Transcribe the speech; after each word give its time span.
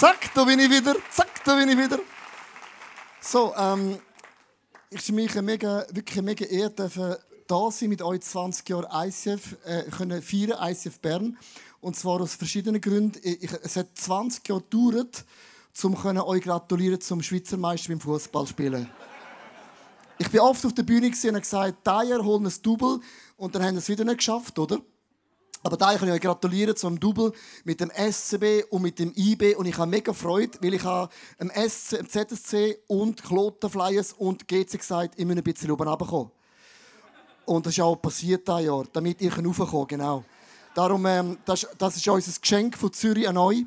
Zack, 0.00 0.32
da 0.32 0.44
bin 0.44 0.58
ich 0.58 0.70
wieder. 0.70 0.96
Zack, 1.10 1.44
da 1.44 1.56
bin 1.56 1.68
ich 1.68 1.76
wieder. 1.76 1.98
So, 3.20 3.52
ähm, 3.54 3.98
ich 4.88 5.04
bin 5.04 5.16
mich 5.16 5.34
mega, 5.42 5.84
wirklich 5.90 6.22
mega 6.22 6.46
ehrt, 6.46 6.78
dürfen 6.78 7.16
da 7.46 7.70
sein 7.70 7.90
mit 7.90 8.00
euch 8.00 8.22
20 8.22 8.66
Jahren 8.66 8.86
ICF, 8.90 9.58
äh, 9.62 9.82
können 9.90 10.22
feiern, 10.22 10.56
ICF 10.58 11.00
Bern. 11.00 11.36
Und 11.82 11.96
zwar 11.96 12.22
aus 12.22 12.34
verschiedenen 12.34 12.80
Gründen. 12.80 13.20
Ich, 13.22 13.52
es 13.62 13.76
hat 13.76 13.88
20 13.92 14.48
Jahre 14.48 14.62
gedauert, 14.62 15.26
um 15.82 15.94
euch 15.94 16.44
gratulieren 16.44 17.02
zum 17.02 17.22
Schweizer 17.22 17.58
Meister 17.58 17.90
beim 17.90 18.00
Fußballspielen. 18.00 18.88
Ich 20.16 20.30
bin 20.30 20.40
oft 20.40 20.64
auf 20.64 20.72
der 20.72 20.82
Bühne 20.82 21.08
und 21.08 21.24
habe 21.24 21.40
gesagt, 21.40 21.86
Dyer 21.86 22.24
holen 22.24 22.46
ein 22.46 22.62
Double 22.62 23.00
und 23.36 23.54
dann 23.54 23.62
haben 23.62 23.74
sie 23.74 23.80
es 23.80 23.88
wieder 23.90 24.04
nicht 24.04 24.16
geschafft, 24.16 24.58
oder? 24.58 24.80
Aber 25.62 25.76
da 25.76 25.94
kann 25.94 26.08
ich 26.08 26.14
euch 26.14 26.20
gratulieren 26.20 26.74
zum 26.74 26.98
Double 26.98 27.32
mit 27.64 27.80
dem 27.80 27.90
SCB 27.90 28.64
und 28.70 28.82
mit 28.82 28.98
dem 28.98 29.12
IB 29.14 29.56
und 29.56 29.66
ich 29.66 29.76
habe 29.76 29.90
mega 29.90 30.12
Freude, 30.12 30.58
weil 30.62 30.74
ich 30.74 30.84
habe 30.84 31.12
im 31.38 31.50
SC, 31.50 31.94
im 31.94 32.08
ZSC 32.08 32.78
und 32.86 33.22
Kloten 33.22 33.68
Flyers 33.68 34.14
und 34.14 34.48
GC 34.48 34.78
gesagt, 34.78 35.14
ich 35.16 35.26
muss 35.26 35.36
ein 35.36 35.42
bisschen 35.42 35.70
oben 35.70 35.86
runterkommen. 35.86 36.30
Und 37.44 37.66
das 37.66 37.74
ist 37.74 37.80
auch 37.80 37.96
passiert 37.96 38.48
dieses 38.48 38.64
Jahr, 38.64 38.84
damit 38.92 39.20
ihr 39.20 39.32
raufkommen 39.32 39.70
könnt, 39.70 39.88
genau. 39.88 40.24
Darum, 40.74 41.04
ähm, 41.04 41.38
das, 41.44 41.66
das 41.76 41.96
ist 41.96 42.08
unser 42.08 42.40
Geschenk 42.40 42.78
von 42.78 42.92
Zürich 42.92 43.28
an 43.28 43.36
euch. 43.36 43.64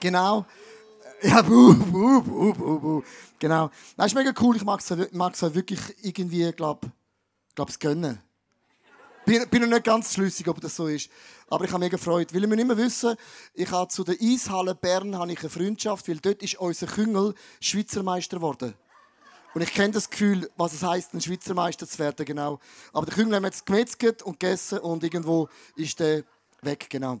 Genau. 0.00 0.46
Ja, 1.22 1.40
buh, 1.40 1.72
buh, 1.72 2.20
buh, 2.20 2.52
buh, 2.52 2.78
buh. 2.80 3.02
Genau. 3.38 3.70
Das 3.96 4.06
ist 4.08 4.14
mega 4.14 4.32
cool. 4.42 4.56
Ich 4.56 4.64
mag 4.64 4.80
es 4.80 5.12
mag's 5.12 5.40
wirklich 5.40 5.80
irgendwie, 6.02 6.52
glaube 6.52 6.92
glaub, 7.54 7.70
es 7.70 7.78
gönnen. 7.78 8.20
Bin, 9.24 9.48
bin 9.48 9.62
noch 9.62 9.68
nicht 9.68 9.84
ganz 9.84 10.12
schlüssig, 10.12 10.46
ob 10.48 10.60
das 10.60 10.76
so 10.76 10.86
ist. 10.86 11.08
Aber 11.48 11.64
ich 11.64 11.70
habe 11.70 11.80
mega 11.80 11.96
Freude. 11.96 12.34
Weil 12.34 12.48
wir 12.48 12.56
nicht 12.56 12.66
mehr 12.66 12.76
wissen, 12.76 13.16
ich 13.54 13.70
habe 13.70 13.88
zu 13.88 14.04
der 14.04 14.16
Eishalle 14.20 14.74
Bern 14.74 15.16
habe 15.16 15.32
ich 15.32 15.40
eine 15.40 15.48
Freundschaft, 15.48 16.08
weil 16.08 16.18
dort 16.18 16.42
ist 16.42 16.56
unser 16.56 16.86
Küngel 16.86 17.34
Schweizer 17.60 18.02
Meister 18.02 18.36
geworden. 18.36 18.74
Und 19.54 19.62
ich 19.62 19.72
kenne 19.72 19.92
das 19.92 20.10
Gefühl, 20.10 20.50
was 20.56 20.74
es 20.74 20.82
heißt, 20.82 21.14
ein 21.14 21.20
Schweizer 21.20 21.54
Meister 21.54 21.86
zu 21.86 21.98
werden, 22.00 22.26
genau. 22.26 22.58
Aber 22.92 23.06
der 23.06 23.14
Küngel 23.14 23.36
haben 23.36 23.44
wir 23.44 23.48
jetzt 23.48 23.64
gemetzelt 23.64 24.22
und 24.22 24.40
gegessen 24.40 24.80
und 24.80 25.04
irgendwo 25.04 25.48
ist 25.76 26.00
der 26.00 26.24
weg, 26.60 26.86
genau. 26.90 27.20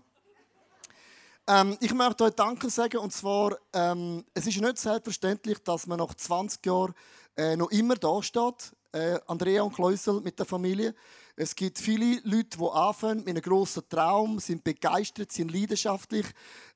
Ähm, 1.46 1.76
ich 1.80 1.94
möchte 1.94 2.24
euch 2.24 2.34
Danke 2.34 2.70
sagen 2.70 2.98
und 2.98 3.12
zwar, 3.12 3.56
ähm, 3.72 4.24
es 4.34 4.46
ist 4.46 4.60
nicht 4.60 4.78
selbstverständlich, 4.78 5.58
dass 5.62 5.86
man 5.86 5.98
nach 5.98 6.14
20 6.14 6.66
Jahren 6.66 6.94
äh, 7.36 7.56
noch 7.56 7.70
immer 7.70 7.94
da 7.94 8.22
steht, 8.22 8.72
äh, 8.92 9.18
Andrea 9.26 9.62
und 9.62 9.74
Kleusel 9.74 10.20
mit 10.20 10.38
der 10.38 10.46
Familie. 10.46 10.94
Es 11.36 11.56
gibt 11.56 11.80
viele 11.80 12.20
Leute, 12.22 12.58
die 12.58 12.64
anfangen 12.64 13.24
mit 13.24 13.30
einem 13.30 13.42
grossen 13.42 13.82
Traum, 13.88 14.38
sind 14.38 14.62
begeistert, 14.62 15.32
sind 15.32 15.52
leidenschaftlich. 15.52 16.26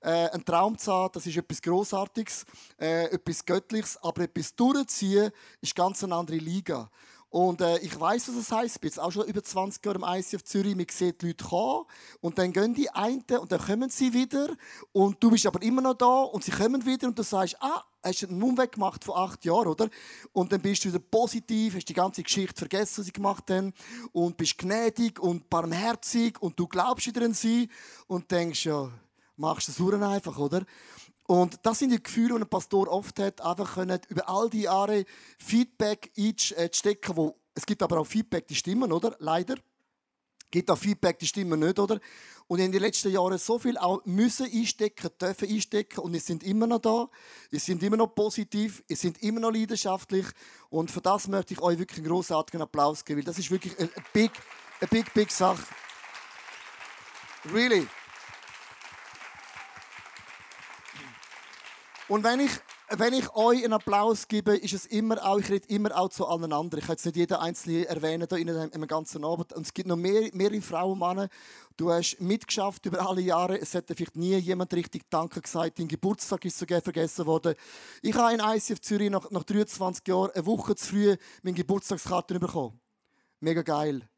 Äh, 0.00 0.30
ein 0.30 0.44
Traum 0.44 0.76
zu 0.76 0.92
haben, 0.92 1.12
das 1.12 1.26
ist 1.26 1.36
etwas 1.36 1.62
Großartiges, 1.62 2.44
äh, 2.80 3.04
etwas 3.04 3.44
Göttliches, 3.44 3.96
aber 4.02 4.22
etwas 4.22 4.56
durchziehen 4.56 5.30
ist 5.60 5.76
ganz 5.76 6.02
eine 6.02 6.16
andere 6.16 6.38
Liga. 6.38 6.90
Und 7.30 7.60
äh, 7.60 7.78
ich 7.78 7.98
weiß, 7.98 8.28
was 8.28 8.36
es 8.36 8.50
heißt. 8.50 8.76
Ich 8.76 8.80
bin 8.80 8.88
jetzt 8.88 9.00
auch 9.00 9.12
schon 9.12 9.26
über 9.26 9.42
20 9.42 9.84
Jahre 9.84 9.98
im 9.98 10.04
ICF 10.04 10.44
Zürich. 10.44 10.74
Man 10.74 10.86
sieht 10.90 11.20
die 11.20 11.28
Leute 11.28 11.44
kommen 11.44 11.84
und 12.20 12.38
dann 12.38 12.52
gehen 12.52 12.74
die 12.74 12.88
einen 12.90 13.22
und 13.40 13.52
dann 13.52 13.60
kommen 13.60 13.90
sie 13.90 14.12
wieder. 14.14 14.48
Und 14.92 15.22
du 15.22 15.30
bist 15.30 15.46
aber 15.46 15.60
immer 15.62 15.82
noch 15.82 15.94
da 15.94 16.22
und 16.22 16.42
sie 16.42 16.52
kommen 16.52 16.84
wieder 16.86 17.06
und 17.08 17.18
du 17.18 17.22
sagst, 17.22 17.56
ah, 17.60 17.84
hast 18.02 18.24
einen 18.24 18.42
Umweg 18.42 18.72
gemacht 18.72 19.04
von 19.04 19.16
acht 19.16 19.44
Jahren, 19.44 19.68
oder? 19.68 19.90
Und 20.32 20.52
dann 20.52 20.62
bist 20.62 20.84
du 20.84 20.88
wieder 20.88 21.00
positiv, 21.00 21.74
hast 21.74 21.88
die 21.88 21.94
ganze 21.94 22.22
Geschichte 22.22 22.56
vergessen, 22.56 22.98
was 22.98 23.06
sie 23.06 23.12
gemacht 23.12 23.50
haben 23.50 23.74
und 24.12 24.36
bist 24.36 24.56
gnädig 24.56 25.20
und 25.20 25.50
barmherzig 25.50 26.40
und 26.40 26.58
du 26.58 26.66
glaubst 26.66 27.06
wieder 27.06 27.24
an 27.24 27.34
sie 27.34 27.68
und 28.06 28.30
denkst, 28.30 28.64
ja, 28.64 28.90
machst 29.36 29.68
das 29.68 29.80
einfach, 29.80 30.38
oder? 30.38 30.64
Und 31.28 31.58
das 31.62 31.80
sind 31.80 31.90
die 31.90 32.02
Gefühle, 32.02 32.36
die 32.36 32.40
ein 32.40 32.48
Pastor 32.48 32.88
oft 32.88 33.18
hat, 33.18 33.42
einfach 33.42 33.74
können 33.74 34.00
über 34.08 34.26
all 34.30 34.48
die 34.48 34.62
Jahre 34.62 35.04
Feedback 35.38 36.10
einstecken, 36.16 37.16
wo 37.18 37.36
es 37.54 37.66
gibt 37.66 37.82
aber 37.82 37.98
auch 37.98 38.06
Feedback, 38.06 38.48
die 38.48 38.54
stimmen, 38.54 38.90
oder? 38.92 39.14
Leider. 39.18 39.56
Es 39.56 40.50
gibt 40.50 40.70
auch 40.70 40.78
Feedback, 40.78 41.18
die 41.18 41.26
stimmen 41.26 41.60
nicht, 41.60 41.78
oder? 41.78 42.00
Und 42.46 42.60
in 42.60 42.72
den 42.72 42.80
letzten 42.80 43.12
Jahren 43.12 43.36
so 43.36 43.58
viel 43.58 43.76
auch 43.76 44.02
müssen 44.06 44.46
einstecken, 44.50 45.10
dürfen 45.20 45.50
einstecken 45.50 46.00
und 46.00 46.14
wir 46.14 46.20
sind 46.20 46.42
immer 46.44 46.66
noch 46.66 46.78
da. 46.78 47.10
Wir 47.50 47.60
sind 47.60 47.82
immer 47.82 47.98
noch 47.98 48.14
positiv, 48.14 48.82
wir 48.86 48.96
sind 48.96 49.22
immer 49.22 49.40
noch 49.40 49.52
leidenschaftlich 49.52 50.24
und 50.70 50.90
für 50.90 51.02
das 51.02 51.28
möchte 51.28 51.52
ich 51.52 51.60
euch 51.60 51.78
wirklich 51.78 51.98
einen 51.98 52.08
großartigen 52.08 52.62
Applaus 52.62 53.04
geben, 53.04 53.18
weil 53.18 53.26
das 53.26 53.38
ist 53.38 53.50
wirklich 53.50 53.78
eine 53.78 53.90
big, 54.14 54.30
eine 54.80 54.88
big, 54.88 55.12
big 55.12 55.30
Sache. 55.30 55.62
Really. 57.52 57.86
Und 62.08 62.24
wenn 62.24 62.40
ich, 62.40 62.50
wenn 62.88 63.12
ich 63.12 63.34
euch 63.34 63.62
einen 63.62 63.74
Applaus 63.74 64.28
gebe, 64.28 64.56
ist 64.56 64.72
es 64.72 64.86
immer 64.86 65.22
auch, 65.22 65.38
ich 65.38 65.50
rede 65.50 65.68
immer 65.68 65.94
auch 65.94 66.08
zu 66.08 66.26
allen 66.26 66.54
anderen. 66.54 66.80
Ich 66.80 66.86
kann 66.86 66.94
jetzt 66.94 67.04
nicht 67.04 67.16
jeden 67.16 67.36
Einzelnen 67.36 67.84
erwähnen 67.84 68.26
hier 68.30 68.38
in 68.38 68.46
dem 68.46 68.86
ganzen 68.86 69.26
Abend. 69.26 69.52
Und 69.52 69.66
es 69.66 69.74
gibt 69.74 69.88
noch 69.88 69.96
mehr, 69.96 70.30
mehrere 70.32 70.62
Frauen 70.62 70.92
und 70.92 71.00
Männer. 71.00 71.28
Du 71.76 71.92
hast 71.92 72.18
mitgeschafft 72.18 72.86
über 72.86 73.06
alle 73.06 73.20
Jahre. 73.20 73.60
Es 73.60 73.74
hat 73.74 73.84
vielleicht 73.88 74.16
nie 74.16 74.36
jemand 74.36 74.72
richtig 74.72 75.02
Danke 75.10 75.42
gesagt. 75.42 75.78
Dein 75.78 75.86
Geburtstag 75.86 76.46
ist 76.46 76.58
sogar 76.58 76.80
vergessen 76.80 77.26
worden. 77.26 77.54
Ich 78.00 78.14
habe 78.14 78.32
in 78.32 78.40
ICF 78.40 78.80
Zürich 78.80 79.10
nach, 79.10 79.30
nach 79.30 79.44
23 79.44 80.08
Jahren 80.08 80.30
eine 80.30 80.46
Woche 80.46 80.74
zu 80.76 80.86
früh 80.86 81.16
meine 81.42 81.56
Geburtstagskarte 81.56 82.40
bekommen. 82.40 82.80
Mega 83.40 83.60
geil 83.60 84.08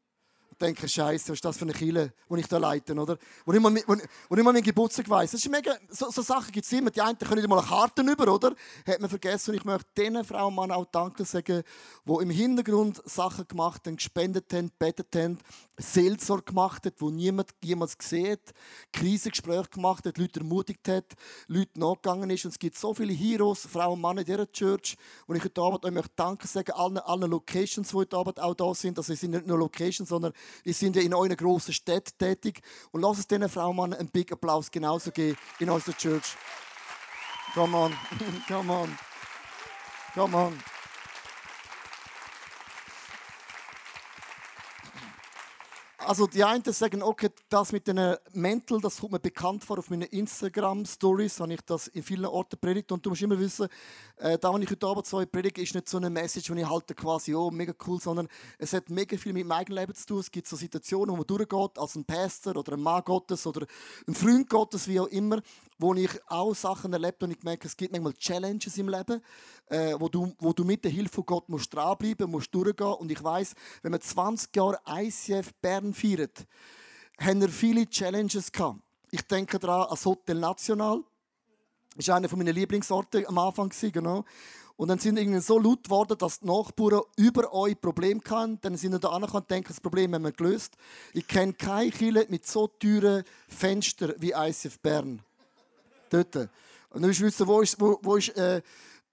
denke, 0.61 0.87
Scheiße, 0.87 1.29
was 1.29 1.37
ist 1.37 1.45
das 1.45 1.57
für 1.57 1.65
eine 1.65 1.73
Kille, 1.73 2.13
die 2.29 2.39
ich 2.39 2.47
da 2.47 2.57
leite, 2.57 2.93
oder? 2.93 3.17
Mal, 3.45 3.61
wo, 3.63 3.95
wo 4.29 4.35
ich 4.35 4.43
mal 4.43 4.53
meinen 4.53 4.63
Geburtstag 4.63 5.09
weiss. 5.09 5.31
Das 5.31 5.41
ist 5.41 5.49
mega, 5.49 5.75
so, 5.89 6.09
so 6.11 6.21
Sachen 6.21 6.51
gibt 6.51 6.65
es 6.65 6.71
immer. 6.71 6.91
Die 6.91 7.01
einen 7.01 7.17
können 7.17 7.49
mal 7.49 7.59
eine 7.59 7.67
Karte 7.67 8.01
über, 8.01 8.33
oder? 8.33 8.55
Hat 8.87 8.99
man 8.99 9.09
vergessen. 9.09 9.51
Und 9.51 9.57
ich 9.57 9.65
möchte 9.65 9.87
diesen 9.97 10.23
Frauen 10.23 10.47
und 10.47 10.55
Mann 10.55 10.71
auch 10.71 10.85
Danke 10.85 11.25
sagen, 11.25 11.63
die 12.05 12.13
im 12.21 12.29
Hintergrund 12.29 13.01
Sachen 13.05 13.47
gemacht 13.47 13.85
haben, 13.85 13.95
gespendet 13.95 14.53
haben, 14.53 14.71
betet 14.77 15.15
haben, 15.15 15.39
Seelsorge 15.77 16.43
gemacht 16.43 16.85
haben, 16.85 16.95
wo 16.99 17.09
niemand 17.09 17.49
jemals 17.63 17.97
hat, 18.11 18.53
Krisengespräche 18.93 19.69
gemacht 19.71 20.05
hat, 20.05 20.17
Leute 20.17 20.39
ermutigt 20.41 20.87
hat, 20.87 21.15
Leute 21.47 21.79
nachgegangen 21.79 22.29
ist. 22.29 22.45
Und 22.45 22.51
es 22.51 22.59
gibt 22.59 22.77
so 22.77 22.93
viele 22.93 23.13
Heroes, 23.13 23.65
Frauen 23.65 23.93
und 23.93 24.01
Männer 24.01 24.21
in 24.21 24.25
dieser 24.25 24.51
Church. 24.51 24.95
Und 25.25 25.35
ich 25.35 25.43
heute 25.43 25.61
Abend 25.61 25.85
euch 25.85 26.05
Danke 26.15 26.47
sagen 26.47 26.71
allen, 26.71 26.97
allen 26.99 27.29
Locations, 27.29 27.87
die 27.87 27.95
heute 27.95 28.17
Abend 28.17 28.39
auch 28.39 28.53
da 28.53 28.73
sind. 28.73 28.97
Also 28.97 29.13
es 29.13 29.19
sind 29.19 29.31
nicht 29.31 29.47
nur 29.47 29.57
Locations, 29.57 30.09
sondern 30.09 30.33
wir 30.63 30.73
sind 30.73 30.95
ja 30.95 31.01
in 31.01 31.13
euren 31.13 31.35
grossen 31.35 31.73
Städten 31.73 32.17
tätig. 32.17 32.61
Und 32.91 33.01
lasst 33.01 33.19
es 33.19 33.27
diesen 33.27 33.49
Frauen 33.49 33.75
Mann 33.75 33.93
einen 33.93 34.09
Big 34.09 34.31
Applaus 34.31 34.71
genauso 34.71 35.11
geben 35.11 35.37
in 35.59 35.69
unserer 35.69 35.95
Church. 35.97 36.35
Come 37.53 37.77
on, 37.77 37.93
come 38.47 38.71
on, 38.71 38.97
come 40.13 40.37
on. 40.37 40.80
Also 46.07 46.25
die 46.25 46.43
einen 46.43 46.63
sagen, 46.63 47.03
okay, 47.03 47.29
das 47.49 47.71
mit 47.71 47.87
den 47.87 48.15
Mäntel, 48.33 48.81
das 48.81 48.99
kommt 48.99 49.11
mir 49.11 49.19
bekannt 49.19 49.63
vor 49.63 49.77
auf 49.77 49.91
meinen 49.91 50.03
Instagram-Stories, 50.03 51.39
habe 51.39 51.53
ich 51.53 51.61
das 51.61 51.87
in 51.89 52.01
vielen 52.01 52.25
Orten 52.25 52.57
predigt. 52.59 52.91
Und 52.91 53.05
du 53.05 53.11
musst 53.11 53.21
immer 53.21 53.37
wissen, 53.37 53.67
äh, 54.17 54.37
da, 54.39 54.51
was 54.51 54.61
ich 54.61 54.71
heute 54.71 54.87
Abend 54.87 55.05
so 55.05 55.23
predige, 55.27 55.61
ist 55.61 55.75
nicht 55.75 55.87
so 55.87 55.97
eine 55.97 56.09
Message, 56.09 56.51
die 56.51 56.59
ich 56.59 56.67
halte 56.67 56.95
quasi, 56.95 57.35
oh, 57.35 57.51
mega 57.51 57.73
cool, 57.85 58.01
sondern 58.01 58.27
es 58.57 58.73
hat 58.73 58.89
mega 58.89 59.15
viel 59.15 59.33
mit 59.33 59.45
meinem 59.45 59.59
eigenen 59.59 59.79
Leben 59.79 59.93
zu 59.93 60.07
tun. 60.07 60.19
Es 60.19 60.31
gibt 60.31 60.47
so 60.47 60.55
Situationen, 60.55 61.11
wo 61.11 61.17
man 61.17 61.27
durchgeht, 61.27 61.77
als 61.77 61.95
ein 61.95 62.03
Pastor 62.03 62.55
oder 62.55 62.73
ein 62.73 62.81
Mann 62.81 63.03
Gottes 63.03 63.45
oder 63.45 63.67
ein 64.07 64.15
Freund 64.15 64.49
Gottes, 64.49 64.87
wie 64.87 64.99
auch 64.99 65.07
immer, 65.07 65.39
wo 65.81 65.93
ich 65.95 66.09
auch 66.27 66.53
Sachen 66.53 66.93
erlebt 66.93 67.23
und 67.23 67.31
ich 67.31 67.43
merke, 67.43 67.67
es 67.67 67.75
gibt 67.75 67.91
manchmal 67.91 68.13
Challenges 68.13 68.77
im 68.77 68.87
Leben, 68.87 69.21
äh, 69.67 69.95
wo, 69.97 70.07
du, 70.09 70.33
wo 70.39 70.53
du 70.53 70.63
mit 70.63 70.83
der 70.83 70.91
Hilfe 70.91 71.15
von 71.15 71.25
Gott 71.25 71.49
musst 71.49 71.73
dranbleiben 71.73 72.29
musst, 72.29 72.53
durchgehen. 72.53 72.93
Und 72.93 73.11
ich 73.11 73.23
weiß, 73.23 73.53
wenn 73.81 73.91
man 73.91 74.01
20 74.01 74.55
Jahre 74.55 74.79
ICF 74.87 75.53
Bern 75.61 75.93
feiert, 75.93 76.45
haben 77.19 77.41
wir 77.41 77.49
viele 77.49 77.89
Challenges 77.89 78.51
gehabt. 78.51 78.79
Ich 79.09 79.23
denke 79.23 79.59
daran 79.59 79.87
ans 79.87 80.05
Hotel 80.05 80.39
National. 80.39 81.03
Das 81.95 82.07
war 82.07 82.15
einer 82.15 82.35
meiner 82.35 82.53
Lieblingsorte 82.53 83.27
am 83.27 83.37
Anfang. 83.37 83.71
Genau. 83.91 84.23
Und 84.77 84.87
dann 84.87 84.99
sind 84.99 85.17
irgendwie 85.17 85.41
so 85.41 85.59
laut 85.59 85.83
geworden, 85.83 86.17
dass 86.17 86.39
die 86.39 86.47
Nachbarn 86.47 87.01
über 87.17 87.53
euch 87.53 87.79
Probleme 87.79 88.21
hatten. 88.29 88.59
Dann 88.61 88.77
sind 88.77 89.03
da 89.03 89.09
angekommen 89.09 89.41
und 89.43 89.51
denken, 89.51 89.67
das 89.67 89.81
Problem 89.81 90.13
haben 90.13 90.23
wir 90.23 90.31
gelöst. 90.31 90.75
Ich 91.13 91.27
kenne 91.27 91.53
keine 91.53 91.91
Kirche 91.91 92.27
mit 92.29 92.47
so 92.47 92.67
teuren 92.67 93.23
Fenstern 93.47 94.13
wie 94.17 94.31
ICF 94.31 94.79
Bern. 94.79 95.21
Dort. 96.11 96.35
Und 96.89 97.01
du 97.01 97.07
willst 97.07 97.21
wissen, 97.21 97.47
wo 97.47 97.61
ist, 97.61 97.79
wo, 97.79 97.97
wo 98.03 98.17
ist 98.17 98.29
äh, 98.37 98.61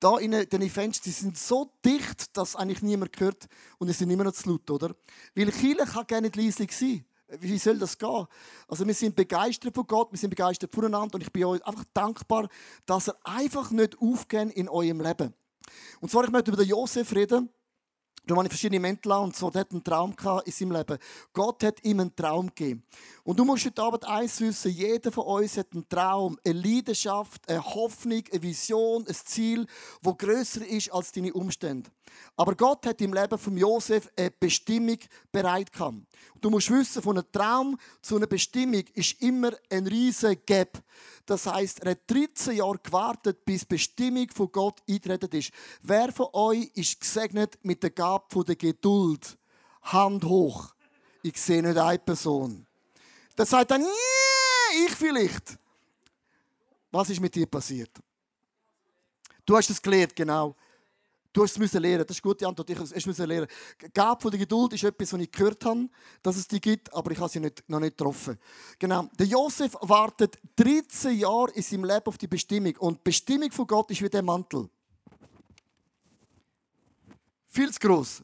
da 0.01 0.19
in 0.19 0.33
den 0.33 0.71
Fenstern, 0.71 1.05
die 1.05 1.11
sind 1.11 1.39
so 1.39 1.73
dicht, 1.85 2.37
dass 2.37 2.57
eigentlich 2.57 2.83
niemand 2.83 3.19
hört 3.19 3.47
und 3.79 3.89
es 3.89 3.99
sind 3.99 4.11
immer 4.11 4.25
noch 4.25 4.33
zu 4.33 4.51
laut, 4.51 4.71
oder? 4.71 4.95
Weil 5.35 5.51
Kirche 5.51 5.85
kann 5.87 6.07
gerne 6.07 6.27
nicht 6.29 6.37
leislich 6.37 6.73
sein. 6.73 7.05
Wie 7.41 7.59
soll 7.59 7.79
das 7.79 7.99
gehen? 7.99 8.27
Also 8.69 8.87
wir 8.87 8.95
sind 8.95 9.15
begeistert 9.15 9.75
von 9.75 9.87
Gott, 9.87 10.11
wir 10.11 10.19
sind 10.19 10.31
begeistert 10.31 10.75
voneinander 10.75 11.15
und 11.17 11.23
ich 11.23 11.33
bin 11.33 11.45
euch 11.45 11.65
einfach 11.67 11.85
dankbar, 11.93 12.49
dass 12.87 13.09
er 13.09 13.19
einfach 13.23 13.71
nicht 13.71 13.99
aufgeht 14.01 14.53
in 14.53 14.69
eurem 14.69 15.01
Leben. 15.01 15.35
Und 16.01 16.11
zwar, 16.11 16.25
ich 16.25 16.31
möchte 16.31 16.51
über 16.51 16.63
den 16.63 16.69
Josef 16.69 17.15
reden. 17.15 17.51
Da 18.29 18.37
waren 18.37 18.47
verschiedene 18.47 18.79
Mäntel 18.79 19.11
und 19.13 19.35
so, 19.35 19.49
der 19.49 19.63
hat 19.63 19.73
einen 19.73 19.83
Traum 19.83 20.15
in 20.45 20.53
seinem 20.53 20.73
Leben. 20.73 20.99
Gott 21.33 21.65
hat 21.65 21.83
ihm 21.83 22.01
einen 22.01 22.15
Traum 22.15 22.49
gegeben. 22.49 22.83
Und 23.25 23.39
du 23.39 23.45
musst 23.47 23.65
heute 23.65 23.83
Abend 23.83 24.05
eins 24.05 24.39
wissen, 24.43 24.71
jeder 24.71 25.11
von 25.11 25.25
uns 25.25 25.57
hat 25.57 25.69
einen 25.73 25.89
Traum, 25.89 26.39
eine 26.45 26.61
Leidenschaft, 26.61 27.49
eine 27.49 27.65
Hoffnung, 27.65 28.23
eine 28.31 28.43
Vision, 28.43 29.07
ein 29.09 29.15
Ziel, 29.15 29.67
wo 30.03 30.15
größer 30.15 30.67
ist 30.67 30.93
als 30.93 31.11
deine 31.11 31.33
Umstände. 31.33 31.91
Aber 32.37 32.55
Gott 32.55 32.87
hat 32.87 33.01
im 33.01 33.13
Leben 33.13 33.39
von 33.39 33.57
Josef 33.57 34.09
eine 34.17 34.31
Bestimmung 34.31 34.99
bereit 35.33 35.73
gehabt. 35.73 35.97
Du 36.41 36.51
musst 36.51 36.71
wissen, 36.71 37.03
von 37.03 37.19
einem 37.19 37.31
Traum 37.33 37.79
zu 38.01 38.17
einer 38.17 38.27
Bestimmung 38.27 38.85
ist 38.95 39.21
immer 39.23 39.53
ein 39.71 39.87
riesiger 39.87 40.37
Gap. 40.37 40.83
Das 41.27 41.47
heißt, 41.47 41.81
er 41.81 41.93
hat 41.93 42.01
13 42.07 42.57
Jahre 42.57 42.79
gewartet, 42.79 43.45
bis 43.45 43.63
die 43.63 43.75
Bestimmung 43.75 44.29
von 44.35 44.53
Gott 44.53 44.81
eingetreten 44.89 45.37
ist. 45.37 45.51
Wer 45.83 46.13
von 46.13 46.29
euch 46.33 46.71
ist 46.75 47.01
gesegnet 47.01 47.59
mit 47.63 47.83
der 47.83 47.91
Gabe 47.91 48.45
der 48.45 48.57
Geduld? 48.57 49.37
Hand 49.83 50.25
hoch. 50.25 50.75
Ich 51.23 51.41
sehe 51.41 51.63
nicht 51.63 51.77
eine 51.77 51.99
Person. 51.99 52.67
Der 53.37 53.47
sagt 53.47 53.71
dann, 53.71 53.83
yeah, 53.83 54.87
ich 54.87 54.95
vielleicht. 54.95 55.59
Was 56.91 57.11
ist 57.11 57.21
mit 57.21 57.35
dir 57.35 57.47
passiert? 57.47 57.91
Du 59.45 59.57
hast 59.57 59.71
es 59.71 59.81
gelernt, 59.81 60.15
genau. 60.15 60.55
Du 61.33 61.43
hast 61.43 61.53
es 61.53 61.59
müssen 61.59 61.83
lernen. 61.83 62.07
Das 62.07 62.17
ist 62.17 62.25
eine 62.25 62.33
gute 62.33 62.47
Antwort. 62.47 62.71
Ich 62.71 62.79
es 62.79 63.07
müssen 63.07 63.27
lernen. 63.27 63.47
Gabe 63.93 64.21
von 64.21 64.31
der 64.31 64.41
Geduld 64.41 64.73
ist 64.73 64.85
etwas, 64.85 65.13
was 65.13 65.21
ich 65.21 65.31
gehört 65.31 65.65
habe, 65.65 65.89
dass 66.23 66.37
es 66.37 66.49
die 66.49 66.61
gibt, 66.61 66.93
aber 66.93 67.11
ich 67.11 67.19
habe 67.19 67.29
sie 67.29 67.41
nicht, 67.41 67.69
noch 67.69 67.81
nicht 67.81 67.97
getroffen. 67.97 68.39
Genau. 68.79 69.09
Der 69.19 69.27
Josef 69.27 69.77
wartet 69.81 70.39
13 70.57 71.19
Jahre 71.19 71.51
in 71.53 71.63
seinem 71.63 71.85
Leben 71.85 72.07
auf 72.07 72.17
die 72.17 72.27
Bestimmung. 72.27 72.75
Und 72.79 72.99
die 72.99 73.03
Bestimmung 73.05 73.51
von 73.51 73.67
Gott 73.67 73.91
ist 73.91 74.03
wie 74.03 74.09
der 74.09 74.23
Mantel. 74.23 74.69
Viel 77.47 77.71
zu 77.73 77.81
gross. 77.81 78.23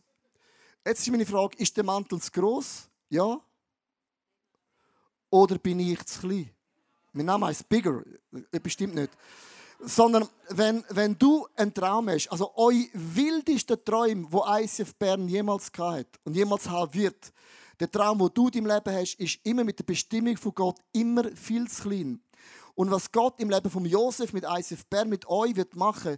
Jetzt 0.85 1.01
ist 1.01 1.11
meine 1.11 1.27
Frage: 1.27 1.59
Ist 1.59 1.77
der 1.77 1.85
Mantel 1.85 2.21
zu 2.21 2.31
gross? 2.31 2.89
Ja. 3.11 3.39
Oder 5.29 5.59
bin 5.59 5.81
ich 5.81 6.05
zu 6.07 6.21
klein? 6.21 6.51
Mein 7.13 7.27
Name 7.27 7.47
heißt 7.47 7.69
Bigger. 7.69 8.03
Bestimmt 8.63 8.95
nicht 8.95 9.11
sondern 9.87 10.29
wenn, 10.51 10.85
wenn 10.91 11.17
du 11.19 11.47
einen 11.57 11.73
Traum 11.73 12.09
hast, 12.09 12.29
also 12.29 12.53
euer 12.57 12.85
wildester 12.93 13.83
Traum, 13.83 14.27
wo 14.31 14.45
ICF 14.47 14.95
Bern 14.97 15.29
jemals 15.29 15.71
hat 15.79 16.07
und 16.25 16.35
jemals 16.35 16.69
haben 16.69 16.93
wird, 16.95 17.33
der 17.81 17.91
Traum, 17.91 18.21
wo 18.21 18.29
du 18.29 18.49
im 18.49 18.67
Leben 18.67 18.95
hast, 18.95 19.15
ist 19.15 19.41
immer 19.43 19.65
mit 19.65 19.79
der 19.79 19.85
Bestimmung 19.85 20.37
von 20.37 20.55
Gott 20.55 20.79
immer 20.93 21.25
viel 21.35 21.69
zu 21.69 21.83
klein. 21.83 22.21
Und 22.77 22.91
was 22.91 23.13
Gott 23.13 23.41
im 23.41 23.51
Leben 23.51 23.71
von 23.71 23.85
Josef 23.85 24.33
mit 24.33 24.45
ICF 24.45 24.87
Bern 24.87 25.09
mit 25.09 25.29
euch 25.29 25.55
wird 25.55 25.77
machen, 25.77 26.17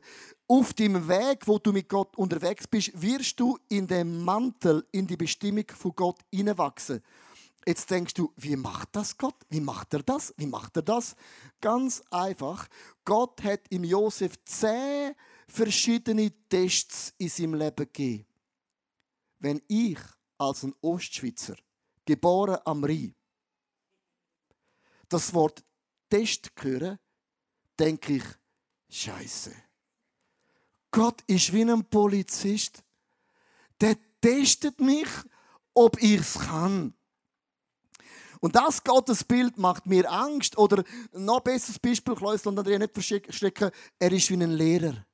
auf 0.49 0.73
dem 0.73 1.07
Weg, 1.07 1.47
wo 1.47 1.59
du 1.59 1.73
mit 1.73 1.89
Gott 1.89 2.17
unterwegs 2.17 2.67
bist, 2.67 3.01
wirst 3.01 3.39
du 3.39 3.59
in 3.69 3.87
den 3.87 4.25
Mantel, 4.25 4.87
in 4.91 5.07
die 5.07 5.17
Bestimmung 5.17 5.65
von 5.77 5.95
Gott 5.95 6.19
hineinwachsen. 6.33 7.03
Jetzt 7.67 7.91
denkst 7.91 8.15
du, 8.15 8.33
wie 8.37 8.55
macht 8.55 8.91
das 8.93 9.19
Gott? 9.19 9.35
Wie 9.49 9.61
macht 9.61 9.93
er 9.93 10.03
das? 10.03 10.33
Wie 10.37 10.47
macht 10.47 10.77
er 10.77 10.83
das? 10.83 11.17
Ganz 11.61 12.01
einfach. 12.11 12.69
Gott 13.05 13.43
hat 13.43 13.63
im 13.71 13.83
Josef 13.83 14.35
zehn 14.45 15.15
verschiedene 15.49 16.33
Tests 16.49 17.13
in 17.19 17.29
seinem 17.29 17.55
Leben 17.55 17.77
gegeben. 17.77 18.27
Wenn 19.41 19.61
ich 19.67 19.99
als 20.39 20.63
ein 20.63 20.75
Ostschweizer, 20.81 21.57
geboren 22.05 22.59
am 22.65 22.85
Rhein, 22.85 23.15
das 25.09 25.35
Wort 25.35 25.65
Test 26.09 26.53
höre, 26.61 26.99
denke 27.79 28.17
ich, 28.17 28.25
Scheiße. 28.89 29.53
Gott 30.93 31.23
ist 31.27 31.53
wie 31.53 31.63
ein 31.63 31.85
Polizist. 31.85 32.85
Der 33.81 33.97
testet 34.21 34.81
mich, 34.81 35.09
ob 35.75 36.01
ich 36.01 36.21
es 36.21 36.39
kann. 36.39 36.95
Und 38.41 38.57
das 38.57 38.83
Gottesbild 38.83 39.59
macht 39.59 39.87
mir 39.87 40.11
Angst. 40.11 40.57
Oder 40.59 40.85
noch 41.13 41.41
besseres 41.41 41.79
Beispiel, 41.79 42.15
Klausel 42.15 42.49
und 42.49 42.59
Andrea, 42.59 42.79
nicht 42.79 42.95
verschrecken, 42.95 43.71
er 43.99 44.13
ist 44.13 44.31
wie 44.31 44.35
ein 44.35 44.53
Lehrer. 44.53 44.95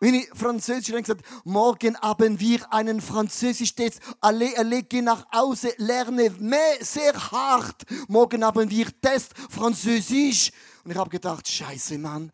Wie 0.00 0.28
Französisch 0.34 0.94
gesagt 0.94 1.22
morgen 1.44 1.98
haben 2.00 2.38
wir 2.38 2.70
einen 2.72 3.00
Französisch-Test. 3.00 4.00
Alle, 4.20 4.56
alle 4.58 4.82
gehen 4.82 5.06
nach 5.06 5.24
Hause, 5.32 5.72
lerne 5.78 6.30
mehr, 6.38 6.76
sehr 6.80 7.14
hart. 7.30 7.82
Morgen 8.06 8.44
haben 8.44 8.68
wir 8.70 9.00
Test 9.00 9.32
Französisch. 9.48 10.52
Und 10.84 10.90
ich 10.90 10.96
habe 10.98 11.08
gedacht, 11.08 11.48
Scheiße, 11.48 11.96
Mann. 11.96 12.30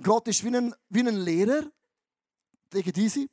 Gott 0.00 0.28
ist 0.28 0.44
wie 0.44 0.56
ein, 0.56 0.74
wie 0.88 1.00
ein 1.00 1.16
Lehrer. 1.16 1.64
It 2.72 2.98
easy. 2.98 3.28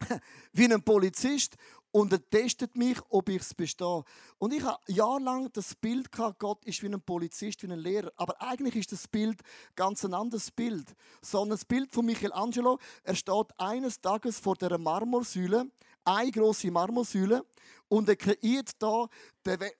Wie 0.52 0.72
ein 0.72 0.82
Polizist 0.82 1.56
und 1.92 2.12
er 2.12 2.30
testet 2.30 2.76
mich, 2.76 2.98
ob 3.08 3.28
ich 3.28 3.42
es 3.42 3.54
bestehe. 3.54 4.04
Und 4.38 4.52
ich 4.52 4.62
habe 4.62 4.78
jahrelang 4.86 5.50
das 5.52 5.74
Bild 5.74 6.12
gehabt, 6.12 6.38
Gott 6.38 6.64
ist 6.64 6.82
wie 6.82 6.86
ein 6.86 7.00
Polizist, 7.00 7.62
wie 7.62 7.72
ein 7.72 7.78
Lehrer. 7.78 8.12
Aber 8.16 8.40
eigentlich 8.40 8.76
ist 8.76 8.92
das 8.92 9.08
Bild 9.08 9.40
ganz 9.74 10.04
ein 10.04 10.14
anderes 10.14 10.50
Bild. 10.50 10.94
Sondern 11.20 11.50
das 11.50 11.64
Bild 11.64 11.92
von 11.92 12.06
Michelangelo, 12.06 12.78
er 13.02 13.14
steht 13.14 13.46
eines 13.58 14.00
Tages 14.00 14.38
vor 14.38 14.54
der 14.54 14.78
Marmorsäule, 14.78 15.70
eine 16.04 16.30
große 16.30 16.70
Marmorsäule, 16.70 17.44
und 17.88 18.08
er 18.08 18.16
kreiert 18.16 18.70
da 18.78 19.08
den 19.44 19.60
We 19.60 19.72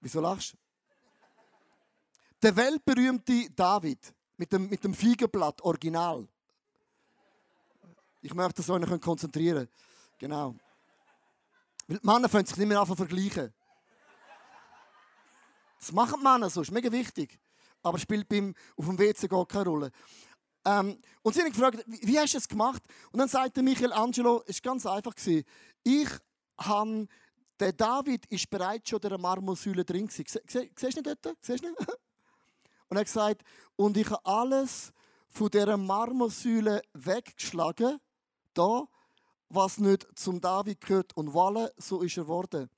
Wieso 0.00 0.20
lachst? 0.20 0.54
Der 2.42 2.54
weltberühmte 2.54 3.48
David 3.56 4.14
mit 4.36 4.52
dem, 4.52 4.68
mit 4.68 4.84
dem 4.84 4.92
Feigenblatt, 4.92 5.62
Original. 5.62 6.28
Ich 8.20 8.34
möchte 8.34 8.56
das 8.56 8.68
euch 8.68 9.00
konzentrieren. 9.00 9.66
Genau. 10.18 10.54
Weil 11.86 11.98
die 11.98 12.06
Männer 12.06 12.28
können 12.28 12.46
sich 12.46 12.56
nicht 12.56 12.68
mehr 12.68 12.80
anfangen 12.80 12.96
vergleichen. 12.96 13.52
Das 15.78 15.92
machen 15.92 16.18
die 16.18 16.24
Männer 16.24 16.48
so, 16.48 16.62
ist 16.62 16.70
mega 16.70 16.90
wichtig. 16.90 17.38
Aber 17.82 17.98
spielt 17.98 18.28
beim, 18.28 18.54
auf 18.76 18.86
dem 18.86 18.98
WC 18.98 19.28
gar 19.28 19.46
keine 19.46 19.66
Rolle. 19.66 19.90
Ähm, 20.64 20.98
und 21.22 21.34
sie 21.34 21.42
haben 21.42 21.52
gefragt, 21.52 21.84
wie, 21.86 22.00
wie 22.06 22.18
hast 22.18 22.32
du 22.32 22.38
es 22.38 22.48
gemacht? 22.48 22.82
Und 23.12 23.18
dann 23.18 23.28
sagte 23.28 23.62
Michelangelo, 23.62 24.42
es 24.46 24.64
war 24.64 24.72
ganz 24.72 24.86
einfach. 24.86 25.12
Ich 25.82 26.08
habe, 26.58 27.06
der 27.60 27.72
David 27.72 28.24
ist 28.26 28.48
bereits 28.48 28.88
schon 28.88 29.00
in 29.00 29.08
der 29.10 29.18
Marmorsäule 29.18 29.84
drin. 29.84 30.08
Sie, 30.08 30.24
siehst 30.26 30.54
du 30.54 30.86
nicht 30.86 31.06
dort? 31.06 31.48
Nicht? 31.48 31.64
Und 32.88 32.96
er 32.96 33.00
hat 33.00 33.06
gesagt, 33.06 33.42
und 33.76 33.96
ich 33.96 34.08
habe 34.08 34.24
alles 34.24 34.92
von 35.30 35.50
dieser 35.50 35.76
Marmorsäule 35.76 36.82
weggeschlagen, 36.92 37.98
da, 38.52 38.84
was 39.54 39.78
nicht 39.78 40.06
zum 40.14 40.40
David 40.40 40.80
gehört 40.80 41.16
und 41.16 41.30
voilà, 41.30 41.70
so 41.78 42.02
ist 42.02 42.16
er 42.16 42.24
geworden. 42.24 42.68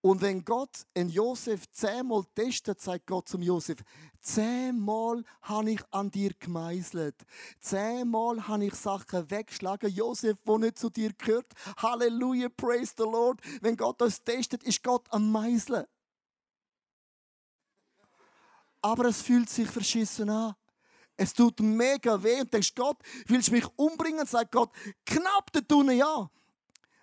Und 0.00 0.20
wenn 0.22 0.44
Gott 0.44 0.86
einen 0.94 1.10
Josef 1.10 1.68
zehnmal 1.72 2.22
testet, 2.34 2.80
sagt 2.80 3.06
Gott 3.06 3.28
zum 3.28 3.42
Josef, 3.42 3.82
zehnmal 4.20 5.24
habe 5.42 5.72
ich 5.72 5.80
an 5.90 6.10
dir 6.10 6.30
gemeißelt. 6.38 7.16
Zehnmal 7.60 8.46
habe 8.46 8.66
ich 8.66 8.74
Sachen 8.74 9.28
weggeschlagen, 9.28 9.92
Josef, 9.92 10.38
wo 10.44 10.56
nicht 10.56 10.78
zu 10.78 10.88
dir 10.88 11.12
gehört. 11.14 11.52
Halleluja, 11.78 12.48
praise 12.48 12.94
the 12.96 13.02
Lord. 13.02 13.40
Wenn 13.60 13.76
Gott 13.76 14.00
das 14.00 14.22
testet, 14.22 14.62
ist 14.62 14.84
Gott 14.84 15.04
am 15.10 15.32
Meißeln. 15.32 15.84
Aber 18.80 19.06
es 19.06 19.20
fühlt 19.20 19.50
sich 19.50 19.68
verschissen 19.68 20.30
an. 20.30 20.54
Es 21.18 21.34
tut 21.34 21.58
mega 21.60 22.22
weh 22.22 22.40
und 22.40 22.52
denkst, 22.54 22.74
Gott, 22.76 22.96
willst 23.26 23.48
du 23.48 23.52
mich 23.52 23.66
umbringen? 23.76 24.24
Sagt 24.24 24.52
Gott, 24.52 24.70
knapp 25.04 25.52
der 25.52 25.66
Tunne 25.66 25.94
ja. 25.94 26.30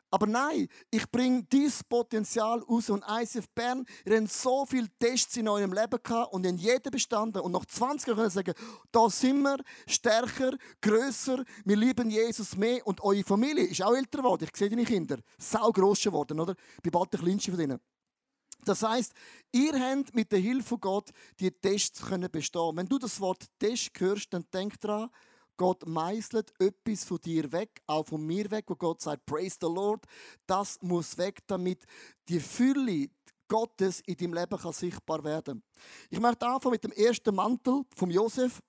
Aber 0.10 0.28
nein, 0.28 0.70
ich 0.90 1.12
bringe 1.12 1.44
dieses 1.44 1.84
Potenzial 1.84 2.60
raus. 2.62 2.90
Und 2.90 3.04
ICF 3.06 3.50
Bern, 3.50 3.86
ihr 4.06 4.18
habt 4.18 4.32
so 4.32 4.66
viele 4.66 4.88
Tests 4.98 5.36
in 5.36 5.50
eurem 5.50 5.74
Leben 5.74 6.00
gehabt 6.02 6.32
und 6.32 6.46
in 6.46 6.56
jedem 6.56 6.92
bestanden. 6.92 7.42
Und 7.42 7.52
nach 7.52 7.66
20 7.66 8.08
Jahren 8.08 8.18
können 8.20 8.30
sagen, 8.30 8.54
da 8.94 9.10
sind 9.10 9.42
wir 9.42 9.58
stärker, 9.86 10.54
grösser, 10.80 11.44
wir 11.66 11.76
lieben 11.76 12.10
Jesus 12.10 12.56
mehr. 12.56 12.88
Und 12.88 13.02
eure 13.04 13.26
Familie 13.26 13.66
ist 13.66 13.82
auch 13.82 13.94
älter 13.94 14.20
geworden. 14.20 14.46
Ich 14.50 14.58
sehe 14.58 14.70
deine 14.70 14.86
Kinder. 14.86 15.18
Sau 15.38 15.70
gross 15.74 16.04
geworden, 16.04 16.40
oder? 16.40 16.56
Ich 16.78 16.84
bin 16.84 16.94
bald 16.94 17.12
der 17.12 17.20
Kleinste 17.20 17.52
von 17.52 17.60
denen. 17.60 17.82
Das 18.66 18.84
heißt, 18.84 19.14
ihr 19.52 19.80
habt 19.80 20.14
mit 20.14 20.32
der 20.32 20.40
Hilfe 20.40 20.70
von 20.70 20.80
Gott 20.80 21.10
die 21.40 21.52
Tests 21.52 22.02
können 22.02 22.30
bestehen. 22.32 22.76
Wenn 22.76 22.88
du 22.88 22.98
das 22.98 23.20
Wort 23.20 23.46
Test 23.60 23.92
hörst, 23.98 24.34
dann 24.34 24.46
denk 24.54 24.80
dran, 24.82 25.10
Gott 25.58 25.88
meißelt 25.88 26.54
etwas 26.60 27.06
von 27.06 27.20
dir 27.20 27.50
weg, 27.52 27.82
auch 27.88 28.06
von 28.06 28.26
mir 28.26 28.50
weg, 28.52 28.66
wo 28.68 28.76
Gott 28.76 29.02
sagt, 29.02 29.26
Praise 29.26 29.58
the 29.62 29.68
Lord. 29.68 30.04
Das 30.46 30.78
muss 30.82 31.18
weg, 31.18 31.40
damit 31.48 31.86
die 32.28 32.40
Fülle 32.40 33.10
Gottes 33.48 34.02
in 34.02 34.18
deinem 34.18 34.34
Leben 34.34 34.58
kann 34.58 34.74
sichtbar 34.74 35.24
werden. 35.24 35.64
Ich 36.10 36.20
möchte 36.20 36.48
anfangen 36.48 36.74
mit 36.74 36.84
dem 36.84 36.92
ersten 36.92 37.34
Mantel 37.34 37.84
von 37.96 38.10
Josef. 38.10 38.60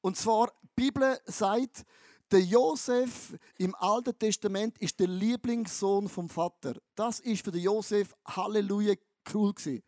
Und 0.00 0.16
zwar, 0.16 0.52
die 0.62 0.68
Bibel 0.74 1.18
sagt, 1.26 1.84
der 2.32 2.40
Josef 2.40 3.34
im 3.58 3.74
Alten 3.74 4.18
Testament 4.18 4.78
ist 4.78 4.98
der 4.98 5.06
Lieblingssohn 5.06 6.08
vom 6.08 6.30
Vater. 6.30 6.76
Das 6.94 7.20
ist 7.20 7.44
für 7.44 7.50
den 7.50 7.60
Josef 7.60 8.14
Halleluja 8.26 8.94
cool. 9.34 9.52
Gewesen. 9.52 9.82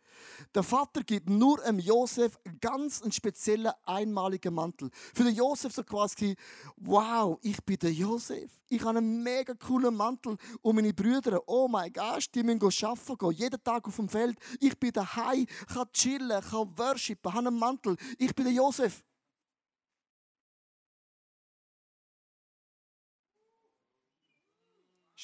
Der 0.53 0.63
Vater 0.63 1.01
gibt 1.03 1.27
nur 1.27 1.61
einem 1.63 1.79
Josef 1.79 2.37
ganz 2.61 3.01
einen 3.01 3.11
speziellen, 3.11 3.71
einmaligen 3.83 4.53
Mantel. 4.53 4.89
Für 5.13 5.23
den 5.23 5.35
Josef 5.35 5.73
so 5.73 5.83
quasi, 5.83 6.35
wow, 6.77 7.37
ich 7.41 7.61
bin 7.65 7.77
der 7.79 7.91
Josef. 7.91 8.51
Ich 8.69 8.81
habe 8.81 8.99
einen 8.99 9.23
mega 9.23 9.55
coolen 9.55 9.95
Mantel. 9.95 10.37
Und 10.61 10.75
meine 10.75 10.93
Brüder, 10.93 11.41
oh 11.47 11.67
mein 11.67 11.91
Gott, 11.91 12.27
die 12.33 12.43
müssen 12.43 12.61
arbeiten 12.61 13.17
gehen, 13.17 13.31
jeden 13.31 13.63
Tag 13.63 13.87
auf 13.87 13.95
dem 13.95 14.07
Feld. 14.07 14.37
Ich 14.59 14.79
bin 14.79 14.91
daheim, 14.91 15.47
kann 15.73 15.91
chillen, 15.91 16.41
kann 16.41 16.77
worshipen, 16.77 17.33
habe 17.33 17.47
einen 17.47 17.57
Mantel. 17.57 17.97
Ich 18.19 18.33
bin 18.35 18.45
der 18.45 18.53
Josef. 18.53 19.03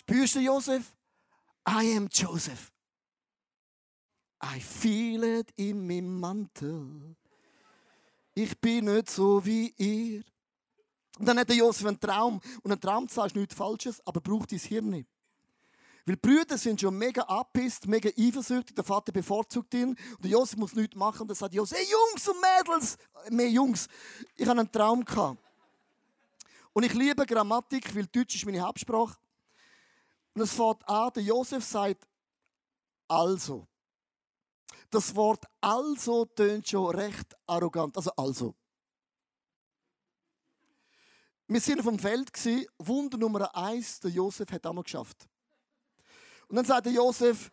Spürst 0.01 0.33
du 0.33 0.39
Josef? 0.39 0.95
I 1.69 1.95
am 1.95 2.07
Joseph. 2.11 2.71
I 4.43 4.59
feel 4.59 5.23
it 5.23 5.53
in 5.55 5.85
meinem 5.85 6.19
Mantel. 6.19 7.15
Ich 8.33 8.59
bin 8.59 8.85
nicht 8.85 9.11
so 9.11 9.45
wie 9.45 9.71
ihr. 9.77 10.23
Und 11.19 11.27
dann 11.27 11.37
hat 11.37 11.49
der 11.49 11.57
Josef 11.57 11.85
einen 11.85 11.99
Traum. 11.99 12.41
Und 12.63 12.71
ein 12.71 12.81
Traum 12.81 13.05
ist 13.05 13.35
nichts 13.35 13.53
Falsches, 13.53 14.01
aber 14.03 14.21
braucht 14.21 14.51
dein 14.51 14.57
Hirn 14.57 14.89
nicht. 14.89 15.07
Weil 16.07 16.15
die 16.15 16.21
Brüder 16.21 16.57
sind 16.57 16.81
schon 16.81 16.97
mega 16.97 17.21
abpisst, 17.21 17.85
mega 17.85 18.09
eifersüchtig. 18.17 18.75
Der 18.75 18.83
Vater 18.83 19.11
bevorzugt 19.11 19.71
ihn. 19.75 19.89
Und 19.89 20.23
der 20.23 20.31
Josef 20.31 20.57
muss 20.57 20.73
nichts 20.73 20.95
machen. 20.95 21.21
Und 21.21 21.27
dann 21.27 21.35
sagt 21.35 21.53
Josef, 21.53 21.77
hey 21.77 21.85
Jungs 21.87 22.27
und 22.27 22.37
Mädels, 22.41 22.97
mehr 23.29 23.49
Jungs, 23.49 23.87
ich 24.35 24.47
habe 24.47 24.61
einen 24.61 24.71
Traum 24.71 25.05
gehabt. 25.05 25.37
Und 26.73 26.83
ich 26.83 26.93
liebe 26.95 27.23
Grammatik, 27.23 27.95
weil 27.95 28.07
Deutsch 28.07 28.33
ist 28.33 28.45
meine 28.45 28.61
Hauptsprache. 28.61 29.15
Und 30.33 30.41
es 30.41 30.53
fängt 30.53 30.87
an, 30.87 31.11
der 31.13 31.23
Josef 31.23 31.63
sagt, 31.63 32.07
also. 33.07 33.67
Das 34.89 35.15
Wort 35.15 35.45
also 35.59 36.25
tönt 36.25 36.67
schon 36.67 36.95
recht 36.95 37.35
arrogant. 37.47 37.95
Also, 37.95 38.11
also. 38.15 38.55
Wir 41.47 41.59
sind 41.59 41.79
auf 41.79 41.85
dem 41.85 41.99
Feld, 41.99 42.31
Wunder 42.77 43.17
Nummer 43.17 43.53
eins, 43.55 43.99
der 43.99 44.11
Josef 44.11 44.49
hat 44.51 44.65
einmal 44.65 44.83
geschafft. 44.83 45.27
Und 46.47 46.55
dann 46.55 46.65
sagt 46.65 46.85
der 46.85 46.93
Josef, 46.93 47.51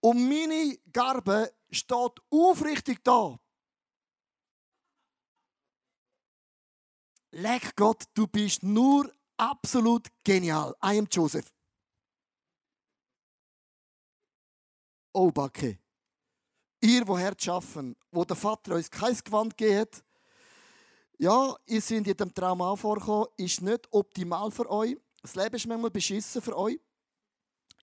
um 0.00 0.28
meine 0.28 0.78
Garbe 0.92 1.52
steht 1.70 2.12
aufrichtig 2.30 3.02
da. 3.02 3.38
Leck 7.30 7.74
Gott, 7.76 8.04
du 8.14 8.26
bist 8.26 8.62
nur 8.62 9.10
absolut 9.36 10.08
genial. 10.24 10.74
I 10.82 10.98
am 10.98 11.06
Joseph. 11.10 11.55
Oh, 15.18 15.30
Backe 15.30 15.78
ihr, 16.86 17.06
wo 17.06 17.18
Herz 17.18 17.44
schaffen, 17.44 17.96
wo 18.10 18.24
der 18.24 18.36
Vater 18.36 18.74
uns 18.74 18.90
kein 18.90 19.16
Gewand 19.16 19.56
geht, 19.56 20.02
ja, 21.18 21.56
ihr 21.66 21.80
seid 21.80 22.06
in 22.06 22.16
dem 22.16 22.34
Traum 22.34 22.60
auch 22.60 22.76
vorgekommen, 22.76 23.28
ist 23.36 23.62
nicht 23.62 23.88
optimal 23.90 24.50
für 24.50 24.70
euch. 24.70 24.96
Das 25.22 25.34
Leben 25.34 25.56
ist 25.56 25.66
manchmal 25.66 25.90
beschissen 25.90 26.42
für 26.42 26.56
euch. 26.56 26.78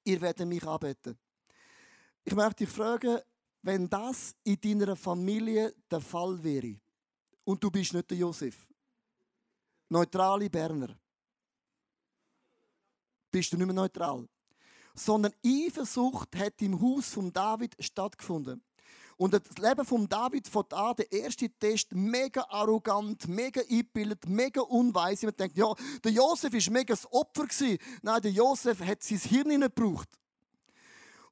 Ihr 0.03 0.21
werdet 0.21 0.47
mich 0.47 0.63
anbeten. 0.65 1.17
Ich 2.23 2.35
möchte 2.35 2.65
dich 2.65 2.69
fragen, 2.69 3.19
wenn 3.63 3.89
das 3.89 4.35
in 4.43 4.59
deiner 4.61 4.95
Familie 4.95 5.73
der 5.89 6.01
Fall 6.01 6.41
wäre 6.43 6.79
und 7.43 7.63
du 7.63 7.71
bist 7.71 7.93
nicht 7.93 8.09
der 8.11 8.17
Josef, 8.17 8.55
neutrale 9.89 10.49
Berner, 10.49 10.95
bist 13.31 13.51
du 13.51 13.57
nicht 13.57 13.65
mehr 13.65 13.73
neutral, 13.73 14.27
sondern 14.93 15.33
Eifersucht 15.45 16.35
hat 16.35 16.61
im 16.61 16.79
Haus 16.81 17.09
von 17.09 17.31
David 17.31 17.75
stattgefunden. 17.79 18.61
Und 19.17 19.33
das 19.33 19.57
Leben 19.57 19.85
von 19.85 20.09
David 20.09 20.47
von 20.47 20.65
an, 20.71 20.95
der 20.95 21.11
erste 21.11 21.49
Test, 21.49 21.93
mega 21.93 22.45
arrogant, 22.49 23.27
mega 23.27 23.61
eingebildet, 23.61 24.27
mega 24.27 24.61
unweis. 24.61 25.21
Man 25.23 25.35
denkt, 25.35 25.57
ja, 25.57 25.71
der 26.03 26.11
Josef 26.11 26.51
war 26.51 26.73
mega 26.73 26.93
das 26.93 27.11
Opfer. 27.11 27.45
Gewesen. 27.45 27.77
Nein, 28.01 28.21
der 28.21 28.31
Josef 28.31 28.79
hat 28.81 29.03
sein 29.03 29.19
Hirn 29.19 29.47
nicht 29.47 29.75
gebraucht. 29.75 30.09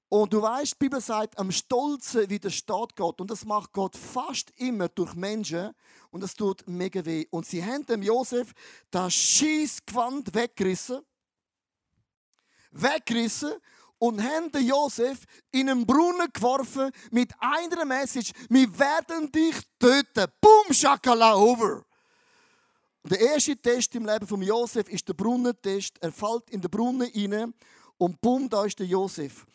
Und 0.09 0.33
du 0.33 0.41
weißt, 0.41 0.73
die 0.73 0.77
Bibel 0.77 0.99
sagt, 0.99 1.39
am 1.39 1.51
Stolzen 1.51 2.29
widersteht 2.29 2.95
Gott. 2.97 3.21
Und 3.21 3.31
das 3.31 3.45
macht 3.45 3.71
Gott 3.71 3.95
fast 3.95 4.51
immer 4.57 4.89
durch 4.89 5.15
Menschen. 5.15 5.71
Und 6.11 6.21
das 6.21 6.33
tut 6.35 6.67
mega 6.67 7.03
weh. 7.05 7.25
Und 7.31 7.45
sie 7.45 7.63
haben 7.63 7.85
dem 7.85 8.03
Josef 8.03 8.51
das 8.91 9.13
Schießgewand 9.13 10.35
weggerissen. 10.35 10.99
Weggerissen 12.71 13.53
und 13.99 14.21
haben 14.21 14.51
den 14.51 14.65
Josef 14.65 15.19
in 15.51 15.69
einen 15.69 15.85
Brunnen 15.85 16.27
geworfen 16.33 16.91
mit 17.11 17.31
einer 17.39 17.85
Message: 17.85 18.31
Wir 18.49 18.79
werden 18.79 19.31
dich 19.31 19.55
töten. 19.79 20.25
Boom, 20.41 20.73
Shakala, 20.73 21.35
over. 21.35 21.85
Der 23.03 23.19
erste 23.19 23.57
Test 23.57 23.95
im 23.95 24.05
Leben 24.05 24.27
von 24.27 24.41
Josef 24.41 24.87
ist 24.89 25.07
der 25.07 25.13
Brunnentest. 25.13 25.97
Er 26.01 26.11
fällt 26.11 26.49
in 26.51 26.61
den 26.61 26.69
Brunnen 26.69 27.09
hinein 27.09 27.53
und 27.97 28.19
bumm, 28.21 28.49
da 28.49 28.65
ist 28.65 28.79
der 28.79 28.85
Josef. 28.85 29.45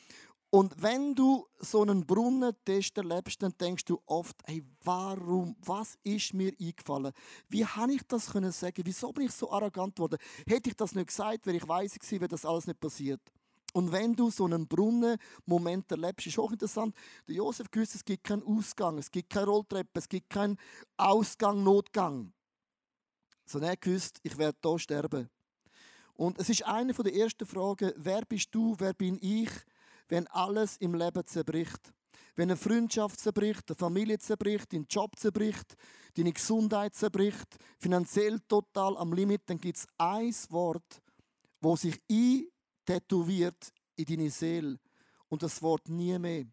Und 0.51 0.81
wenn 0.81 1.15
du 1.15 1.47
so 1.59 1.83
einen 1.83 2.07
Brunnentest 2.07 2.97
erlebst, 2.97 3.43
dann 3.43 3.53
denkst 3.59 3.85
du 3.85 4.01
oft, 4.07 4.37
hey, 4.47 4.65
warum, 4.85 5.57
was 5.61 5.99
ist 6.05 6.35
mir 6.35 6.53
eingefallen? 6.61 7.13
Wie 7.49 7.65
habe 7.65 7.93
ich 7.93 8.03
das 8.07 8.31
können 8.31 8.53
sagen? 8.53 8.83
Wieso 8.85 9.13
bin 9.13 9.27
ich 9.27 9.33
so 9.33 9.51
arrogant 9.51 9.97
geworden? 9.97 10.19
Hätte 10.47 10.71
ich 10.71 10.77
das 10.77 10.95
nicht 10.95 11.09
gesagt, 11.09 11.47
wäre 11.47 11.57
ich 11.57 11.69
weiss 11.69 11.95
gewesen, 11.95 12.21
wäre 12.21 12.29
das 12.29 12.45
alles 12.45 12.67
nicht 12.67 12.79
passiert. 12.79 13.21
Und 13.73 13.93
wenn 13.93 14.15
du 14.15 14.31
so 14.31 14.45
einen 14.45 14.67
Brunnen-Moment 14.67 15.91
erlebst, 15.91 16.29
ist 16.29 16.39
auch 16.39 16.51
interessant. 16.51 16.97
Der 17.29 17.35
Josef 17.35 17.71
gewusst, 17.71 17.97
es 17.97 18.05
gibt 18.05 18.25
keinen 18.25 18.43
Ausgang, 18.43 18.97
es 18.97 19.11
gibt 19.11 19.29
keine 19.29 19.47
Rolltreppe, 19.47 19.99
es 19.99 20.09
gibt 20.09 20.31
keinen 20.31 20.57
Ausgang, 20.97 21.63
Notgang. 21.63 22.33
Sondern 23.45 23.71
er 23.71 23.77
gewusst, 23.77 24.19
ich 24.23 24.39
werde 24.39 24.57
hier 24.65 24.79
sterben. 24.79 25.29
Und 26.15 26.39
es 26.39 26.49
ist 26.49 26.65
eine 26.65 26.95
der 26.95 27.15
ersten 27.15 27.45
Fragen, 27.45 27.93
wer 27.97 28.23
bist 28.23 28.55
du, 28.55 28.75
wer 28.79 28.95
bin 28.95 29.19
ich, 29.21 29.51
wenn 30.09 30.27
alles 30.29 30.77
im 30.79 30.95
Leben 30.95 31.27
zerbricht? 31.27 31.93
Wenn 32.35 32.51
eine 32.51 32.57
Freundschaft 32.57 33.19
zerbricht, 33.19 33.65
eine 33.69 33.77
Familie 33.77 34.19
zerbricht, 34.19 34.73
dein 34.73 34.87
Job 34.89 35.19
zerbricht, 35.19 35.75
deine 36.15 36.33
Gesundheit 36.33 36.95
zerbricht, 36.95 37.57
finanziell 37.79 38.41
total 38.41 38.97
am 38.99 39.13
Limit, 39.13 39.43
dann 39.47 39.59
gibt 39.59 39.79
es 39.79 39.87
ein 39.97 40.35
Wort, 40.51 41.03
wo 41.61 41.77
sich 41.77 41.99
ein 42.11 42.49
tätowiert 42.85 43.73
in 43.97 44.05
deine 44.05 44.31
Seele. 44.31 44.79
Und 45.29 45.43
das 45.43 45.63
Wort 45.63 45.89
nie 45.89 46.19
mehr. 46.19 46.45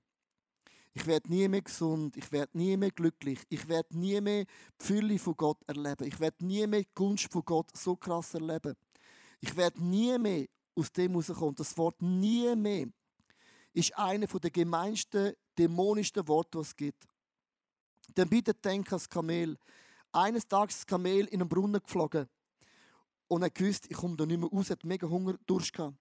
Ich 0.94 1.06
werde 1.06 1.30
nie 1.30 1.48
mehr 1.48 1.62
gesund, 1.62 2.16
ich 2.18 2.32
werde 2.32 2.58
nie 2.58 2.78
mehr 2.78 2.92
glücklich, 2.92 3.40
ich 3.50 3.68
werde 3.68 3.98
nie 3.98 4.22
mehr 4.22 4.46
die 4.80 4.86
Fülle 4.86 5.18
von 5.18 5.36
Gott 5.36 5.58
erleben, 5.66 6.08
ich 6.08 6.20
werde 6.20 6.46
nie 6.46 6.68
mehr 6.68 6.82
die 6.82 6.90
Gunst 6.94 7.32
von 7.32 7.44
Gott 7.44 7.76
so 7.76 7.96
krass 7.96 8.36
erleben. 8.36 8.76
Ich 9.42 9.56
werde 9.58 9.84
nie 9.84 10.18
mehr 10.18 10.46
aus 10.76 10.92
dem 10.92 11.16
rauskommen. 11.16 11.56
Das 11.56 11.78
Wort 11.78 12.02
nie 12.02 12.56
mehr 12.56 12.88
ist 13.74 13.98
einer 13.98 14.28
der 14.28 14.52
gemeinsten, 14.52 15.34
dämonischsten 15.58 16.28
Worte, 16.28 16.58
die 16.58 16.62
es 16.62 16.76
gibt. 16.76 17.08
Dann 18.16 18.30
bitte 18.30 18.54
denk 18.54 18.90
das 18.90 19.10
Kamel. 19.10 19.58
Eines 20.12 20.48
Tages 20.48 20.78
das 20.78 20.86
Kamel 20.86 21.26
in 21.26 21.42
einen 21.42 21.50
Brunnen 21.50 21.82
geflogen. 21.82 22.28
Und 23.28 23.42
er 23.42 23.50
gewusst, 23.50 23.88
ich 23.90 23.98
komme 23.98 24.16
da 24.16 24.26
nicht 24.26 24.40
mehr 24.40 24.50
raus, 24.50 24.70
hat 24.70 24.84
mega 24.84 25.08
Hunger, 25.08 25.36
Durst 25.46 25.74
gehabt 25.74 25.98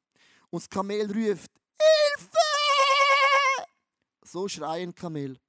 und 0.52 0.62
das 0.62 0.68
Kamel 0.68 1.10
ruft, 1.10 1.50
Hilfe! 1.80 2.38
So 4.22 4.46
schreien 4.46 4.94
Kamel. 4.94 5.40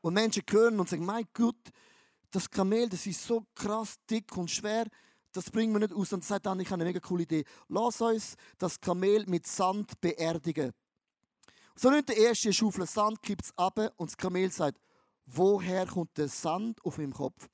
Und 0.00 0.14
Menschen 0.14 0.42
hören 0.50 0.80
und 0.80 0.88
sagen, 0.88 1.04
mein 1.04 1.26
Gott, 1.32 1.72
das 2.30 2.50
Kamel, 2.50 2.88
das 2.88 3.06
ist 3.06 3.24
so 3.24 3.46
krass 3.54 3.94
dick 4.10 4.36
und 4.36 4.50
schwer, 4.50 4.86
das 5.36 5.50
bringen 5.50 5.72
wir 5.72 5.80
nicht 5.80 5.92
aus. 5.92 6.12
Und 6.12 6.24
sagt 6.24 6.46
dann, 6.46 6.60
ich 6.60 6.68
habe 6.68 6.76
eine 6.76 6.84
mega 6.84 7.00
coole 7.00 7.24
Idee. 7.24 7.44
Lass 7.68 8.00
uns 8.00 8.36
das 8.58 8.80
Kamel 8.80 9.24
mit 9.26 9.46
Sand 9.46 10.00
beerdigen. 10.00 10.72
So 11.74 11.90
nimmt 11.90 12.08
der 12.08 12.16
erste 12.16 12.52
Schaufel 12.52 12.86
Sand, 12.86 13.22
kippt 13.22 13.44
es 13.44 13.58
ab 13.58 13.78
und 13.96 14.10
das 14.10 14.16
Kamel 14.16 14.50
sagt, 14.50 14.80
woher 15.26 15.86
kommt 15.86 16.16
der 16.16 16.28
Sand 16.28 16.82
auf 16.84 16.96
meinem 16.96 17.12
Kopf? 17.12 17.48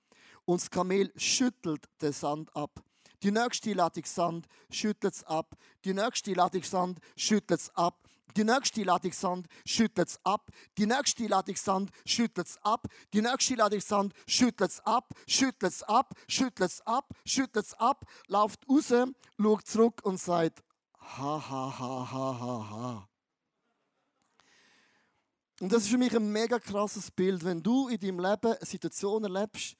Und 0.44 0.60
das 0.60 0.70
Kamel 0.70 1.12
schüttelt 1.16 1.86
den 2.00 2.12
Sand 2.12 2.54
ab. 2.54 2.82
Die 3.22 3.30
nächste 3.30 3.72
Ladung 3.72 4.04
Sand 4.04 4.46
schüttelt 4.70 5.14
es 5.14 5.24
ab. 5.24 5.56
Die 5.84 5.94
nächste 5.94 6.34
Ladung 6.34 6.62
Sand 6.62 7.00
schüttelt 7.16 7.60
es 7.60 7.70
ab. 7.76 8.01
Die 8.36 8.44
nächste 8.44 8.82
Ladung 8.82 9.12
Sand 9.12 9.46
schüttelt 9.64 10.08
es 10.08 10.20
ab. 10.24 10.50
Die 10.78 10.86
nächste 10.86 11.26
Ladung 11.26 11.56
Sand 11.56 11.90
schüttelt 12.04 12.48
es 12.48 12.58
ab. 12.62 12.86
Die 13.12 13.20
nächste 13.20 13.54
Ladung 13.54 13.80
Sand 13.80 14.12
schüttelt 14.26 14.70
es 14.70 14.80
ab, 14.80 15.12
schüttelt 15.26 15.72
es 15.72 15.82
ab, 15.82 16.14
schüttelt 16.28 16.70
es 16.70 16.80
ab, 16.86 17.08
schüttelt 17.24 17.66
es 17.66 17.74
ab, 17.74 18.04
läuft 18.28 18.68
raus, 18.68 18.92
schaut 19.40 19.66
zurück 19.66 20.00
und 20.04 20.18
sagt, 20.18 20.62
ha, 20.98 21.50
ha, 21.50 21.78
ha, 21.78 22.12
ha, 22.12 22.40
ha, 22.40 22.70
ha. 22.70 23.08
Und 25.60 25.72
das 25.72 25.84
ist 25.84 25.90
für 25.90 25.98
mich 25.98 26.14
ein 26.16 26.32
mega 26.32 26.58
krasses 26.58 27.10
Bild, 27.10 27.44
wenn 27.44 27.62
du 27.62 27.88
in 27.88 28.00
deinem 28.00 28.18
Leben 28.18 28.52
eine 28.52 28.66
Situation 28.66 29.22
erlebst, 29.22 29.76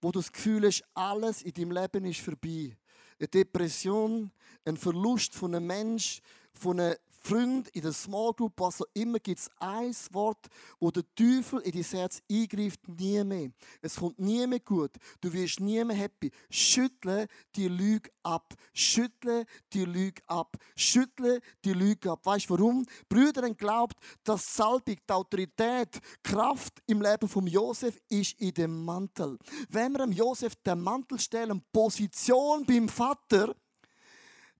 wo 0.00 0.12
du 0.12 0.20
das 0.20 0.30
Gefühl 0.30 0.66
hast, 0.66 0.84
alles 0.94 1.42
in 1.42 1.52
deinem 1.52 1.72
Leben 1.72 2.04
ist 2.04 2.20
vorbei 2.20 2.76
eine 3.18 3.28
Depression, 3.28 4.30
ein 4.64 4.76
Verlust 4.76 5.34
von 5.34 5.54
einem 5.54 5.66
Mensch, 5.66 6.20
von 6.52 6.80
einer 6.80 6.96
Freund, 7.26 7.68
in 7.68 7.80
der 7.80 7.92
Small 7.92 8.32
Group, 8.34 8.52
was 8.56 8.82
auch 8.82 8.86
immer, 8.92 9.18
gibt 9.18 9.40
es 9.40 9.50
ein 9.58 9.94
Wort, 10.12 10.46
wo 10.78 10.90
der 10.90 11.04
Teufel 11.14 11.60
in 11.60 11.72
dein 11.72 11.82
Herz 11.82 12.22
eingreift, 12.30 12.86
nie 12.86 13.24
mehr. 13.24 13.50
Es 13.80 13.96
kommt 13.96 14.18
nie 14.18 14.46
mehr 14.46 14.60
gut. 14.60 14.90
Du 15.22 15.32
wirst 15.32 15.58
nie 15.58 15.82
mehr 15.84 15.96
happy. 15.96 16.30
Schüttle 16.50 17.26
die 17.56 17.68
Lüge 17.68 18.10
ab. 18.22 18.52
Schüttle 18.74 19.46
die 19.72 19.86
Lüge 19.86 20.20
ab. 20.26 20.54
Schüttle 20.76 21.40
die 21.64 21.72
Lüge 21.72 22.10
ab. 22.10 22.20
Weißt 22.24 22.50
du 22.50 22.54
warum? 22.58 22.84
Brüder 23.08 23.48
glaubt, 23.54 23.96
dass 24.22 24.54
Salbung, 24.54 24.96
die 25.08 25.12
Autorität, 25.12 25.98
Kraft 26.22 26.82
im 26.86 27.00
Leben 27.00 27.28
von 27.28 27.46
Josef 27.46 27.98
ist 28.10 28.38
in 28.38 28.52
dem 28.52 28.84
Mantel. 28.84 29.38
Wenn 29.70 29.92
wir 29.92 30.00
dem 30.00 30.12
Josef 30.12 30.56
den 30.56 30.80
Mantel 30.80 31.18
stellen, 31.18 31.62
Position 31.72 32.66
beim 32.66 32.88
Vater, 32.88 33.54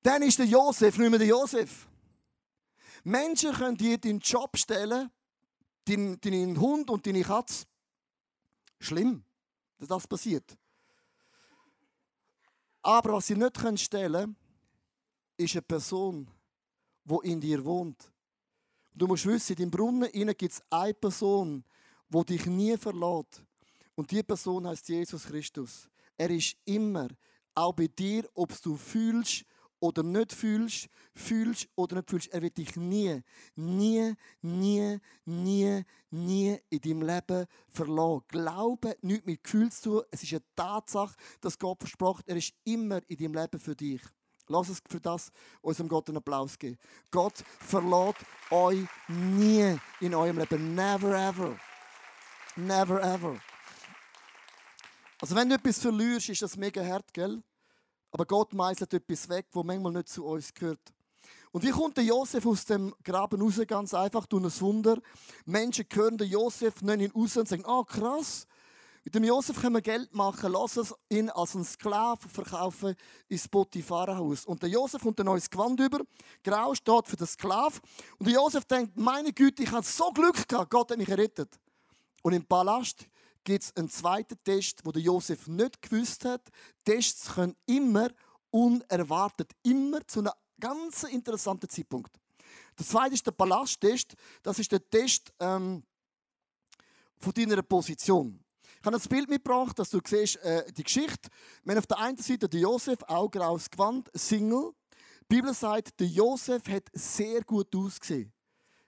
dann 0.02 0.22
ist 0.22 0.38
der 0.38 0.46
Josef 0.46 0.96
nicht 0.96 1.10
mehr 1.10 1.18
der 1.18 1.28
Josef. 1.28 1.88
Menschen 3.04 3.52
können 3.52 3.76
dir 3.76 3.98
deinen 3.98 4.18
Job 4.18 4.56
stellen, 4.56 5.10
deinen, 5.84 6.20
deinen 6.20 6.58
Hund 6.58 6.90
und 6.90 7.06
deine 7.06 7.22
Katze. 7.22 7.66
Schlimm, 8.80 9.22
dass 9.78 9.88
das 9.88 10.06
passiert. 10.06 10.56
Aber 12.82 13.14
was 13.14 13.26
sie 13.26 13.34
nicht 13.34 13.80
stellen 13.80 14.12
können, 14.12 14.36
ist 15.36 15.54
eine 15.54 15.62
Person, 15.62 16.30
die 17.04 17.30
in 17.30 17.40
dir 17.40 17.64
wohnt. 17.64 18.10
Du 18.94 19.06
musst 19.06 19.26
wissen, 19.26 19.52
in 19.52 19.70
deinem 19.70 19.70
Brunnen 19.70 20.36
gibt 20.36 20.52
es 20.52 20.62
eine 20.70 20.94
Person, 20.94 21.64
die 22.08 22.24
dich 22.24 22.46
nie 22.46 22.76
verlässt. 22.76 23.42
Und 23.94 24.10
diese 24.10 24.24
Person 24.24 24.66
heißt 24.66 24.88
Jesus 24.88 25.24
Christus. 25.24 25.88
Er 26.16 26.30
ist 26.30 26.56
immer, 26.64 27.08
auch 27.54 27.72
bei 27.72 27.86
dir, 27.86 28.28
ob 28.34 28.60
du 28.62 28.76
fühlst 28.76 29.44
oder 29.84 30.02
nicht 30.02 30.32
fühlst, 30.32 30.88
fühlst 31.14 31.68
oder 31.76 31.96
nicht 31.96 32.08
fühlst, 32.08 32.32
er 32.32 32.40
wird 32.40 32.56
dich 32.56 32.74
nie, 32.74 33.22
nie, 33.54 34.14
nie, 34.40 34.98
nie, 35.26 35.84
nie 36.10 36.58
in 36.70 36.80
deinem 36.80 37.02
Leben 37.02 37.46
verlassen. 37.68 38.24
Glaube 38.28 38.96
nicht 39.02 39.26
mit 39.26 39.44
Gefühl 39.44 39.70
zu, 39.70 40.02
es 40.10 40.22
ist 40.22 40.32
eine 40.32 40.42
Tatsache, 40.56 41.14
dass 41.42 41.58
Gott 41.58 41.80
versprochen, 41.80 42.22
er 42.26 42.36
ist 42.36 42.54
immer 42.64 43.02
in 43.08 43.18
deinem 43.18 43.34
Leben 43.34 43.60
für 43.60 43.76
dich. 43.76 44.00
Lass 44.46 44.70
uns 44.70 44.80
für 44.88 45.00
das 45.00 45.30
unserem 45.60 45.88
Gott 45.88 46.08
einen 46.08 46.16
Applaus 46.16 46.58
geben. 46.58 46.78
Gott 47.10 47.44
verlässt 47.60 48.24
euch 48.50 48.86
nie 49.08 49.78
in 50.00 50.14
eurem 50.14 50.38
Leben. 50.38 50.74
Never 50.74 51.14
ever. 51.14 51.58
Never 52.56 53.02
ever. 53.02 53.38
Also 55.20 55.34
wenn 55.34 55.50
du 55.50 55.56
etwas 55.56 55.78
verlierst, 55.78 56.30
ist 56.30 56.40
das 56.40 56.56
mega 56.56 56.82
hart, 56.82 57.12
gell? 57.12 57.42
Aber 58.14 58.26
Gott 58.26 58.54
meißelt 58.54 58.94
etwas 58.94 59.28
weg, 59.28 59.46
wo 59.50 59.64
manchmal 59.64 59.90
nicht 59.90 60.08
zu 60.08 60.24
uns 60.24 60.54
gehört. 60.54 60.78
Und 61.50 61.64
wie 61.64 61.70
kommt 61.70 61.96
der 61.96 62.04
Josef 62.04 62.46
aus 62.46 62.64
dem 62.64 62.94
Graben 63.02 63.42
raus? 63.42 63.60
Ganz 63.66 63.92
einfach 63.92 64.24
durch 64.26 64.44
ein 64.44 64.60
Wunder. 64.60 64.98
Menschen 65.46 65.84
hören 65.92 66.16
den 66.16 66.30
Josef, 66.30 66.80
nennen 66.80 67.02
ihn 67.02 67.10
raus 67.10 67.36
und 67.36 67.48
sagen, 67.48 67.64
ah 67.66 67.80
oh, 67.80 67.84
krass, 67.84 68.46
mit 69.02 69.16
dem 69.16 69.24
Josef 69.24 69.60
können 69.60 69.74
wir 69.74 69.82
Geld 69.82 70.14
machen, 70.14 70.52
lass 70.52 70.78
uns 70.78 70.94
ihn 71.08 71.28
als 71.28 71.56
einen 71.56 71.64
Sklaven 71.64 72.30
verkaufen 72.30 72.94
ins 73.26 73.48
Potipharhaus. 73.48 74.44
Und 74.44 74.62
der 74.62 74.70
Josef 74.70 75.02
kommt 75.02 75.18
ein 75.18 75.26
neues 75.26 75.50
Gewand 75.50 75.80
über, 75.80 75.98
grau 76.44 76.72
steht 76.72 77.08
für 77.08 77.16
den 77.16 77.26
Sklav. 77.26 77.82
Und 78.16 78.26
der 78.26 78.34
Josef 78.34 78.64
denkt, 78.64 78.96
meine 78.96 79.32
Güte, 79.32 79.64
ich 79.64 79.72
habe 79.72 79.84
so 79.84 80.12
Glück 80.12 80.46
gehabt, 80.46 80.70
Gott 80.70 80.92
hat 80.92 80.98
mich 80.98 81.08
gerettet. 81.08 81.58
Und 82.22 82.32
im 82.32 82.46
Palast 82.46 83.08
gibt 83.44 83.64
es 83.64 83.76
einen 83.76 83.88
zweiten 83.88 84.42
Test, 84.42 84.82
der 84.84 85.02
Josef 85.02 85.46
nicht 85.46 85.82
gewusst 85.82 86.24
hat. 86.24 86.42
Tests 86.84 87.34
können 87.34 87.54
immer 87.66 88.08
unerwartet, 88.50 89.52
immer 89.62 90.06
zu 90.06 90.20
einem 90.20 90.32
ganz 90.58 91.02
interessanten 91.04 91.68
Zeitpunkt. 91.68 92.18
Der 92.78 92.86
zweite 92.86 93.14
ist 93.14 93.26
der 93.26 93.32
Palasttest. 93.32 94.14
Das 94.42 94.58
ist 94.58 94.72
der 94.72 94.88
Test 94.88 95.32
ähm, 95.40 95.82
von 97.18 97.32
deiner 97.32 97.62
Position. 97.62 98.40
Ich 98.80 98.86
habe 98.86 98.96
ein 98.96 99.08
Bild 99.08 99.28
mitgebracht, 99.30 99.78
dass 99.78 99.90
du 99.90 100.00
siehst, 100.04 100.36
äh, 100.36 100.70
die 100.72 100.82
Geschichte. 100.82 101.30
Wenn 101.62 101.78
auf 101.78 101.86
der 101.86 101.98
einen 101.98 102.18
Seite 102.18 102.48
der 102.48 102.60
Josef, 102.60 102.98
Augengraues 103.06 103.70
Gewand, 103.70 104.10
Single. 104.14 104.72
Die 105.30 105.36
Bibel 105.36 105.54
sagt, 105.54 105.98
der 105.98 106.06
Josef 106.06 106.68
hat 106.68 106.90
sehr 106.92 107.42
gut 107.42 107.74
ausgesehen. 107.74 108.32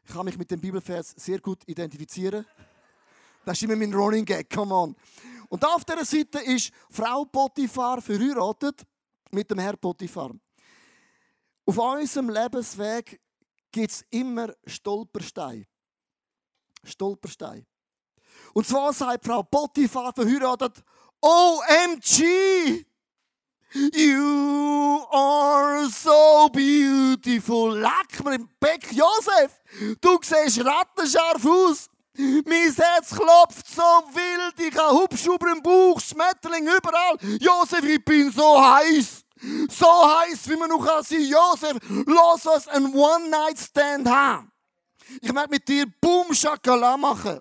Ich 0.04 0.12
kann 0.12 0.26
mich 0.26 0.36
mit 0.36 0.50
dem 0.50 0.60
Bibelvers 0.60 1.14
sehr 1.16 1.40
gut 1.40 1.62
identifizieren. 1.66 2.44
Das 3.46 3.58
ist 3.58 3.62
immer 3.62 3.76
mein 3.76 3.94
Running 3.94 4.24
Gag, 4.24 4.50
come 4.50 4.74
on. 4.74 4.96
Und 5.48 5.64
auf 5.64 5.84
dieser 5.84 6.04
Seite 6.04 6.40
ist 6.40 6.72
Frau 6.90 7.24
Potiphar 7.26 8.02
verheiratet 8.02 8.84
mit 9.30 9.48
dem 9.48 9.60
Herr 9.60 9.76
Potiphar. 9.76 10.32
Auf 11.64 11.78
unserem 11.78 12.28
Lebensweg 12.28 13.20
gibt 13.70 13.92
es 13.92 14.04
immer 14.10 14.52
Stolpersteine. 14.66 15.64
Stolpersteine. 16.82 17.64
Und 18.52 18.66
zwar 18.66 18.92
sagt 18.92 19.24
Frau 19.24 19.44
Potiphar 19.44 20.12
verheiratet, 20.12 20.82
OMG! 21.20 22.84
You 23.92 25.06
are 25.12 25.88
so 25.88 26.48
beautiful. 26.52 27.78
Leck 27.78 28.24
mir 28.24 28.34
im 28.34 28.48
Beck, 28.58 28.90
Josef! 28.90 29.60
Du 30.00 30.18
siehst 30.20 30.64
rattenscharf 30.64 31.46
aus. 31.46 31.88
Mein 32.18 32.72
Herz 32.72 33.10
klopft 33.10 33.68
so 33.68 33.82
wild, 33.82 34.58
ich 34.58 34.78
habe 34.78 34.96
Hubschrauber 34.96 35.52
im 35.52 35.62
Bauch, 35.62 36.00
Schmetterling 36.00 36.66
überall. 36.66 37.18
Josef, 37.40 37.84
ich 37.84 38.04
bin 38.04 38.30
so 38.30 38.62
heiß. 38.62 39.22
So 39.68 39.86
heiß, 39.86 40.48
wie 40.48 40.56
man 40.56 40.70
noch 40.70 40.84
kann. 40.84 41.04
Josef, 41.10 41.76
lass 42.06 42.46
uns 42.46 42.68
einen 42.68 42.94
One-Night-Stand 42.94 44.08
haben. 44.08 44.50
Ich 45.20 45.32
möchte 45.32 45.50
mit 45.50 45.68
dir 45.68 45.86
Boom 46.00 46.32
Schakala 46.32 46.96
machen. 46.96 47.40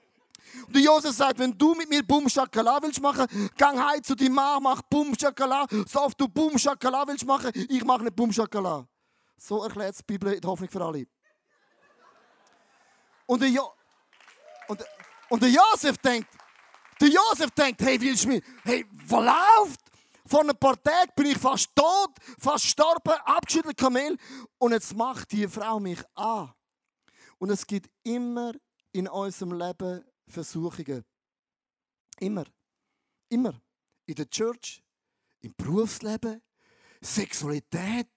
Und 0.68 0.78
Josef 0.78 1.16
sagt, 1.16 1.40
wenn 1.40 1.58
du 1.58 1.74
mit 1.74 1.90
mir 1.90 2.04
Boom 2.04 2.28
Schakala 2.28 2.82
willst 2.82 3.02
machen, 3.02 3.26
gang 3.58 3.80
heim 3.80 4.04
zu 4.04 4.16
deinem 4.16 4.34
Mann, 4.34 4.62
mach 4.62 4.82
Boom 4.84 5.16
Schakala. 5.18 5.66
So 5.88 6.02
oft 6.02 6.20
du 6.20 6.28
Boom 6.28 6.58
Schakala 6.58 7.08
willst 7.08 7.26
machen, 7.26 7.52
ich 7.70 7.84
mache 7.84 8.04
nicht 8.04 8.16
Boom 8.16 8.34
Schakala. 8.34 8.88
So 9.38 9.64
erklärt 9.64 9.98
die 9.98 10.04
Bibel 10.04 10.34
in 10.34 10.44
Hoffnung 10.44 10.70
für 10.70 10.82
alle. 10.82 11.06
Und 13.26 13.42
der, 13.42 13.50
jo 13.50 13.72
und, 14.68 14.84
und 15.30 15.42
der 15.42 15.50
Josef 15.50 15.98
denkt, 15.98 16.30
der 17.00 17.10
Josef 17.10 17.52
denkt, 17.52 17.82
hey, 17.82 18.00
willst 18.00 18.24
du 18.24 18.30
mir, 18.30 18.42
hey, 18.64 18.86
was 19.08 19.26
läuft? 19.26 19.80
Vor 20.28 20.42
ein 20.42 20.58
paar 20.58 20.82
Tagen 20.82 21.12
bin 21.16 21.28
ich 21.28 21.38
fast 21.38 21.70
tot, 21.76 22.12
fast 22.40 22.64
gestorben, 22.64 23.14
abgeschüttelt 23.26 23.78
Kamel. 23.78 24.18
Und 24.58 24.72
jetzt 24.72 24.96
macht 24.96 25.32
die 25.32 25.48
Frau 25.48 25.80
mich 25.80 26.00
an. 26.16 26.52
Und 27.38 27.52
es 27.52 27.66
gibt 27.68 27.90
immer 28.04 28.54
in 28.92 29.08
unserem 29.08 29.54
Leben 29.54 30.04
Versuchungen. 30.28 31.06
Immer. 32.20 32.46
Immer. 33.30 33.62
In 34.06 34.16
der 34.16 34.30
Church, 34.30 34.82
im 35.42 35.54
Berufsleben, 35.56 36.42
Sexualität, 37.02 38.10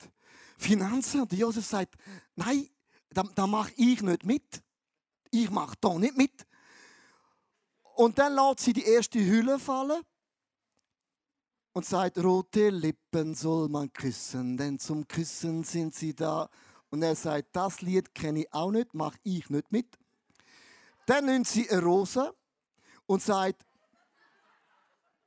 Finanzen. 0.56 1.22
Und 1.22 1.32
Josef 1.32 1.66
sagt, 1.66 1.94
nein, 2.36 2.70
da, 3.10 3.22
da 3.22 3.46
mache 3.46 3.72
ich 3.76 4.00
nicht 4.00 4.24
mit 4.24 4.62
ich 5.30 5.50
mache 5.50 5.76
da 5.80 5.94
nicht 5.94 6.16
mit. 6.16 6.46
Und 7.96 8.18
dann 8.18 8.34
lässt 8.34 8.60
sie 8.60 8.72
die 8.72 8.84
erste 8.84 9.18
Hülle 9.18 9.58
fallen 9.58 10.02
und 11.72 11.84
sagt, 11.84 12.18
rote 12.18 12.70
Lippen 12.70 13.34
soll 13.34 13.68
man 13.68 13.92
küssen, 13.92 14.56
denn 14.56 14.78
zum 14.78 15.06
Küssen 15.06 15.64
sind 15.64 15.94
sie 15.94 16.14
da. 16.14 16.48
Und 16.90 17.02
er 17.02 17.14
sagt, 17.14 17.48
das 17.54 17.80
Lied 17.82 18.14
kenne 18.14 18.40
ich 18.40 18.52
auch 18.52 18.70
nicht, 18.70 18.94
mache 18.94 19.18
ich 19.22 19.48
nicht 19.50 19.70
mit. 19.70 19.98
Dann 21.06 21.26
nimmt 21.26 21.46
sie 21.46 21.68
eine 21.70 21.82
Rose 21.82 22.34
und 23.06 23.22
sagt, 23.22 23.64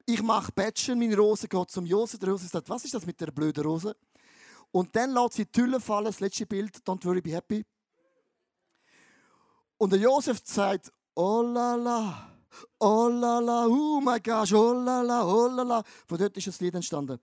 ich 0.05 0.21
mache 0.21 0.51
Batschen, 0.51 0.99
meine 0.99 1.15
Rose 1.15 1.47
geht 1.47 1.71
zum 1.71 1.85
Josef. 1.85 2.19
Der 2.19 2.29
Josef 2.29 2.49
sagt, 2.49 2.69
was 2.69 2.85
ist 2.85 2.93
das 2.93 3.05
mit 3.05 3.19
der 3.21 3.31
blöden 3.31 3.63
Rose? 3.63 3.95
Und 4.71 4.95
dann 4.95 5.11
lässt 5.11 5.33
sie 5.33 5.45
die 5.45 5.61
Hülle 5.61 5.79
fallen, 5.79 6.05
das 6.05 6.19
letzte 6.19 6.45
Bild, 6.45 6.77
don't 6.85 7.03
worry, 7.05 7.21
be 7.21 7.31
happy. 7.31 7.65
Und 9.81 9.91
der 9.91 9.99
Josef 9.99 10.41
sagt, 10.43 10.93
oh 11.15 11.41
la 11.41 11.73
la, 11.73 12.31
oh 12.77 13.07
la 13.07 13.39
la, 13.39 13.65
oh 13.65 13.99
my 13.99 14.19
gosh, 14.19 14.53
oh 14.53 14.73
la 14.73 15.01
la, 15.01 15.25
oh 15.25 15.47
la 15.47 15.63
la. 15.63 15.83
Von 16.07 16.19
dort 16.19 16.37
ist 16.37 16.45
das 16.45 16.59
Lied 16.59 16.75
entstanden. 16.75 17.19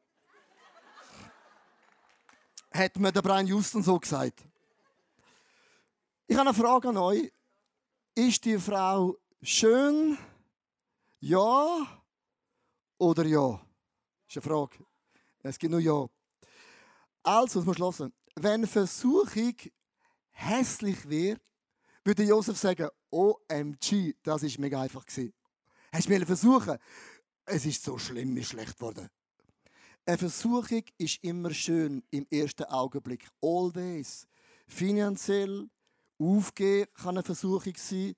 Hat 2.73 2.97
mir 2.97 3.13
der 3.13 3.23
Brian 3.23 3.47
Houston 3.47 3.85
so 3.85 3.97
gesagt. 4.01 4.45
Ich 6.27 6.37
habe 6.37 6.49
eine 6.49 6.59
Frage 6.59 6.89
an 6.89 6.97
euch. 6.97 7.33
Ist 8.17 8.45
die 8.45 8.59
Frau 8.59 9.17
schön? 9.41 10.19
Ja 11.21 11.87
oder 12.99 13.25
ja? 13.25 13.51
Das 14.27 14.35
ist 14.35 14.37
eine 14.45 14.53
Frage. 14.53 14.85
Es 15.45 15.61
gibt 15.61 15.71
nur 15.71 15.81
Ja. 15.81 16.09
Also, 17.23 17.61
das 17.61 17.67
muss 17.67 18.01
hören. 18.01 18.13
Wenn 18.35 18.67
Versuchung 18.67 19.55
hässlich 20.33 21.09
wird, 21.09 21.41
würde 22.05 22.25
Josef 22.25 22.59
sagen, 22.59 22.89
OMG, 23.11 24.15
das 24.23 24.43
ist 24.43 24.59
mega 24.59 24.83
einfach. 24.83 25.05
Hast 25.93 26.09
du 26.09 26.13
mir 26.13 26.27
versuchen? 26.27 26.79
Es 27.45 27.65
ist 27.67 27.83
so 27.83 27.99
schlimm, 27.99 28.37
wie 28.37 28.45
schlecht 28.45 28.79
geworden. 28.79 29.09
Eine 30.05 30.19
Versuchung 30.19 30.85
ist 30.97 31.23
immer 31.23 31.53
schön 31.53 32.03
im 32.11 32.27
ersten 32.31 32.65
Augenblick. 32.65 33.29
Always. 33.43 34.27
Finanziell, 34.67 35.69
aufgeben 36.19 36.91
kann 36.95 37.17
eine 37.17 37.23
Versuchung 37.23 37.75
sein, 37.77 38.15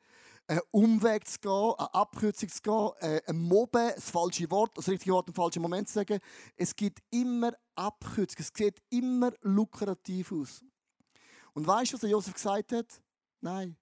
einen 0.47 0.61
Umweg 0.73 1.29
zu 1.29 1.39
gehen, 1.39 1.75
eine 1.79 1.95
Abkürzung 1.95 2.49
zu 2.49 2.63
gehen, 2.63 2.91
äh, 3.01 3.21
ein 3.27 3.39
Mobben, 3.39 3.93
das 3.95 4.11
falsche 4.11 4.51
Wort, 4.51 4.77
das 4.77 4.89
richtige 4.89 5.13
Wort 5.13 5.29
im 5.29 5.35
falschen 5.35 5.63
Moment 5.63 5.89
zu 5.89 5.95
sagen. 5.95 6.19
Es 6.57 6.75
gibt 6.75 7.01
immer 7.11 7.53
Abkürzungen, 7.77 8.41
es 8.41 8.53
sieht 8.57 8.83
immer 8.91 9.33
lukrativ 9.43 10.33
aus. 10.33 10.65
Und 11.53 11.67
weißt 11.67 11.93
du, 11.93 11.95
was 11.95 12.01
der 12.01 12.11
Josef 12.11 12.35
gesagt 12.35 12.73
hat? 12.73 13.01
Nein. 13.41 13.77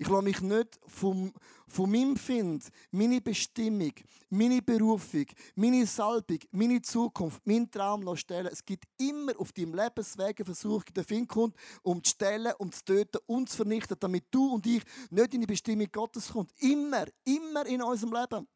Ich 0.00 0.08
lasse 0.08 0.22
mich 0.22 0.40
nicht 0.40 0.80
vom, 0.86 1.30
von 1.68 1.90
meinem 1.90 2.16
Find, 2.16 2.66
meine 2.90 3.20
Bestimmung, 3.20 3.92
meine 4.30 4.62
Berufung, 4.62 5.26
meine 5.54 5.86
Salbung, 5.86 6.38
meine 6.52 6.80
Zukunft, 6.80 7.46
meinen 7.46 7.70
Traum 7.70 8.16
stellen. 8.16 8.48
Es 8.50 8.64
gibt 8.64 8.84
immer 8.96 9.38
auf 9.38 9.52
deinem 9.52 9.74
Lebensweg 9.74 10.42
Versuche, 10.42 10.90
der 10.90 11.04
Find 11.04 11.28
kommt, 11.28 11.54
um 11.82 12.02
zu 12.02 12.12
stellen, 12.12 12.54
um 12.56 12.72
zu 12.72 12.82
töten 12.82 13.18
und 13.26 13.50
zu 13.50 13.58
vernichten, 13.58 13.94
damit 14.00 14.24
du 14.30 14.54
und 14.54 14.66
ich 14.66 14.82
nicht 15.10 15.34
in 15.34 15.42
die 15.42 15.46
Bestimmung 15.46 15.88
Gottes 15.92 16.32
kommt. 16.32 16.50
Immer, 16.62 17.04
immer 17.24 17.66
in 17.66 17.82
unserem 17.82 18.14
Leben. 18.14 18.48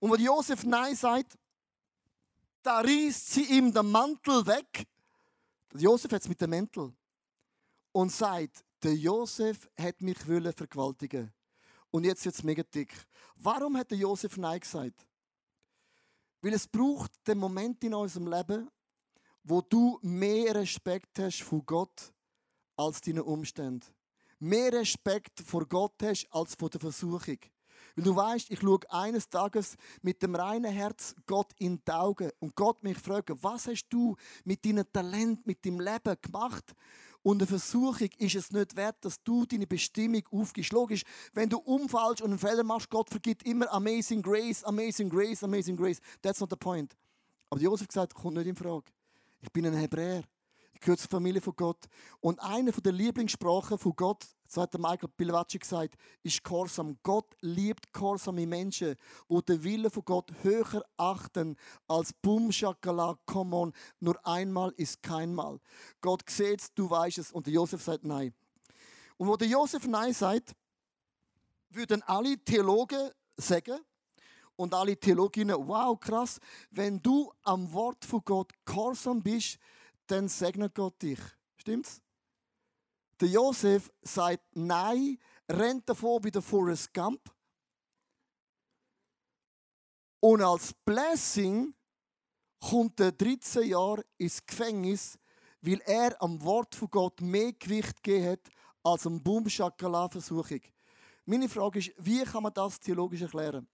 Und 0.00 0.12
wenn 0.12 0.20
Josef 0.20 0.64
Nein 0.64 0.94
sagt, 0.94 1.38
da 2.62 2.80
reißt 2.80 3.32
sie 3.32 3.44
ihm 3.56 3.72
den 3.72 3.90
Mantel 3.90 4.46
weg. 4.46 4.86
Josef 5.72 6.12
hat 6.12 6.20
es 6.20 6.28
mit 6.28 6.42
dem 6.42 6.50
Mantel. 6.50 6.92
Und 7.92 8.12
sagt, 8.12 8.64
der 8.84 8.94
Josef 8.94 9.68
hat 9.80 10.02
mich 10.02 10.18
vergewaltigen 10.18 11.32
Und 11.90 12.04
jetzt 12.04 12.26
es 12.26 12.42
mega 12.42 12.62
dick. 12.62 12.94
Warum 13.36 13.78
hat 13.78 13.90
der 13.90 13.98
Josef 13.98 14.36
Nein 14.36 14.60
gesagt? 14.60 15.06
Weil 16.42 16.52
es 16.52 16.66
braucht 16.66 17.12
den 17.26 17.38
Moment 17.38 17.82
in 17.82 17.94
unserem 17.94 18.26
Leben, 18.26 18.68
wo 19.42 19.62
du 19.62 19.98
mehr 20.02 20.54
Respekt 20.54 21.18
hast 21.18 21.42
vor 21.42 21.62
Gott 21.64 22.12
als 22.76 23.00
deine 23.00 23.24
Umstände. 23.24 23.86
Mehr 24.38 24.72
Respekt 24.72 25.40
vor 25.40 25.66
Gott 25.66 25.94
hast 26.02 26.26
als 26.30 26.54
vor 26.54 26.68
der 26.68 26.80
Versuchung. 26.80 27.38
Weil 27.96 28.04
du 28.04 28.14
weißt, 28.14 28.50
ich 28.50 28.60
schaue 28.60 28.80
eines 28.90 29.30
Tages 29.30 29.76
mit 30.02 30.22
dem 30.22 30.34
reinen 30.34 30.70
Herz 30.70 31.14
Gott 31.26 31.52
in 31.58 31.80
die 31.82 31.92
Augen 31.92 32.30
und 32.38 32.54
Gott 32.54 32.82
mich 32.82 32.98
fragt, 32.98 33.30
was 33.42 33.66
hast 33.66 33.86
du 33.88 34.16
mit 34.44 34.64
deinem 34.66 34.84
Talent, 34.92 35.46
mit 35.46 35.64
deinem 35.64 35.80
Leben 35.80 36.16
gemacht, 36.20 36.74
und 37.24 37.40
eine 37.40 37.46
Versuchung 37.46 38.10
ist 38.18 38.34
es 38.34 38.52
nicht 38.52 38.76
wert, 38.76 38.96
dass 39.00 39.22
du 39.24 39.46
deine 39.46 39.66
Bestimmung 39.66 40.22
aufgibst. 40.30 40.72
Logisch, 40.72 41.02
wenn 41.32 41.48
du 41.48 41.56
umfallst 41.56 42.20
und 42.20 42.30
einen 42.30 42.38
Fehler 42.38 42.62
machst, 42.62 42.90
Gott 42.90 43.08
vergibt 43.08 43.44
immer 43.44 43.72
Amazing 43.72 44.20
Grace, 44.20 44.62
Amazing 44.62 45.08
Grace, 45.08 45.42
Amazing 45.42 45.74
Grace. 45.74 46.00
That's 46.20 46.38
not 46.40 46.50
the 46.50 46.56
point. 46.56 46.94
Aber 47.48 47.58
Josef 47.58 47.88
gesagt, 47.88 48.12
kommt 48.12 48.36
nicht 48.36 48.46
in 48.46 48.54
Frage. 48.54 48.84
Ich 49.40 49.50
bin 49.50 49.64
ein 49.64 49.72
Hebräer. 49.72 50.22
Ich 50.74 50.80
gehöre 50.80 50.98
zur 50.98 51.08
Familie 51.08 51.40
von 51.40 51.56
Gott. 51.56 51.86
Und 52.20 52.38
eine 52.40 52.70
der 52.72 52.92
Lieblingssprachen 52.92 53.78
von 53.78 53.96
Gott 53.96 54.26
so 54.54 54.62
hat 54.62 54.78
Michael 54.78 55.08
Pilvacci 55.08 55.58
gesagt, 55.58 55.96
ist 56.22 56.42
Gehorsam. 56.44 56.96
Gott 57.02 57.34
liebt 57.40 57.92
gehorsame 57.92 58.46
Menschen, 58.46 58.94
die 59.28 59.42
den 59.44 59.64
Willen 59.64 59.90
von 59.90 60.04
Gott 60.04 60.30
höher 60.42 60.84
achten 60.96 61.56
als 61.88 62.12
Bum 62.12 62.52
Schakala, 62.52 63.18
come 63.26 63.56
on, 63.56 63.72
nur 64.00 64.24
einmal 64.26 64.72
ist 64.76 65.02
kein 65.02 65.34
Mal. 65.34 65.58
Gott 66.00 66.22
sieht 66.28 66.60
es, 66.60 66.72
du 66.72 66.88
weißt 66.88 67.18
es. 67.18 67.32
Und 67.32 67.46
Josef 67.48 67.82
sagt 67.82 68.04
Nein. 68.04 68.32
Und 69.16 69.28
wo 69.28 69.36
der 69.36 69.48
Josef 69.48 69.86
Nein 69.86 70.12
sagt, 70.12 70.54
würden 71.70 72.02
alle 72.02 72.38
Theologen 72.38 73.10
sagen, 73.36 73.80
und 74.56 74.72
alle 74.72 74.96
Theologinnen, 74.96 75.56
wow, 75.66 75.98
krass, 75.98 76.38
wenn 76.70 77.02
du 77.02 77.32
am 77.42 77.72
Wort 77.72 78.04
von 78.04 78.22
Gott 78.24 78.52
gehorsam 78.64 79.20
bist, 79.20 79.58
dann 80.06 80.28
segnet 80.28 80.76
Gott 80.76 81.02
dich. 81.02 81.18
Stimmt's? 81.56 82.03
Der 83.24 83.32
Josef 83.32 83.90
sagt 84.02 84.44
Nein, 84.52 85.16
rennt 85.48 85.88
davor 85.88 86.22
wie 86.22 86.30
der 86.30 86.42
Forrest 86.42 86.92
Gump. 86.92 87.34
Und 90.20 90.42
als 90.42 90.74
Blessing 90.84 91.72
kommt 92.60 93.00
er 93.00 93.12
13 93.12 93.66
Jahre 93.66 94.04
ins 94.18 94.44
Gefängnis, 94.44 95.18
weil 95.62 95.80
er 95.86 96.20
am 96.20 96.42
Wort 96.42 96.74
von 96.74 96.90
Gott 96.90 97.22
mehr 97.22 97.54
Gewicht 97.54 98.02
gegeben 98.02 98.32
hat 98.32 98.40
als 98.82 99.06
am 99.06 99.22
Boom-Schakala-Versuchung. 99.22 100.60
Meine 101.24 101.48
Frage 101.48 101.78
ist, 101.78 101.92
wie 101.96 102.24
kann 102.24 102.42
man 102.42 102.52
das 102.52 102.78
theologisch 102.78 103.22
erklären? 103.22 103.66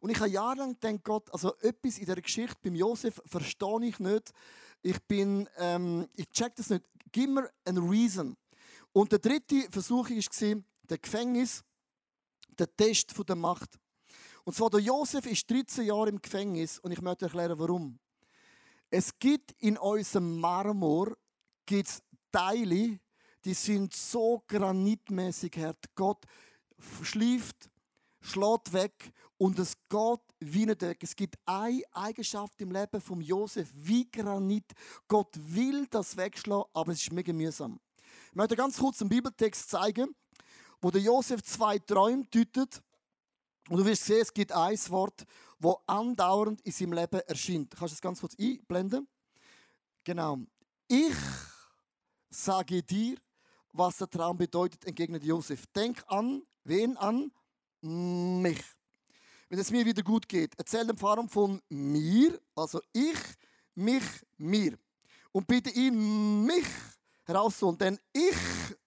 Und 0.00 0.10
ich 0.10 0.18
habe 0.18 0.30
jahrelang 0.30 0.74
gedacht, 0.80 1.04
Gott, 1.04 1.32
also 1.32 1.56
etwas 1.58 1.96
in 1.96 2.06
der 2.06 2.20
Geschichte 2.20 2.58
beim 2.60 2.74
Josef 2.74 3.22
verstehe 3.24 3.84
ich 3.84 4.00
nicht. 4.00 4.32
Ich 4.82 5.00
bin, 5.04 5.48
ähm, 5.58 6.08
ich 6.16 6.28
check 6.30 6.56
das 6.56 6.70
nicht. 6.70 6.84
Gib 7.12 7.30
mir 7.30 7.48
eine 7.64 7.78
Reason. 7.78 8.36
Und 8.92 9.12
der 9.12 9.18
dritte 9.18 9.68
Versuch 9.70 10.10
war 10.10 10.62
der 10.82 10.98
Gefängnis, 10.98 11.62
der 12.58 12.74
Test 12.76 13.14
der 13.28 13.36
Macht. 13.36 13.78
Und 14.44 14.54
zwar 14.54 14.70
der 14.70 14.80
Josef 14.80 15.26
ist 15.26 15.48
13 15.50 15.86
Jahre 15.86 16.08
im 16.08 16.20
Gefängnis 16.20 16.78
und 16.78 16.92
ich 16.92 17.00
möchte 17.00 17.26
erklären, 17.26 17.58
warum. 17.58 17.98
Es 18.90 19.16
gibt 19.18 19.52
in 19.58 19.78
unserem 19.78 20.40
Marmor 20.40 21.16
gibt's 21.64 22.02
Teile, 22.32 22.98
die 23.44 23.54
sind 23.54 23.94
so 23.94 24.42
granitmäßig 24.46 25.56
hart. 25.58 25.94
Gott 25.94 26.24
schläft, 27.02 27.70
schlägt 28.20 28.72
weg 28.72 29.12
und 29.38 29.58
es 29.58 29.76
geht 29.88 30.20
wie 30.40 30.66
nicht 30.66 30.82
weg. 30.82 30.98
Es 31.02 31.14
gibt 31.14 31.36
eine 31.44 31.82
Eigenschaft 31.92 32.60
im 32.60 32.72
Leben 32.72 33.00
von 33.00 33.20
Josef 33.20 33.68
wie 33.74 34.10
Granit. 34.10 34.72
Gott 35.06 35.34
will 35.36 35.86
das 35.90 36.16
wegschlagen, 36.16 36.70
aber 36.72 36.92
es 36.92 37.02
ist 37.02 37.12
mega 37.12 37.32
mühsam. 37.32 37.78
Ich 38.30 38.36
möchte 38.36 38.54
ganz 38.54 38.78
kurz 38.78 39.00
einen 39.00 39.10
Bibeltext 39.10 39.68
zeigen, 39.68 40.14
wo 40.80 40.92
der 40.92 41.00
Josef 41.00 41.42
zwei 41.42 41.80
Träume 41.80 42.24
deutet. 42.30 42.80
Und 43.68 43.78
du 43.78 43.84
wirst 43.84 44.04
sehen, 44.04 44.20
es 44.22 44.32
gibt 44.32 44.52
ein 44.52 44.78
Wort, 44.88 45.26
wo 45.58 45.80
andauernd 45.84 46.60
in 46.60 46.70
seinem 46.70 46.92
Leben 46.92 47.20
erscheint. 47.26 47.74
Kannst 47.76 47.92
du 47.92 47.96
das 47.96 48.00
ganz 48.00 48.20
kurz 48.20 48.36
einblenden? 48.38 49.08
Genau. 50.04 50.38
Ich 50.86 51.12
sage 52.30 52.84
dir, 52.84 53.16
was 53.72 53.98
der 53.98 54.08
Traum 54.08 54.38
bedeutet, 54.38 54.84
entgegnet 54.84 55.24
Josef. 55.24 55.66
Denk 55.74 56.00
an, 56.06 56.42
wen 56.62 56.96
an? 56.98 57.32
Mich. 57.80 58.62
Wenn 59.48 59.58
es 59.58 59.72
mir 59.72 59.84
wieder 59.84 60.04
gut 60.04 60.28
geht, 60.28 60.52
erzähl 60.56 60.86
dem 60.86 60.96
Pharao 60.96 61.26
von 61.26 61.60
mir, 61.68 62.40
also 62.54 62.80
ich, 62.92 63.18
mich, 63.74 64.04
mir. 64.36 64.78
Und 65.32 65.48
bitte 65.48 65.70
ihn, 65.70 66.44
mich 66.44 66.66
herausholen. 67.30 67.78
Denn 67.78 67.98
ich, 68.12 68.36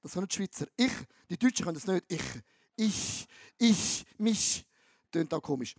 das 0.01 0.13
sind 0.13 0.21
nicht 0.21 0.33
Schweizer, 0.33 0.67
ich, 0.75 0.91
die 1.29 1.37
Deutschen 1.37 1.65
können 1.65 1.75
das 1.75 1.87
nicht, 1.87 2.05
ich, 2.07 2.21
ich, 2.75 3.27
ich, 3.57 4.05
mich, 4.17 4.65
tönt 5.11 5.33
auch 5.33 5.41
komisch, 5.41 5.75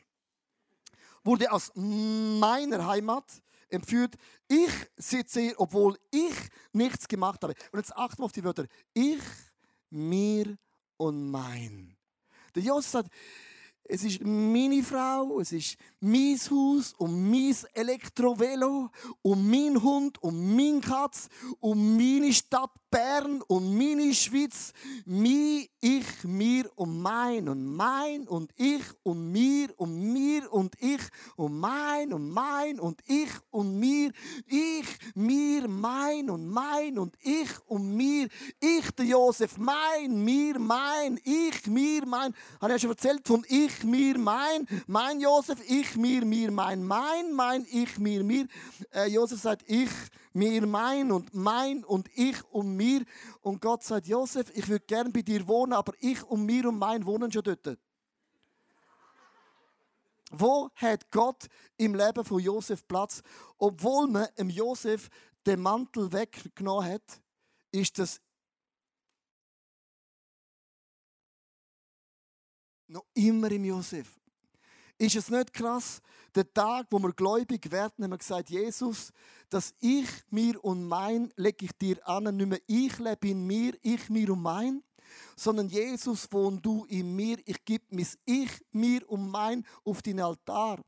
wurde 1.23 1.51
aus 1.51 1.73
meiner 1.75 2.87
Heimat 2.87 3.25
entführt. 3.69 4.15
Ich 4.49 4.71
sitze 4.97 5.41
hier, 5.41 5.55
obwohl 5.61 5.99
ich 6.11 6.35
nichts 6.73 7.09
gemacht 7.09 7.43
habe. 7.43 7.55
Und 7.73 7.79
jetzt 7.79 7.97
achten 7.97 8.21
wir 8.23 8.27
auf 8.27 8.33
die 8.33 8.45
Wörter. 8.45 8.67
Ich, 8.93 9.23
mir 9.91 10.57
und 10.97 11.31
mein. 11.31 11.97
Der 12.55 12.63
Josef 12.63 12.91
sagt, 12.91 13.11
es 13.87 14.03
ist 14.05 14.23
meine 14.25 14.83
Frau, 14.83 15.41
es 15.41 15.53
ist 15.53 15.77
mein 16.01 16.39
Haus 16.51 16.95
und 16.97 17.31
mein 17.31 17.55
Elektrovelo 17.75 18.91
und 19.23 19.51
mein 19.51 19.83
Hund 19.83 20.23
und 20.23 20.57
mein 20.57 20.81
Katz 20.81 21.29
und 21.61 21.97
meine 21.97 22.33
Stadt 22.33 22.71
Bern 22.95 23.43
und 23.49 23.77
meine 23.77 24.15
Schweiz. 24.15 24.73
Mein, 25.05 25.67
ich, 25.81 26.07
mir 26.23 26.71
und 26.77 27.03
mein 27.03 27.49
und 27.49 27.67
mein 27.67 28.29
und 28.29 28.53
ich 28.57 28.85
und 29.03 29.33
mir 29.33 29.69
und 29.77 30.13
mir 30.13 30.53
und 30.53 30.75
ich 30.81 31.03
und 31.35 31.59
mein 31.59 32.13
und 32.13 32.31
mein 32.31 32.79
und 32.79 33.01
ich 33.07 33.33
und 33.51 33.81
mir. 33.81 34.13
Ich, 34.47 34.87
mir, 35.17 35.67
mein 35.67 36.31
und 36.31 36.47
mein 36.47 36.97
und 36.97 37.17
ich 37.21 37.51
und 37.67 37.97
mir. 37.97 38.29
Ich, 38.61 38.91
der 38.93 39.07
Josef, 39.07 39.59
mein, 39.59 40.25
mir, 40.25 40.61
mein, 40.61 41.19
ich, 41.25 41.67
mir, 41.67 42.07
mein. 42.07 42.33
Habe 42.61 42.69
ich 42.69 42.73
ja 42.75 42.79
schon 42.79 42.91
erzählt 42.91 43.27
von 43.27 43.45
ich 43.49 43.65
ich, 43.65 43.85
mir, 43.85 44.19
mein, 44.19 44.67
mein 44.87 45.21
Josef, 45.21 45.59
ich, 45.67 45.97
mir, 45.97 46.25
mir, 46.25 46.51
mein, 46.51 46.85
mein, 46.85 47.33
mein, 47.33 47.67
ich, 47.71 47.99
mir, 47.99 48.23
mir. 48.23 48.47
Äh, 48.93 49.09
Josef 49.09 49.41
sagt 49.41 49.63
ich, 49.67 49.91
mir, 50.35 50.67
mein 50.67 51.11
und 51.13 51.33
mein 51.33 51.85
und 51.85 52.09
ich 52.15 52.43
und 52.51 52.77
mir. 52.77 53.05
Und 53.41 53.61
Gott 53.61 53.83
sagt, 53.83 54.07
Josef, 54.07 54.51
ich 54.55 54.69
würde 54.69 54.85
gern 54.85 55.13
bei 55.13 55.23
dir 55.23 55.47
wohnen, 55.47 55.73
aber 55.73 55.93
ich 56.01 56.23
und 56.25 56.45
mir 56.45 56.69
und 56.69 56.79
mein 56.79 57.07
wohnen 57.07 57.31
schon 57.31 57.43
dort. 57.43 57.79
Wo 60.31 60.71
hat 60.75 61.11
Gott 61.11 61.47
im 61.77 61.95
Leben 61.95 62.25
von 62.25 62.41
Josef 62.41 62.87
Platz? 62.89 63.23
Obwohl 63.59 64.09
man 64.09 64.27
im 64.37 64.51
Josef 64.51 65.09
den 65.47 65.61
Mantel 65.61 66.13
weggenommen 66.13 66.93
hat, 66.93 67.23
ist 67.71 67.99
das 67.99 68.21
noch 72.89 73.05
immer 73.15 73.51
im 73.51 73.65
Josef. 73.65 74.19
Ist 74.99 75.17
es 75.17 75.29
nicht 75.29 75.53
krass? 75.53 76.01
Der 76.35 76.53
Tag, 76.53 76.87
wo 76.91 76.99
wir 76.99 77.13
gläubig 77.13 77.71
werden, 77.71 78.05
haben 78.05 78.11
wir 78.11 78.19
gesagt, 78.19 78.51
Jesus, 78.51 79.13
dass 79.49 79.75
ich, 79.81 80.09
mir 80.31 80.63
und 80.65 80.85
mein, 80.87 81.33
lege 81.37 81.65
ich 81.67 81.73
dir 81.73 82.07
an, 82.09 82.25
nicht 82.37 82.49
mehr 82.49 82.61
ich 82.67 82.99
lebe 82.99 83.29
in 83.29 83.47
mir, 83.47 83.75
ich, 83.83 84.09
mir 84.09 84.31
und 84.31 84.43
mein, 84.43 84.83
sondern 85.37 85.69
Jesus, 85.69 86.29
wohn 86.31 86.61
du 86.61 86.85
in 86.87 87.15
mir, 87.15 87.39
ich 87.45 87.65
gebe 87.65 87.85
mein 87.91 88.09
Ich, 88.25 88.51
mir 88.73 89.09
und 89.09 89.31
mein 89.31 89.67
auf 89.85 90.03
deinen 90.03 90.21
Altar. 90.21 90.81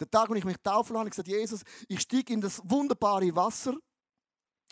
Der 0.00 0.10
Tag, 0.10 0.28
wo 0.28 0.34
ich 0.34 0.44
mich 0.44 0.56
taufen 0.62 0.96
habe, 0.96 1.08
ich 1.08 1.12
gesagt, 1.12 1.28
Jesus, 1.28 1.62
ich 1.88 2.00
stiege 2.00 2.32
in 2.32 2.40
das 2.40 2.60
wunderbare 2.64 3.34
Wasser 3.36 3.74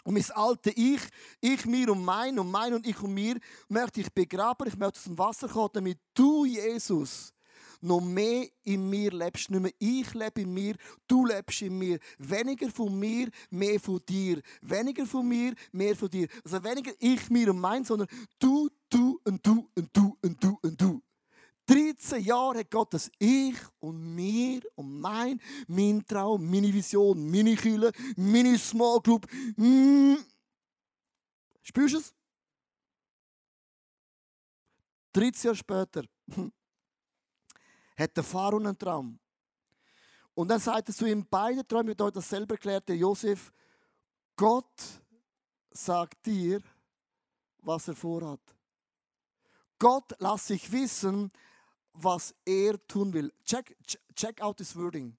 und 0.04 0.14
mein 0.14 0.30
alte 0.32 0.70
Ich, 0.70 1.00
ich, 1.40 1.64
mir 1.64 1.92
und 1.92 2.04
mein 2.04 2.38
und 2.38 2.50
mein 2.50 2.74
und 2.74 2.86
ich 2.86 3.00
und 3.00 3.14
mir, 3.14 3.38
möchte 3.68 4.00
ich 4.00 4.12
begraben, 4.12 4.66
ich 4.66 4.76
möchte 4.76 4.98
aus 4.98 5.04
dem 5.04 5.18
Wasser 5.18 5.48
kommen, 5.48 5.70
damit 5.74 5.98
du, 6.14 6.44
Jesus, 6.44 7.32
noch 7.82 8.00
mehr 8.00 8.46
in 8.64 8.88
mir 8.88 9.10
lebst. 9.10 9.50
Nicht 9.50 9.60
mehr 9.60 9.72
ich 9.78 10.14
lebe 10.14 10.40
in 10.40 10.54
mir, 10.54 10.74
du 11.06 11.26
lebst 11.26 11.62
in 11.62 11.78
mir. 11.78 11.98
Weniger 12.18 12.70
von 12.70 12.98
mir, 12.98 13.28
mehr 13.50 13.80
von 13.80 14.00
dir. 14.08 14.40
Weniger 14.60 15.06
von 15.06 15.26
mir, 15.26 15.54
mehr 15.72 15.96
von 15.96 16.08
dir. 16.08 16.28
Also 16.44 16.62
weniger 16.62 16.92
ich, 16.98 17.30
mir 17.30 17.50
und 17.50 17.60
mein, 17.60 17.84
sondern 17.84 18.08
du, 18.38 18.68
du 18.88 19.20
und 19.24 19.46
du 19.46 19.68
und 19.74 19.96
du 19.96 20.16
und 20.22 20.42
du 20.42 20.58
und 20.62 20.80
du. 20.80 21.02
13 21.66 22.24
Jahre 22.24 22.58
hat 22.58 22.70
Gott 22.70 22.92
das 22.92 23.10
Ich 23.18 23.56
und 23.78 24.14
mir 24.14 24.60
und 24.74 25.00
mein, 25.00 25.40
mein 25.68 26.04
Traum, 26.04 26.50
meine 26.50 26.72
Vision, 26.72 27.30
meine 27.30 27.54
Kühle, 27.54 27.92
meine 28.16 28.58
Small 28.58 29.00
Group. 29.00 29.26
Mm. 29.56 30.16
Spürst 31.62 31.94
du 31.94 31.98
es? 31.98 32.14
13 35.12 35.48
Jahre 35.48 35.56
später 35.56 36.02
hat 38.02 38.16
der 38.16 38.24
Pharao 38.24 38.58
einen 38.58 38.78
Traum. 38.78 39.18
Und 40.34 40.48
dann 40.48 40.60
sagt 40.60 40.88
er 40.88 40.94
zu 40.94 41.06
ihm, 41.06 41.26
beide 41.28 41.66
Träume, 41.66 41.94
euch 41.98 42.12
das 42.12 42.28
selber 42.28 42.54
erklärt, 42.54 42.88
der 42.88 42.96
Josef, 42.96 43.52
Gott 44.36 44.82
sagt 45.70 46.24
dir, 46.24 46.60
was 47.58 47.88
er 47.88 47.94
vorhat. 47.94 48.40
Gott 49.78 50.14
lässt 50.20 50.46
sich 50.46 50.70
wissen, 50.72 51.30
was 51.92 52.34
er 52.44 52.78
tun 52.86 53.12
will. 53.12 53.32
Check, 53.44 53.76
check 54.14 54.40
out 54.40 54.56
this 54.56 54.76
wording. 54.76 55.16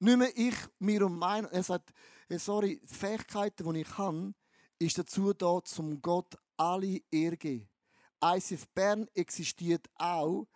Nicht 0.00 0.16
mehr 0.16 0.32
ich, 0.34 0.56
mir 0.78 1.04
und 1.04 1.18
mein. 1.18 1.44
Er 1.46 1.62
sagt, 1.62 1.92
hey, 2.28 2.38
sorry, 2.38 2.80
die 2.82 2.94
Fähigkeiten, 2.94 3.72
die 3.72 3.80
ich 3.82 3.98
habe, 3.98 4.32
ist 4.78 4.98
dazu 4.98 5.32
da, 5.34 5.60
zum 5.62 6.00
Gott 6.00 6.36
alle 6.56 7.00
Ehre 7.10 7.36
geben. 7.36 7.68
ICF 8.22 8.66
Bern 8.68 9.08
existiert 9.14 9.88
auch, 9.94 10.46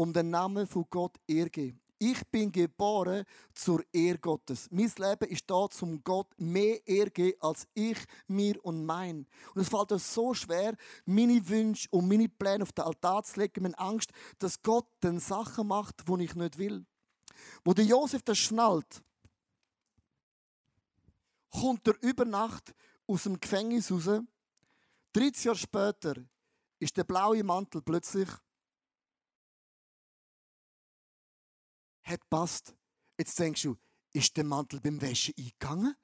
um 0.00 0.14
den 0.14 0.30
Namen 0.30 0.66
von 0.66 0.86
Gott 0.88 1.20
Ehre. 1.26 1.74
Ich 1.98 2.26
bin 2.30 2.50
geboren 2.50 3.26
zur 3.52 3.84
Ehre 3.92 4.16
Gottes. 4.16 4.66
Mein 4.70 4.90
Leben 4.96 5.28
ist 5.28 5.44
da, 5.46 5.68
zum 5.68 6.02
Gott 6.02 6.28
mehr 6.38 6.80
Ehre 6.88 7.10
geben, 7.10 7.36
als 7.42 7.68
ich, 7.74 7.98
mir 8.26 8.64
und 8.64 8.86
mein. 8.86 9.26
Und 9.54 9.60
es 9.60 9.68
fällt 9.68 9.92
uns 9.92 10.14
so 10.14 10.32
schwer, 10.32 10.74
meine 11.04 11.46
Wünsche 11.46 11.86
und 11.90 12.08
meine 12.08 12.30
Pläne 12.30 12.62
auf 12.62 12.72
den 12.72 12.86
Altar 12.86 13.24
zu 13.24 13.40
legen, 13.40 13.62
mit 13.62 13.78
Angst, 13.78 14.10
dass 14.38 14.62
Gott 14.62 14.86
dann 15.00 15.20
Sachen 15.20 15.66
macht, 15.66 16.08
die 16.08 16.24
ich 16.24 16.34
nicht 16.34 16.56
will. 16.56 16.86
Wo 17.62 17.74
der 17.74 17.84
Josef 17.84 18.22
das 18.22 18.38
schnallt, 18.38 19.02
kommt 21.50 21.86
er 21.86 22.02
über 22.02 22.24
Nacht 22.24 22.74
aus 23.06 23.24
dem 23.24 23.38
Gefängnis 23.38 23.92
raus. 23.92 24.22
13 25.12 25.44
Jahre 25.44 25.58
später 25.58 26.14
ist 26.78 26.96
der 26.96 27.04
blaue 27.04 27.44
Mantel 27.44 27.82
plötzlich 27.82 28.30
hat 32.10 32.28
passt. 32.28 32.74
Jetzt 33.18 33.38
denkst 33.38 33.62
du, 33.62 33.76
ist 34.12 34.36
der 34.36 34.44
Mantel 34.44 34.80
beim 34.80 35.00
Wäschen 35.00 35.34
eingegangen? 35.38 35.94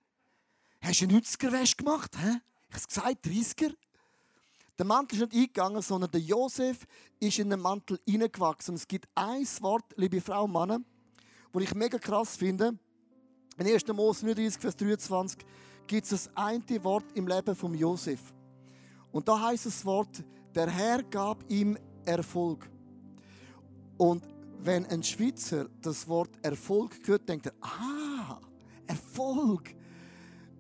Hast 0.80 1.00
du 1.00 1.04
eine 1.06 1.18
90er 1.18 1.52
Wäsche 1.52 1.76
gemacht? 1.76 2.16
Hä? 2.18 2.40
Ich 2.68 2.74
habe 2.74 2.86
gesagt, 2.86 3.26
30er. 3.26 3.74
Der 4.78 4.86
Mantel 4.86 5.16
ist 5.16 5.32
nicht 5.32 5.34
eingegangen, 5.34 5.82
sondern 5.82 6.10
der 6.10 6.20
Josef 6.20 6.86
ist 7.18 7.38
in 7.38 7.50
den 7.50 7.60
Mantel 7.60 7.98
hineingewachsen. 8.06 8.74
Es 8.74 8.86
gibt 8.86 9.08
ein 9.14 9.46
Wort, 9.60 9.84
liebe 9.96 10.20
Frau 10.20 10.44
und 10.44 10.52
Männer, 10.52 10.80
das 11.52 11.62
ich 11.62 11.74
mega 11.74 11.98
krass 11.98 12.36
finde. 12.36 12.78
In 13.58 13.66
1. 13.66 13.86
Mose 13.88 14.26
39, 14.26 14.60
Vers 14.60 14.76
23 14.76 15.46
gibt 15.86 16.04
es 16.04 16.10
das 16.10 16.36
eine 16.36 16.84
Wort 16.84 17.04
im 17.14 17.26
Leben 17.26 17.56
von 17.56 17.72
Josef. 17.72 18.20
Und 19.12 19.26
da 19.28 19.40
heißt 19.40 19.64
das 19.64 19.84
Wort, 19.86 20.22
der 20.54 20.68
Herr 20.68 21.02
gab 21.02 21.42
ihm 21.50 21.78
Erfolg. 22.04 22.68
Und 23.96 24.22
wenn 24.60 24.86
ein 24.86 25.02
Schweizer 25.02 25.68
das 25.80 26.06
Wort 26.08 26.30
Erfolg 26.42 26.96
hört, 27.06 27.28
denkt 27.28 27.46
er, 27.46 27.52
ah, 27.60 28.40
Erfolg. 28.86 29.74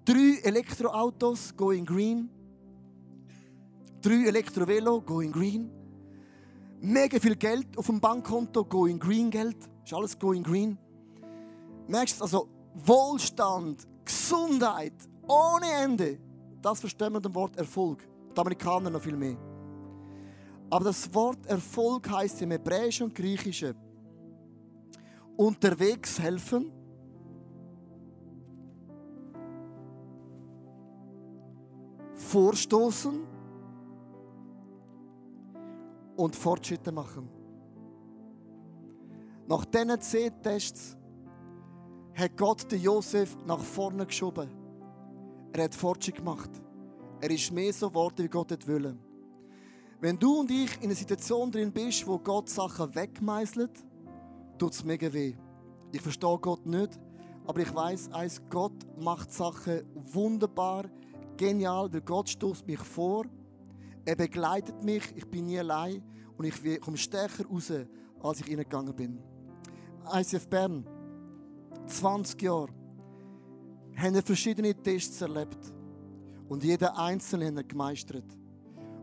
Drei 0.04 0.40
Elektroautos, 0.42 1.56
going 1.56 1.84
green. 1.84 2.28
Drei 4.00 4.26
Elektrovelo, 4.26 5.00
going 5.00 5.32
green. 5.32 5.70
Mega 6.80 7.18
viel 7.18 7.36
Geld 7.36 7.76
auf 7.76 7.86
dem 7.86 8.00
Bankkonto, 8.00 8.64
going 8.64 8.98
green 8.98 9.30
Geld. 9.30 9.56
Ist 9.84 9.94
alles 9.94 10.18
going 10.18 10.42
green. 10.42 10.78
Merkst 11.88 12.20
du, 12.20 12.24
also 12.24 12.48
Wohlstand, 12.74 13.86
Gesundheit, 14.04 14.94
ohne 15.26 15.66
Ende. 15.82 16.18
Das 16.62 16.80
verstehen 16.80 17.12
wir 17.12 17.20
dem 17.20 17.34
Wort 17.34 17.56
Erfolg. 17.56 18.06
Die 18.36 18.40
Amerikaner 18.40 18.90
noch 18.90 19.02
viel 19.02 19.16
mehr. 19.16 19.36
Aber 20.68 20.84
das 20.84 21.12
Wort 21.14 21.46
Erfolg 21.46 22.10
heißt 22.10 22.42
im 22.42 22.50
Hebräischen 22.50 23.06
und 23.06 23.14
Griechischen 23.14 23.74
unterwegs 25.36 26.18
helfen, 26.18 26.72
vorstoßen 32.14 33.24
und 36.16 36.34
Fortschritte 36.34 36.90
machen. 36.92 37.28
Nach 39.46 39.64
diesen 39.64 40.00
zehn 40.00 40.42
Tests 40.42 40.96
hat 42.14 42.36
Gott 42.36 42.70
den 42.72 42.80
Josef 42.80 43.36
nach 43.46 43.60
vorne 43.60 44.06
geschoben. 44.06 44.50
Er 45.52 45.64
hat 45.64 45.74
Fortschritt 45.74 46.16
gemacht. 46.16 46.50
Er 47.20 47.30
ist 47.30 47.52
mehr 47.52 47.72
so 47.72 47.88
geworden, 47.88 48.24
wie 48.24 48.28
Gott 48.28 48.50
wollte. 48.66 48.96
Wenn 50.00 50.18
du 50.18 50.40
und 50.40 50.50
ich 50.50 50.76
in 50.78 50.84
einer 50.84 50.94
Situation 50.94 51.50
drin 51.50 51.72
bist, 51.72 52.06
wo 52.06 52.18
Gott 52.18 52.48
Sachen 52.48 52.94
wegmeißelt, 52.94 53.85
tut 54.58 54.72
es 54.72 54.84
mega 54.84 55.12
weh. 55.12 55.34
Ich 55.92 56.00
verstehe 56.00 56.38
Gott 56.38 56.66
nicht, 56.66 56.98
aber 57.46 57.60
ich 57.60 57.74
weiß, 57.74 58.12
eins, 58.12 58.42
Gott 58.50 58.74
macht 58.98 59.32
Sachen 59.32 59.82
wunderbar, 59.94 60.84
genial, 61.36 61.92
weil 61.92 62.00
Gott 62.00 62.28
stoßt 62.28 62.66
mich 62.66 62.80
vor. 62.80 63.24
Er 64.04 64.16
begleitet 64.16 64.82
mich, 64.82 65.02
ich 65.14 65.26
bin 65.26 65.46
nie 65.46 65.58
allein 65.58 66.02
und 66.36 66.44
ich 66.44 66.80
komme 66.80 66.96
stärker 66.96 67.46
raus, 67.46 67.72
als 68.22 68.40
ich 68.40 68.48
reingegangen 68.48 68.94
bin. 68.94 69.18
ICF 70.12 70.48
Bern, 70.48 70.86
20 71.86 72.42
Jahre, 72.42 72.68
haben 73.96 74.22
verschiedene 74.22 74.74
Tests 74.74 75.20
erlebt 75.20 75.72
und 76.48 76.62
jeder 76.62 76.96
einzelne 76.98 77.46
haben 77.46 77.66
gemeistert. 77.66 78.24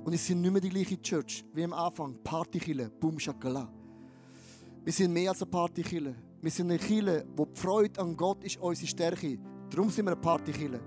Und 0.03 0.13
es 0.13 0.25
sind 0.25 0.41
nicht 0.41 0.51
mehr 0.51 0.61
die 0.61 0.69
gleiche 0.69 1.01
Church 1.01 1.45
wie 1.53 1.63
am 1.63 1.73
Anfang. 1.73 2.17
Partykille, 2.23 2.89
Boom 2.89 3.19
Shakala. 3.19 3.71
Wir 4.84 4.91
sind 4.91 5.13
mehr 5.13 5.30
als 5.30 5.41
eine 5.41 5.50
Partykille. 5.50 6.13
Wir 6.41 6.52
sind 6.52 6.69
eine 6.69 6.78
Kille, 6.78 7.26
wo 7.38 7.46
die 7.46 7.58
Freude 7.58 8.02
an 8.02 8.17
Gott 8.17 8.43
ist 8.43 8.58
unsere 8.58 8.88
Stärke. 8.88 9.39
Darum 9.69 9.89
sind 9.89 10.06
wir 10.06 10.12
eine 10.12 10.19
Partykille. 10.19 10.82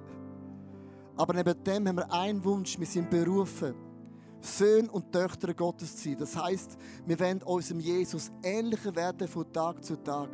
Aber 1.17 1.33
neben 1.33 1.65
dem 1.65 1.89
haben 1.89 1.97
wir 1.97 2.13
einen 2.13 2.45
Wunsch. 2.45 2.79
Wir 2.79 2.87
sind 2.87 3.09
berufen, 3.09 3.75
Söhne 4.43 4.91
und 4.91 5.11
Töchter 5.11 5.55
Gottes 5.55 5.97
zu 5.97 6.11
sein. 6.11 6.19
Das 6.19 6.37
heißt, 6.37 6.77
wir 7.07 7.19
wollen 7.19 7.43
unserem 7.43 7.81
Jesus 7.81 8.31
ähnlicher 8.43 8.95
werden 8.95 9.27
von 9.27 9.51
Tag 9.51 9.83
zu 9.83 9.97
Tag. 9.97 10.29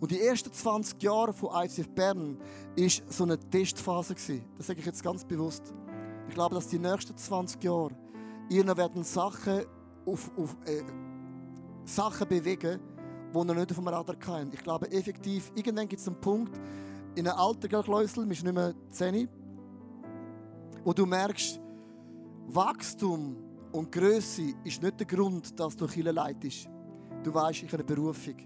Und 0.00 0.10
die 0.10 0.20
ersten 0.22 0.50
20 0.50 1.02
Jahre 1.02 1.34
von 1.34 1.50
ICF 1.62 1.90
Bern 1.90 2.38
war 2.38 2.88
so 3.10 3.24
eine 3.24 3.38
Testphase. 3.38 4.14
Das 4.56 4.66
sage 4.66 4.80
ich 4.80 4.86
jetzt 4.86 5.02
ganz 5.02 5.26
bewusst. 5.26 5.74
Ich 6.28 6.34
glaube, 6.34 6.54
dass 6.54 6.68
die 6.68 6.78
nächsten 6.78 7.14
20 7.14 7.62
Jahre 7.62 7.90
ihr 8.48 8.64
noch 8.64 8.78
werden 8.78 9.04
Sachen 9.04 9.66
auf, 10.06 10.30
auf 10.38 10.56
äh, 10.64 10.82
Sachen 11.90 12.28
bewegen, 12.28 12.80
die 13.34 13.44
noch 13.44 13.54
nicht 13.54 13.76
dem 13.76 13.88
Radar 13.88 14.16
hatten. 14.16 14.50
Ich 14.52 14.62
glaube 14.62 14.90
effektiv, 14.90 15.50
irgendwann 15.54 15.88
gibt 15.88 16.00
es 16.00 16.06
einen 16.06 16.20
Punkt, 16.20 16.58
in 17.16 17.26
einem 17.26 17.38
Alter, 17.38 17.68
Kläusel, 17.82 18.26
bist 18.26 18.44
nicht 18.44 18.54
mehr 18.54 18.74
10, 18.90 19.28
wo 20.84 20.92
du 20.92 21.04
merkst, 21.04 21.60
Wachstum 22.48 23.36
und 23.72 23.92
Größe 23.92 24.54
ist 24.64 24.82
nicht 24.82 25.00
der 25.00 25.06
Grund, 25.06 25.58
dass 25.58 25.76
du 25.76 25.86
Kirche 25.86 26.10
leitest. 26.10 26.68
Du 27.22 27.34
weißt, 27.34 27.64
ich 27.64 27.72
habe 27.72 27.82
eine 27.82 27.84
Berufung. 27.84 28.36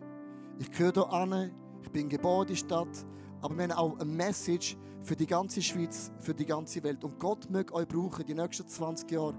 Ich 0.58 0.70
gehöre 0.70 0.92
hier 0.92 1.12
an, 1.12 1.50
ich 1.82 1.90
bin 1.90 2.08
geboren 2.08 2.48
in 2.48 2.54
der 2.54 2.56
Stadt, 2.56 3.06
aber 3.40 3.56
wir 3.56 3.64
haben 3.64 3.72
auch 3.72 3.98
eine 3.98 4.10
Message 4.10 4.76
für 5.02 5.16
die 5.16 5.26
ganze 5.26 5.60
Schweiz, 5.60 6.10
für 6.18 6.34
die 6.34 6.46
ganze 6.46 6.82
Welt. 6.82 7.04
Und 7.04 7.18
Gott 7.18 7.50
möge 7.50 7.74
euch 7.74 7.86
brauchen, 7.86 8.24
die 8.24 8.34
nächsten 8.34 8.66
20 8.66 9.10
Jahre, 9.10 9.34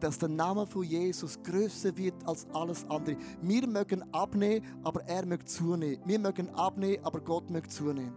dass 0.00 0.18
der 0.18 0.28
Name 0.28 0.66
von 0.66 0.82
Jesus 0.82 1.38
größer 1.42 1.96
wird 1.96 2.14
als 2.26 2.46
alles 2.52 2.84
andere. 2.88 3.16
Wir 3.42 3.66
mögen 3.66 4.02
abnehmen, 4.12 4.66
aber 4.82 5.02
er 5.04 5.26
möge 5.26 5.44
zunehmen. 5.44 6.02
Wir 6.04 6.18
mögen 6.18 6.50
abnehmen, 6.50 7.04
aber 7.04 7.20
Gott 7.20 7.50
möge 7.50 7.68
zunehmen. 7.68 8.16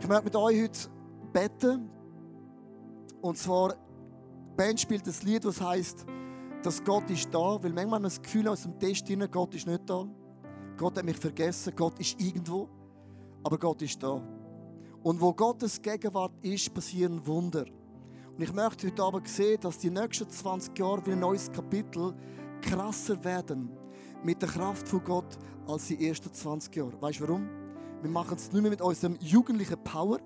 Ich 0.00 0.08
möchte 0.08 0.24
mit 0.24 0.36
euch 0.36 0.62
heute 0.62 0.80
beten. 1.32 1.90
Und 3.20 3.36
zwar, 3.36 3.74
die 3.74 4.56
Band 4.56 4.80
spielt 4.80 5.06
das 5.06 5.22
Lied, 5.22 5.44
das 5.44 5.60
heißt, 5.60 6.06
dass 6.62 6.82
Gott 6.84 7.08
ist 7.10 7.32
da, 7.32 7.62
weil 7.62 7.72
manchmal 7.72 7.96
haben 7.96 8.02
wir 8.02 8.08
das 8.08 8.22
Gefühl 8.22 8.48
aus 8.48 8.62
dem 8.62 8.78
Test 8.78 9.08
hinein, 9.08 9.30
Gott 9.30 9.54
ist 9.54 9.66
nicht 9.66 9.88
da. 9.88 10.06
Gott 10.76 10.96
hat 10.96 11.04
mich 11.04 11.16
vergessen, 11.16 11.74
Gott 11.76 11.98
ist 11.98 12.20
irgendwo, 12.20 12.68
aber 13.42 13.58
Gott 13.58 13.82
ist 13.82 14.02
da. 14.02 14.22
Und 15.02 15.20
wo 15.20 15.32
Gottes 15.32 15.80
Gegenwart 15.80 16.32
ist, 16.42 16.72
passieren 16.72 17.26
Wunder. 17.26 17.64
Und 18.40 18.44
ich 18.44 18.54
möchte 18.54 18.86
heute 18.86 19.02
Abend 19.02 19.28
sehen, 19.28 19.60
dass 19.60 19.76
die 19.76 19.90
nächsten 19.90 20.26
20 20.26 20.78
Jahre 20.78 21.04
wie 21.04 21.12
ein 21.12 21.20
neues 21.20 21.52
Kapitel 21.52 22.14
krasser 22.62 23.22
werden 23.22 23.68
mit 24.24 24.40
der 24.40 24.48
Kraft 24.48 24.88
von 24.88 25.04
Gott 25.04 25.38
als 25.66 25.88
die 25.88 26.08
ersten 26.08 26.32
20 26.32 26.74
Jahre. 26.74 27.02
Weißt 27.02 27.20
du 27.20 27.28
warum? 27.28 27.50
Wir 28.00 28.10
machen 28.10 28.38
es 28.38 28.50
nicht 28.50 28.62
mehr 28.62 28.70
mit 28.70 28.80
unserem 28.80 29.18
jugendlichen 29.20 29.76
Power, 29.84 30.20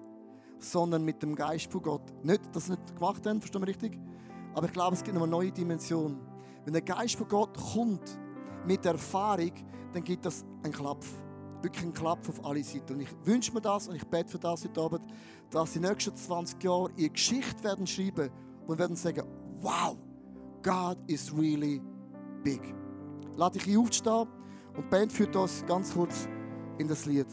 sondern 0.60 1.04
mit 1.04 1.24
dem 1.24 1.34
Geist 1.34 1.72
von 1.72 1.82
Gott. 1.82 2.02
Nicht, 2.22 2.54
dass 2.54 2.68
wir 2.68 2.76
nicht 2.76 2.94
gemacht 2.94 3.26
haben, 3.26 3.40
verstehen 3.40 3.62
wir 3.62 3.66
richtig? 3.66 3.98
Aber 4.54 4.66
ich 4.66 4.72
glaube, 4.72 4.94
es 4.94 5.02
gibt 5.02 5.16
noch 5.16 5.24
eine 5.24 5.32
neue 5.32 5.50
Dimension. 5.50 6.16
Wenn 6.64 6.72
der 6.72 6.82
Geist 6.82 7.16
von 7.16 7.26
Gott 7.26 7.58
kommt 7.72 8.16
mit 8.64 8.86
Erfahrung, 8.86 9.50
dann 9.92 10.04
gibt 10.04 10.24
das 10.24 10.44
einen 10.62 10.72
Klapf 10.72 11.23
wirklich 11.64 11.84
ein 11.84 11.92
Klapp 11.92 12.28
auf 12.28 12.44
alle 12.44 12.62
Seiten. 12.62 12.94
Und 12.94 13.00
ich 13.00 13.08
wünsche 13.24 13.52
mir 13.52 13.60
das 13.60 13.88
und 13.88 13.96
ich 13.96 14.06
bete 14.06 14.30
für 14.30 14.38
das 14.38 14.64
heute 14.64 14.80
Abend, 14.80 15.06
dass 15.50 15.72
die 15.72 15.80
nächsten 15.80 16.14
20 16.14 16.62
Jahre 16.62 16.90
ihre 16.96 17.10
Geschichte 17.10 17.64
werden 17.64 17.86
schreiben 17.86 18.30
und 18.66 18.78
werden 18.78 18.96
sagen, 18.96 19.26
wow, 19.60 19.96
God 20.62 20.98
is 21.06 21.34
really 21.36 21.80
big. 22.42 22.60
Lade 23.36 23.58
dich 23.58 23.76
aufstehen 23.76 24.28
und 24.76 24.84
die 24.84 24.90
Band 24.90 25.12
führt 25.12 25.34
uns 25.34 25.64
ganz 25.66 25.94
kurz 25.94 26.28
in 26.78 26.86
das 26.86 27.06
Lied. 27.06 27.26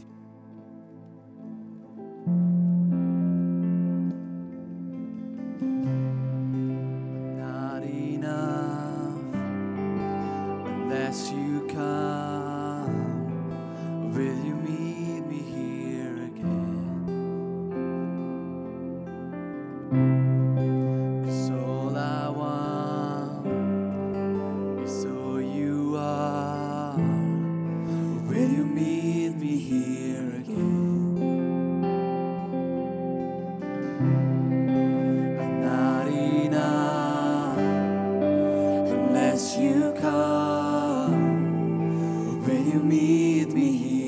you 42.72 42.80
meet 42.80 43.54
me 43.54 43.78
here. 43.78 44.01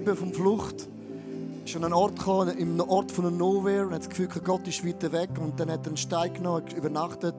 Geschrieben 0.00 0.16
vom 0.16 0.32
Flucht. 0.32 0.88
Ist 1.64 1.76
an 1.76 1.84
einen 1.84 1.92
Ort 1.92 2.18
gekommen, 2.18 2.56
im 2.56 2.80
Ort 2.80 3.12
von 3.12 3.26
einem 3.26 3.36
Nowhere 3.36 3.86
und 3.86 3.92
hat 3.92 4.00
das 4.00 4.08
Gefühl, 4.08 4.28
Gott 4.42 4.66
ist 4.66 4.86
weiter 4.86 5.12
weg. 5.12 5.30
Und 5.38 5.60
dann 5.60 5.70
hat 5.70 5.80
er 5.80 5.88
einen 5.88 5.96
Stein 5.98 6.32
genommen, 6.32 6.64
übernachtet 6.74 7.34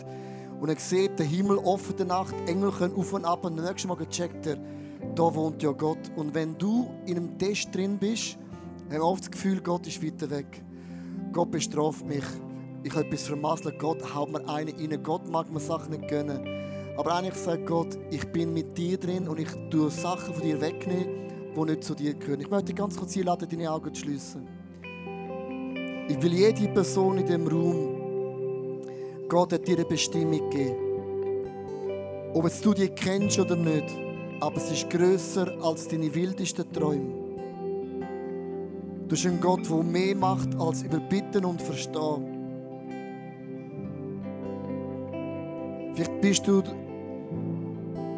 und 0.60 0.70
er 0.70 0.78
sieht 0.78 1.18
den 1.18 1.28
Himmel 1.28 1.58
offen 1.58 1.96
der 1.98 2.06
Nacht, 2.06 2.36
Engel 2.46 2.72
können 2.72 2.96
auf 2.96 3.14
und 3.14 3.26
ab 3.26 3.46
und 3.46 3.58
das 3.58 3.68
nächste 3.68 3.88
Mal 3.88 3.98
checkt 4.10 4.46
er, 4.46 4.58
da 5.16 5.34
wohnt 5.34 5.64
ja 5.64 5.72
Gott. 5.72 5.98
Und 6.16 6.36
wenn 6.36 6.56
du 6.60 6.88
in 7.08 7.18
einem 7.18 7.38
Test 7.40 7.74
drin 7.74 7.98
bist, 7.98 8.38
haben 8.84 8.92
wir 8.92 9.04
oft 9.04 9.24
das 9.24 9.32
Gefühl, 9.32 9.60
Gott 9.62 9.88
ist 9.88 10.04
weiter 10.06 10.30
weg. 10.30 10.64
Gott 11.34 11.50
bestraft 11.50 12.06
mich. 12.06 12.24
Ich 12.84 12.94
habe 12.94 13.06
etwas 13.06 13.24
vermasselt. 13.24 13.80
Gott 13.80 14.14
haut 14.14 14.32
mir 14.32 14.48
einen 14.48 14.76
rein. 14.76 15.04
Gott 15.04 15.28
mag 15.28 15.52
mir 15.52 15.60
Sachen 15.60 15.92
nicht 15.92 16.08
gönnen. 16.08 16.46
Aber 16.96 17.16
eigentlich 17.16 17.36
sagt 17.36 17.66
Gott, 17.66 17.98
ich 18.12 18.32
bin 18.32 18.54
mit 18.54 18.78
dir 18.78 19.00
drin 19.00 19.28
und 19.28 19.40
ich 19.40 19.50
tue 19.72 19.90
Sachen 19.90 20.36
von 20.36 20.44
dir 20.44 20.62
wegnehmen, 20.62 21.31
die 21.56 21.62
nicht 21.62 21.84
zu 21.84 21.96
dir 21.96 22.14
gehören. 22.14 22.42
Ich 22.42 22.50
möchte 22.50 22.66
dich 22.68 22.76
ganz 22.76 22.96
kurz 22.98 23.16
einladen, 23.18 23.48
deine 23.50 23.72
Augen 23.72 23.94
zu 23.94 24.02
schließen. 24.02 24.48
Ich 26.08 26.22
will 26.22 26.34
jede 26.34 26.68
Person 26.70 27.18
in 27.18 27.26
dem 27.26 27.48
Raum, 27.48 28.82
Gott 29.30 29.54
hat 29.54 29.66
dir 29.66 29.78
eine 29.78 29.86
Bestimmung 29.86 30.50
gegeben. 30.50 30.76
Ob 32.34 32.44
jetzt 32.44 32.66
du 32.66 32.74
die 32.74 32.90
kennst 32.90 33.40
oder 33.40 33.56
nicht, 33.56 33.86
aber 34.42 34.58
es 34.58 34.72
ist 34.72 34.90
grösser 34.90 35.54
als 35.62 35.88
deine 35.88 36.14
wildesten 36.14 36.70
Träume. 36.74 37.14
Du 39.04 39.08
bist 39.08 39.26
ein 39.26 39.40
Gott, 39.40 39.70
der 39.70 39.84
mehr 39.84 40.16
macht 40.16 40.56
als 40.60 40.84
überbitten 40.84 41.46
und 41.46 41.62
verstehen. 41.62 42.42
Vielleicht 45.94 46.22
bist 46.22 46.48
du 46.48 46.62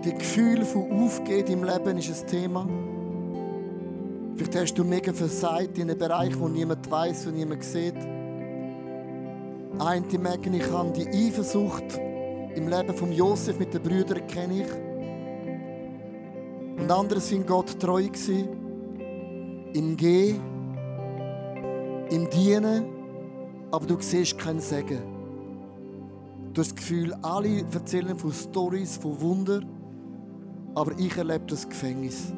die 0.03 0.13
Gefühle 0.13 0.65
von 0.65 0.91
Aufgehen 0.91 1.47
im 1.47 1.63
Leben 1.63 1.97
ist 1.97 2.23
ein 2.23 2.27
Thema. 2.27 2.67
Vielleicht 4.35 4.55
hast 4.55 4.73
du 4.75 4.83
mega 4.83 5.13
versagt 5.13 5.77
in 5.77 5.89
einem 5.89 5.97
Bereich, 5.99 6.39
wo 6.39 6.47
niemand 6.47 6.89
weiß 6.89 7.27
und 7.27 7.35
niemand 7.35 7.63
sieht. 7.63 7.95
Eine 9.79 10.19
merken, 10.19 10.53
ich 10.55 10.71
habe 10.71 10.91
die 10.91 11.07
Eifersucht 11.07 11.99
im 12.55 12.67
Leben 12.67 12.93
von 12.95 13.11
Josef 13.11 13.59
mit 13.59 13.73
den 13.73 13.81
Brüdern 13.83 14.25
kenne 14.27 14.61
ich. 14.61 14.71
Und 16.81 16.91
andere 16.91 17.19
sind 17.19 17.45
Gott 17.45 17.79
treu 17.79 18.03
gewesen. 18.03 18.49
Im 19.73 19.97
Gehen, 19.97 20.39
im 22.09 22.29
Dienen, 22.29 22.85
aber 23.71 23.85
du 23.85 23.99
siehst 23.99 24.37
keinen 24.37 24.59
Segen. 24.59 25.01
Du 26.53 26.61
hast 26.61 26.71
das 26.71 26.75
Gefühl, 26.75 27.13
alle 27.23 27.61
erzählen 27.73 28.17
von 28.17 28.31
Stories, 28.31 28.97
von 28.97 29.19
Wunder, 29.21 29.61
aber 30.75 30.91
ich 30.99 31.17
erlebe 31.17 31.45
das 31.47 31.67
Gefängnis. 31.67 32.31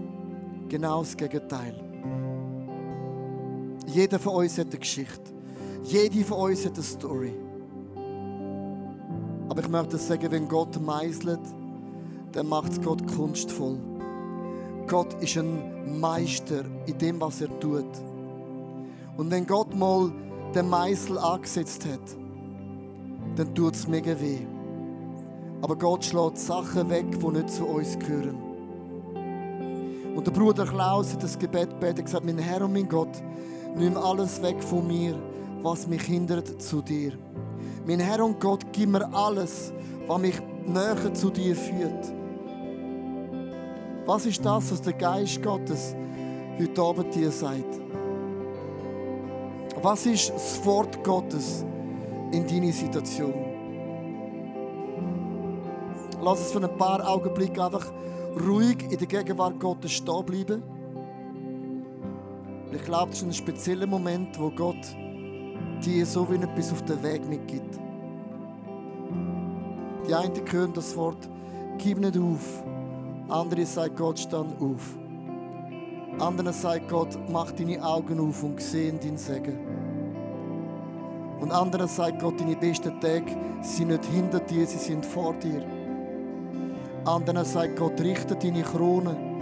Genau 0.69 0.99
das 1.01 1.17
Gegenteil. 1.17 1.84
Jeder 3.95 4.19
von 4.19 4.35
uns 4.35 4.57
hat 4.57 4.67
eine 4.71 4.79
Geschichte. 4.79 5.31
Jede 5.83 6.25
von 6.25 6.51
uns 6.51 6.65
hat 6.65 6.73
eine 6.73 6.83
Story. 6.83 7.33
Aber 9.47 9.61
ich 9.61 9.69
möchte 9.69 9.97
sagen, 9.97 10.31
wenn 10.31 10.49
Gott 10.49 10.81
meißelt, 10.81 11.39
dann 12.33 12.47
macht 12.49 12.73
es 12.73 12.81
Gott 12.81 13.07
kunstvoll. 13.15 13.77
Gott 14.85 15.13
ist 15.21 15.37
ein 15.37 15.97
Meister 15.97 16.65
in 16.87 16.97
dem, 16.97 17.21
was 17.21 17.39
er 17.39 17.57
tut. 17.61 17.85
Und 19.15 19.31
wenn 19.31 19.47
Gott 19.47 19.73
mal 19.73 20.11
den 20.53 20.69
Meißel 20.69 21.17
angesetzt 21.17 21.85
hat, 21.85 22.17
dann 23.37 23.55
tut 23.55 23.75
es 23.75 23.87
mega 23.87 24.19
weh. 24.19 24.39
Aber 25.61 25.77
Gott 25.77 26.03
schlägt 26.03 26.37
Sachen 26.37 26.89
weg, 26.89 27.05
die 27.17 27.27
nicht 27.27 27.49
zu 27.49 27.65
uns 27.65 27.97
gehören. 27.97 28.35
Und 30.17 30.27
der 30.27 30.33
Bruder 30.33 30.65
Klaus 30.65 31.13
hat 31.13 31.23
das 31.23 31.39
Gebet 31.39 31.69
gebetet 31.69 31.99
und 31.99 32.05
gesagt, 32.05 32.25
mein 32.25 32.39
Herr 32.39 32.61
und 32.61 32.73
mein 32.73 32.89
Gott, 32.89 33.21
nimm 33.75 33.97
alles 33.97 34.41
weg 34.41 34.61
von 34.63 34.87
mir, 34.87 35.15
was 35.61 35.87
mich 35.87 36.03
hindert 36.03 36.61
zu 36.61 36.81
dir. 36.81 37.13
Mein 37.85 37.99
Herr 37.99 38.23
und 38.23 38.39
Gott, 38.39 38.65
gib 38.71 38.89
mir 38.89 39.13
alles, 39.13 39.73
was 40.07 40.19
mich 40.19 40.41
näher 40.65 41.13
zu 41.13 41.29
dir 41.29 41.55
führt. 41.55 42.11
Was 44.05 44.25
ist 44.25 44.45
das, 44.45 44.71
was 44.71 44.81
der 44.81 44.93
Geist 44.93 45.41
Gottes 45.41 45.95
heute 46.59 46.81
Abend 46.81 47.13
dir 47.13 47.31
sagt? 47.31 47.81
Was 49.81 50.05
ist 50.05 50.31
das 50.31 50.65
Wort 50.65 51.03
Gottes 51.03 51.65
in 52.31 52.47
deine 52.47 52.71
Situation? 52.71 53.33
Lass 56.21 56.41
es 56.41 56.51
für 56.51 56.63
ein 56.63 56.77
paar 56.77 57.07
Augenblicke 57.07 57.63
einfach 57.63 57.91
ruhig 58.47 58.77
in 58.89 58.97
der 58.97 59.07
Gegenwart 59.07 59.59
Gottes 59.59 59.91
stehen 59.91 60.25
bleiben. 60.25 60.63
Ich 62.71 62.83
glaube, 62.83 63.11
es 63.11 63.19
ist 63.19 63.23
ein 63.25 63.33
spezieller 63.33 63.87
Moment, 63.87 64.39
wo 64.39 64.49
Gott 64.49 64.95
dir 65.83 66.05
so 66.05 66.29
wie 66.29 66.35
etwas 66.35 66.71
auf 66.71 66.83
den 66.83 67.01
Weg 67.03 67.27
mitgibt. 67.27 67.79
Die 70.07 70.13
einen 70.13 70.33
hören 70.51 70.73
das 70.73 70.95
Wort, 70.95 71.29
gib 71.77 71.99
nicht 71.99 72.17
auf. 72.17 72.63
Andere 73.29 73.65
sagen 73.65 73.95
Gott, 73.95 74.19
stand 74.19 74.61
auf. 74.61 74.97
Andere 76.19 76.53
sagt 76.53 76.89
Gott, 76.89 77.17
mach 77.29 77.51
deine 77.51 77.83
Augen 77.83 78.19
auf 78.19 78.43
und 78.43 78.61
sehen 78.61 78.99
deinen 78.99 79.17
Segen. 79.17 79.57
Und 81.41 81.51
andere 81.51 81.87
sagt 81.87 82.21
Gott, 82.21 82.39
deine 82.39 82.55
besten 82.55 82.99
Tage 83.01 83.35
sind 83.61 83.89
nicht 83.89 84.05
hinter 84.05 84.39
dir, 84.39 84.65
sie 84.65 84.77
sind 84.77 85.05
vor 85.05 85.33
dir. 85.33 85.63
Andere 87.03 87.43
sagt 87.45 87.75
Gott, 87.77 87.99
richte 87.99 88.35
deine 88.35 88.63
Krone. 88.63 89.34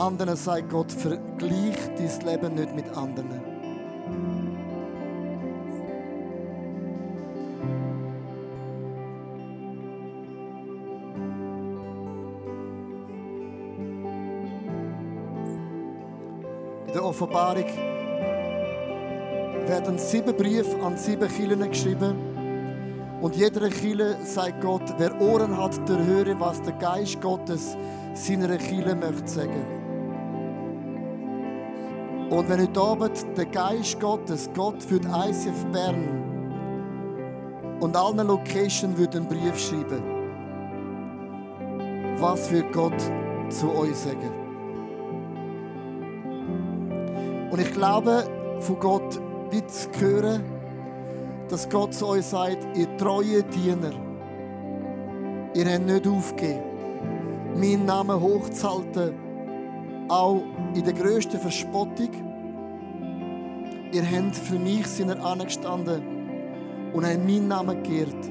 Anderen 0.00 0.34
sagt 0.34 0.70
Gott, 0.70 0.90
vergleich 0.90 1.76
dein 1.94 2.26
Leben 2.26 2.54
nicht 2.54 2.74
mit 2.74 2.88
anderen. 2.96 3.42
In 16.86 16.92
der 16.94 17.04
Offenbarung 17.04 17.66
werden 19.66 19.98
sieben 19.98 20.34
Briefe 20.34 20.82
an 20.82 20.96
sieben 20.96 21.28
Kirchen 21.28 21.68
geschrieben. 21.70 22.14
Und 23.20 23.36
jeder 23.36 23.68
Kirche 23.68 24.16
sagt 24.24 24.62
Gott, 24.62 24.94
wer 24.96 25.20
Ohren 25.20 25.54
hat, 25.58 25.86
der 25.86 26.02
höre, 26.06 26.40
was 26.40 26.62
der 26.62 26.72
Geist 26.72 27.20
Gottes 27.20 27.76
seiner 28.14 28.56
Kirche 28.56 28.94
möchte 28.94 29.28
sagen. 29.28 29.79
Und 32.30 32.48
wenn 32.48 32.60
heute 32.60 32.80
Abend 32.80 33.26
der 33.36 33.46
Geist 33.46 33.98
Gottes, 33.98 34.48
Gott 34.54 34.80
für 34.80 35.00
die 35.00 35.08
ICF 35.08 35.66
Bern 35.72 36.20
und 37.80 37.96
allen 37.96 38.24
Locations 38.24 38.96
würde 38.96 39.18
einen 39.18 39.26
Brief 39.26 39.58
schreiben, 39.58 40.00
was 42.20 42.52
wird 42.52 42.72
Gott 42.72 42.94
zu 43.48 43.74
euch 43.74 43.96
sagen? 43.96 44.30
Und 47.50 47.60
ich 47.60 47.72
glaube, 47.72 48.22
von 48.60 48.78
Gott 48.78 49.20
wie 49.50 49.66
zu 49.66 49.88
hören, 49.98 50.44
dass 51.48 51.68
Gott 51.68 51.94
zu 51.94 52.06
euch 52.06 52.26
sagt, 52.26 52.64
ihr 52.76 52.96
treue 52.96 53.42
Diener, 53.42 53.90
ihr 55.54 55.66
habt 55.66 55.84
nicht 55.84 56.06
aufgegeben, 56.06 56.62
meinen 57.56 57.86
Namen 57.86 58.20
hochzuhalten, 58.20 59.29
auch 60.10 60.42
in 60.74 60.84
der 60.84 60.92
grössten 60.92 61.38
Verspottung. 61.38 62.10
Ihr 63.92 64.02
habt 64.02 64.36
für 64.36 64.58
mich 64.58 64.86
ihr 64.98 65.24
angestanden 65.24 66.02
und 66.92 67.06
habt 67.06 67.24
meinen 67.24 67.48
Namen 67.48 67.82
geehrt. 67.82 68.30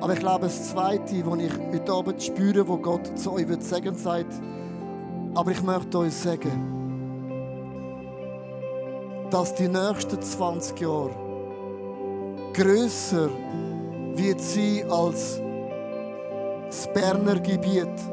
Aber 0.00 0.14
ich 0.14 0.18
glaube, 0.18 0.46
das 0.46 0.70
Zweite, 0.70 1.24
was 1.24 1.38
ich 1.38 1.52
heute 1.72 1.92
Abend 1.92 2.22
spüre, 2.22 2.66
wo 2.66 2.76
Gott 2.76 3.16
zu 3.16 3.32
euch 3.32 3.46
wird 3.46 3.62
sagen, 3.62 3.94
sagt, 3.94 4.32
aber 5.34 5.50
ich 5.52 5.62
möchte 5.62 5.98
euch 5.98 6.14
sagen, 6.14 6.72
dass 9.30 9.54
die 9.54 9.68
nächsten 9.68 10.20
20 10.20 10.80
Jahre 10.80 11.10
grösser 12.52 13.28
wird 14.14 14.40
sein 14.40 14.90
als 14.90 15.40
das 16.66 16.92
Berner 16.92 17.38
Gebiet. 17.38 18.11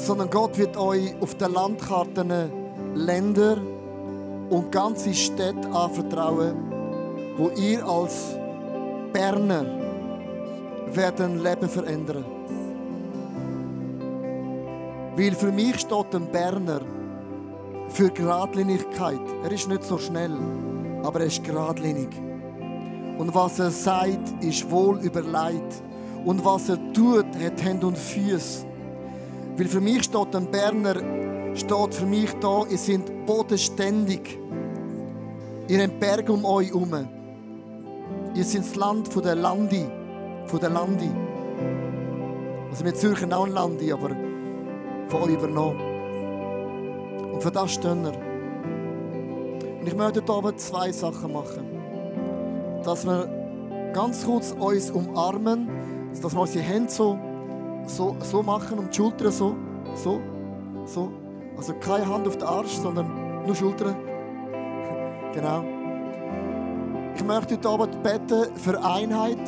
Sondern 0.00 0.30
Gott 0.30 0.56
wird 0.56 0.76
euch 0.78 1.14
auf 1.20 1.34
den 1.34 1.52
Landkarten 1.52 2.32
Länder 2.94 3.58
und 4.48 4.72
ganze 4.72 5.12
Städte 5.12 5.68
anvertrauen, 5.70 6.54
wo 7.36 7.50
ihr 7.50 7.86
als 7.86 8.34
Berner 9.12 9.66
werden 10.86 11.42
Leben 11.42 11.68
verändern. 11.68 12.24
Weil 15.16 15.32
für 15.32 15.52
mich 15.52 15.80
steht 15.80 16.14
ein 16.14 16.32
Berner 16.32 16.80
für 17.90 18.10
Geradlinigkeit. 18.10 19.20
Er 19.44 19.52
ist 19.52 19.68
nicht 19.68 19.84
so 19.84 19.98
schnell, 19.98 20.32
aber 21.02 21.20
er 21.20 21.26
ist 21.26 21.44
geradlinig. 21.44 22.08
Und 23.18 23.34
was 23.34 23.58
er 23.58 23.70
sagt, 23.70 24.42
ist 24.42 24.70
wohl 24.70 24.98
überlegt. 25.00 25.82
Und 26.24 26.42
was 26.42 26.70
er 26.70 26.78
tut, 26.94 27.26
hat 27.38 27.62
Hände 27.62 27.86
und 27.86 27.98
Füße. 27.98 28.69
Weil 29.60 29.68
für 29.68 29.82
mich 29.82 30.04
steht 30.04 30.34
ein 30.34 30.50
Berner, 30.50 30.94
steht 31.54 31.94
für 31.94 32.06
mich 32.06 32.32
da, 32.40 32.64
ihr 32.70 32.78
seid 32.78 33.26
bodenständig. 33.26 34.38
Ihr 35.68 35.82
habt 35.82 36.00
Berge 36.00 36.32
um 36.32 36.46
euch 36.46 36.68
herum. 36.68 37.06
Ihr 38.34 38.42
seid 38.44 38.62
das 38.62 38.74
Land 38.76 39.08
von 39.08 39.22
der 39.22 39.34
Landi. 39.34 39.84
Von 40.46 40.60
der 40.60 40.70
Landi. 40.70 41.10
Also 42.70 42.86
wir 42.86 42.94
Zürcher 42.94 43.36
auch 43.36 43.44
ein 43.44 43.52
Landi, 43.52 43.92
aber 43.92 44.16
von 45.08 45.22
euch 45.24 45.34
übernommen. 45.34 45.78
Und 47.34 47.42
für 47.42 47.50
das 47.50 47.72
stehen 47.72 48.02
wir. 48.02 48.14
Und 49.78 49.86
ich 49.86 49.94
möchte 49.94 50.22
heute 50.22 50.32
Abend 50.32 50.58
zwei 50.58 50.90
Sachen 50.90 51.34
machen. 51.34 52.80
Dass 52.82 53.04
wir 53.04 53.28
ganz 53.92 54.24
kurz 54.24 54.52
uns 54.52 54.90
umarmen, 54.90 55.68
dass 56.22 56.32
wir 56.32 56.40
unsere 56.40 56.64
Hände 56.64 56.90
so, 56.90 57.18
so, 57.86 58.16
so 58.20 58.42
machen 58.42 58.78
und 58.78 58.92
die 58.92 58.96
Schultern 58.96 59.32
so, 59.32 59.56
so, 59.94 60.20
so. 60.84 61.10
Also 61.56 61.74
keine 61.74 62.06
Hand 62.06 62.26
auf 62.26 62.38
den 62.38 62.46
Arsch, 62.46 62.72
sondern 62.72 63.44
nur 63.46 63.54
Schultern. 63.54 63.96
Genau. 65.32 65.62
Ich 67.14 67.24
möchte 67.24 67.54
heute 67.54 67.68
Abend 67.68 68.02
beten 68.02 68.56
für 68.56 68.82
Einheit. 68.82 69.38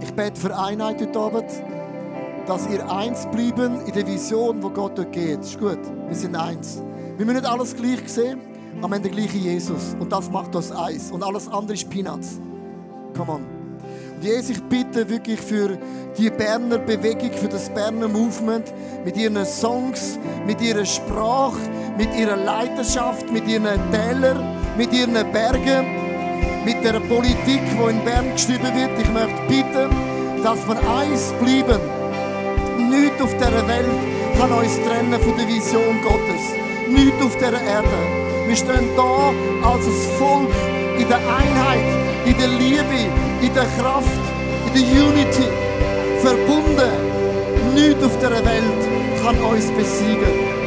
Ich 0.00 0.12
bete 0.14 0.40
für 0.40 0.56
Einheit 0.56 1.00
heute 1.00 1.18
Abend, 1.18 1.50
dass 2.46 2.68
ihr 2.68 2.88
eins 2.88 3.26
bleiben 3.26 3.80
in 3.86 3.92
der 3.92 4.06
Vision, 4.06 4.62
wo 4.62 4.70
Gott 4.70 4.96
dort 4.96 5.10
geht. 5.10 5.40
Ist 5.40 5.58
gut. 5.58 5.78
Wir 6.06 6.14
sind 6.14 6.36
eins. 6.36 6.82
Wir 7.16 7.24
müssen 7.24 7.38
nicht 7.40 7.50
alles 7.50 7.74
gleich 7.74 8.06
sehen, 8.06 8.38
aber 8.82 9.02
wir 9.02 9.10
haben 9.10 9.38
Jesus. 9.38 9.96
Und 9.98 10.12
das 10.12 10.30
macht 10.30 10.54
uns 10.54 10.70
eins. 10.70 11.10
Und 11.10 11.24
alles 11.24 11.48
andere 11.48 11.74
ist 11.74 11.88
Peanuts. 11.88 12.40
Come 13.16 13.32
on. 13.32 13.53
Jesus, 14.20 14.50
ich 14.50 14.62
bitte 14.62 15.08
wirklich 15.08 15.40
für 15.40 15.76
die 16.16 16.30
Berner 16.30 16.78
Bewegung, 16.78 17.32
für 17.32 17.48
das 17.48 17.68
Berner 17.68 18.08
Movement, 18.08 18.72
mit 19.04 19.16
ihren 19.16 19.44
Songs, 19.44 20.18
mit 20.46 20.60
ihrer 20.60 20.84
Sprache, 20.84 21.58
mit 21.98 22.14
ihrer 22.16 22.36
Leidenschaft, 22.36 23.30
mit 23.30 23.46
ihren 23.46 23.64
Tälern, 23.90 24.56
mit 24.76 24.92
ihren 24.92 25.14
Bergen, 25.32 25.86
mit 26.64 26.82
der 26.84 27.00
Politik, 27.00 27.60
die 27.62 27.90
in 27.90 28.04
Bern 28.04 28.32
geschrieben 28.32 28.70
wird. 28.74 28.98
Ich 28.98 29.10
möchte 29.12 29.42
bitten, 29.48 30.42
dass 30.42 30.66
wir 30.66 30.76
eins 30.98 31.32
bleiben. 31.40 31.80
Nichts 32.90 33.20
auf 33.20 33.34
dieser 33.34 33.68
Welt 33.68 33.86
kann 34.38 34.52
uns 34.52 34.76
trennen 34.76 35.20
von 35.20 35.36
der 35.36 35.48
Vision 35.48 36.00
Gottes. 36.02 36.42
Nichts 36.88 37.22
auf 37.22 37.36
dieser 37.36 37.60
Erde. 37.62 37.88
Wir 38.46 38.56
stehen 38.56 38.88
da 38.96 39.32
als 39.68 39.86
ein 39.86 40.18
Volk 40.18 40.50
in 40.98 41.08
der 41.08 41.18
Einheit, 41.18 42.03
in 42.26 42.36
der 42.38 42.48
Liebe, 42.48 43.10
in 43.42 43.54
der 43.54 43.66
Kraft, 43.78 44.08
in 44.66 44.72
der 44.74 45.04
Unity. 45.04 45.48
Verbunden. 46.20 46.90
Nichts 47.74 48.04
auf 48.04 48.16
dieser 48.16 48.44
Welt 48.44 48.80
kann 49.22 49.36
uns 49.40 49.70
besiegen. 49.72 50.63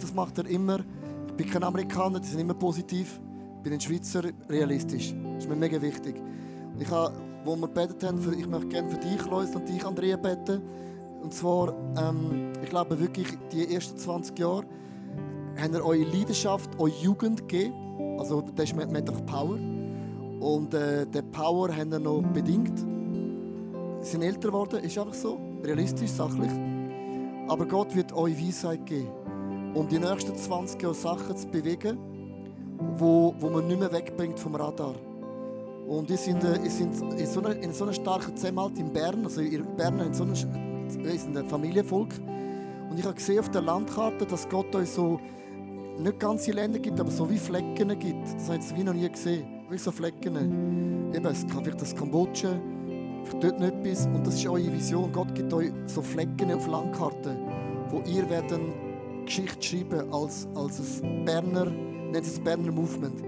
Das 0.00 0.14
macht 0.14 0.38
er 0.38 0.46
immer. 0.46 0.80
Ich 1.28 1.34
bin 1.34 1.50
kein 1.50 1.62
Amerikaner, 1.62 2.20
die 2.20 2.28
sind 2.28 2.40
immer 2.40 2.54
positiv. 2.54 3.20
Ich 3.56 3.62
bin 3.62 3.72
ein 3.72 3.80
Schweizer, 3.80 4.22
realistisch. 4.48 5.14
Das 5.34 5.44
ist 5.44 5.48
mir 5.48 5.56
mega 5.56 5.80
wichtig. 5.80 6.14
Ich 6.78 6.90
habe, 6.90 7.14
wo 7.44 7.56
wir 7.56 7.68
gebetet 7.68 8.02
haben, 8.04 8.18
ich 8.38 8.46
möchte 8.46 8.68
gerne 8.68 8.88
für 8.88 8.98
dich, 8.98 9.24
Lois, 9.26 9.54
und 9.54 9.68
dich, 9.68 9.84
Andrea, 9.84 10.16
beten. 10.16 10.62
Und 11.22 11.34
zwar, 11.34 11.74
ähm, 11.98 12.52
ich 12.62 12.70
glaube 12.70 12.98
wirklich, 12.98 13.28
die 13.52 13.74
ersten 13.74 13.98
20 13.98 14.38
Jahre 14.38 14.64
haben 15.56 15.74
ihr 15.74 15.84
eure 15.84 16.04
Leidenschaft, 16.04 16.70
eure 16.78 16.88
Jugend 17.02 17.48
gegeben. 17.48 17.74
Also, 18.18 18.42
das 18.54 18.70
ist 18.70 19.08
doch 19.08 19.26
Power. 19.26 19.58
Und 20.40 20.72
äh, 20.72 21.06
den 21.06 21.30
Power 21.30 21.74
haben 21.76 21.92
ihr 21.92 21.98
noch 21.98 22.22
bedingt. 22.22 22.78
Sie 24.00 24.12
sind 24.12 24.22
älter 24.22 24.48
geworden, 24.48 24.82
ist 24.82 24.96
einfach 24.96 25.12
so. 25.12 25.38
Realistisch, 25.62 26.10
sachlich. 26.10 26.50
Aber 27.48 27.66
Gott 27.66 27.94
wird 27.94 28.12
euch 28.14 28.40
Weisheit 28.42 28.86
geben, 28.86 29.08
um 29.74 29.88
die 29.88 29.98
nächsten 29.98 30.34
20 30.36 30.82
Jahre 30.82 30.94
Sachen 30.94 31.36
zu 31.36 31.46
bewegen, 31.48 31.98
wo, 32.96 33.34
wo 33.38 33.50
man 33.50 33.66
nicht 33.66 33.78
mehr 33.78 33.92
wegbringt 33.92 34.38
vom 34.38 34.54
Radar. 34.54 34.94
Und 35.86 36.10
ihr 36.10 36.16
seid, 36.16 36.42
äh, 36.44 36.62
ihr 36.62 36.70
seid 36.70 36.88
in, 37.18 37.26
so 37.26 37.40
einer, 37.40 37.56
in 37.56 37.72
so 37.72 37.84
einer 37.84 37.92
starken 37.92 38.36
Zusammenhalt 38.36 38.78
in 38.78 38.92
Bern, 38.92 39.24
also 39.24 39.40
ihr 39.40 39.62
Berner 39.62 40.06
in 40.06 40.14
so 40.14 40.24
einer, 40.24 40.34
ihr 40.34 41.18
seid 41.18 41.36
ein 41.36 41.48
Familienvolk. 41.48 42.10
Und 42.90 42.98
ich 42.98 43.04
habe 43.04 43.14
gesehen 43.14 43.38
auf 43.40 43.50
der 43.50 43.62
Landkarte, 43.62 44.26
dass 44.26 44.48
Gott 44.48 44.74
euch 44.74 44.90
so 44.90 45.20
nicht 45.98 46.18
ganze 46.18 46.52
Länder 46.52 46.78
gibt, 46.78 46.98
aber 46.98 47.10
so 47.10 47.28
wie 47.30 47.38
Flecken 47.38 47.98
gibt. 47.98 48.34
Das 48.34 48.48
habe 48.48 48.58
ich 48.58 48.76
wie 48.76 48.82
noch 48.82 48.94
nie 48.94 49.08
gesehen. 49.08 49.44
Wie 49.68 49.78
so 49.78 49.92
Flecken. 49.92 51.12
Eben, 51.14 51.26
es 51.26 51.46
kann 51.46 51.62
vielleicht 51.62 51.80
das 51.80 51.94
Kambodscha, 51.94 52.48
vielleicht 53.24 53.44
dort 53.44 53.60
noch 53.60 53.68
etwas. 53.68 54.06
Und 54.06 54.26
das 54.26 54.34
ist 54.34 54.46
eure 54.46 54.72
Vision. 54.72 55.12
Gott 55.12 55.34
gibt 55.34 55.52
euch 55.52 55.70
so 55.86 56.02
Flecken 56.02 56.52
auf 56.52 56.66
Landkarten, 56.66 57.36
wo 57.90 58.02
ihr 58.08 58.28
werden 58.28 58.89
Geschichte 59.30 59.62
schreiben 59.62 60.12
als, 60.12 60.48
als 60.56 61.02
ein 61.04 61.24
Berner, 61.24 61.66
nennt 61.66 62.16
es 62.16 62.34
das 62.34 62.40
Berner 62.40 62.72
Movement. 62.72 63.22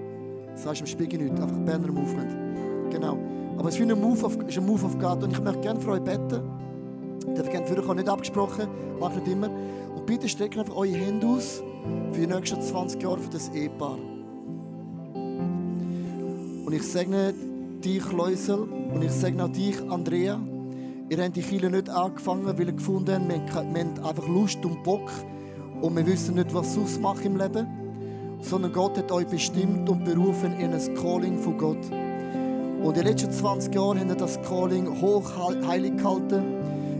Das 0.52 0.66
heißt 0.66 0.80
im 0.80 0.86
Spiegel 0.88 1.20
nicht, 1.22 1.40
einfach 1.40 1.56
Berner 1.58 1.92
Movement. 1.92 2.90
Genau. 2.90 3.16
Aber 3.56 3.68
es 3.68 3.76
ist 3.76 3.86
wie 3.86 3.92
ein 3.92 4.00
Move 4.00 4.24
of, 4.24 4.36
ist 4.48 4.58
ein 4.58 4.66
Move 4.66 4.84
of 4.84 4.98
God. 4.98 5.22
Und 5.22 5.32
ich 5.32 5.40
möchte 5.40 5.60
gerne 5.60 5.80
für 5.80 5.92
euch 5.92 6.02
beten. 6.02 6.42
Ich 7.20 7.34
darf 7.34 7.48
gerne 7.48 7.66
für 7.66 7.88
euch 7.88 7.94
nicht 7.94 8.08
abgesprochen, 8.08 8.66
mache 8.98 9.20
nicht 9.20 9.28
immer. 9.28 9.48
Und 9.94 10.04
bitte 10.04 10.28
streckt 10.28 10.58
einfach 10.58 10.74
eure 10.74 10.92
Hände 10.92 11.24
aus 11.24 11.62
für 12.10 12.20
die 12.20 12.26
nächsten 12.26 12.60
20 12.60 13.00
Jahre 13.00 13.18
für 13.18 13.30
das 13.30 13.48
Ehepaar. 13.50 13.96
Und 15.14 16.72
ich 16.72 16.82
segne 16.82 17.32
dich, 17.84 18.10
Läusel, 18.10 18.66
und 18.92 19.04
ich 19.04 19.12
segne 19.12 19.44
auch 19.44 19.52
dich, 19.52 19.80
Andrea. 19.88 20.40
Ihr 21.08 21.22
habt 21.22 21.36
die 21.36 21.42
Kirche 21.42 21.70
nicht 21.70 21.88
angefangen, 21.88 22.44
weil 22.44 22.58
ihr 22.58 22.72
gefunden 22.72 23.12
habt, 23.12 23.28
wir 23.28 23.54
haben 23.54 24.04
einfach 24.04 24.26
Lust 24.26 24.64
und 24.64 24.82
Bock 24.82 25.08
und 25.82 25.96
wir 25.96 26.06
wissen 26.06 26.36
nicht, 26.36 26.54
was 26.54 26.74
sonst 26.74 27.00
macht 27.00 27.24
im 27.24 27.36
Leben. 27.36 27.66
Sondern 28.40 28.72
Gott 28.72 28.96
hat 28.96 29.12
euch 29.12 29.26
bestimmt 29.26 29.88
und 29.88 30.04
berufen 30.04 30.58
in 30.58 30.72
ein 30.72 30.94
Calling 30.94 31.38
von 31.38 31.58
Gott. 31.58 31.90
Und 32.82 32.88
in 32.88 32.94
den 32.94 33.04
letzten 33.04 33.30
20 33.30 33.74
Jahren 33.74 34.00
haben 34.00 34.08
wir 34.08 34.16
das 34.16 34.40
Calling 34.42 35.00
hoch 35.00 35.30
heilig 35.66 35.96
gehalten. 35.96 36.42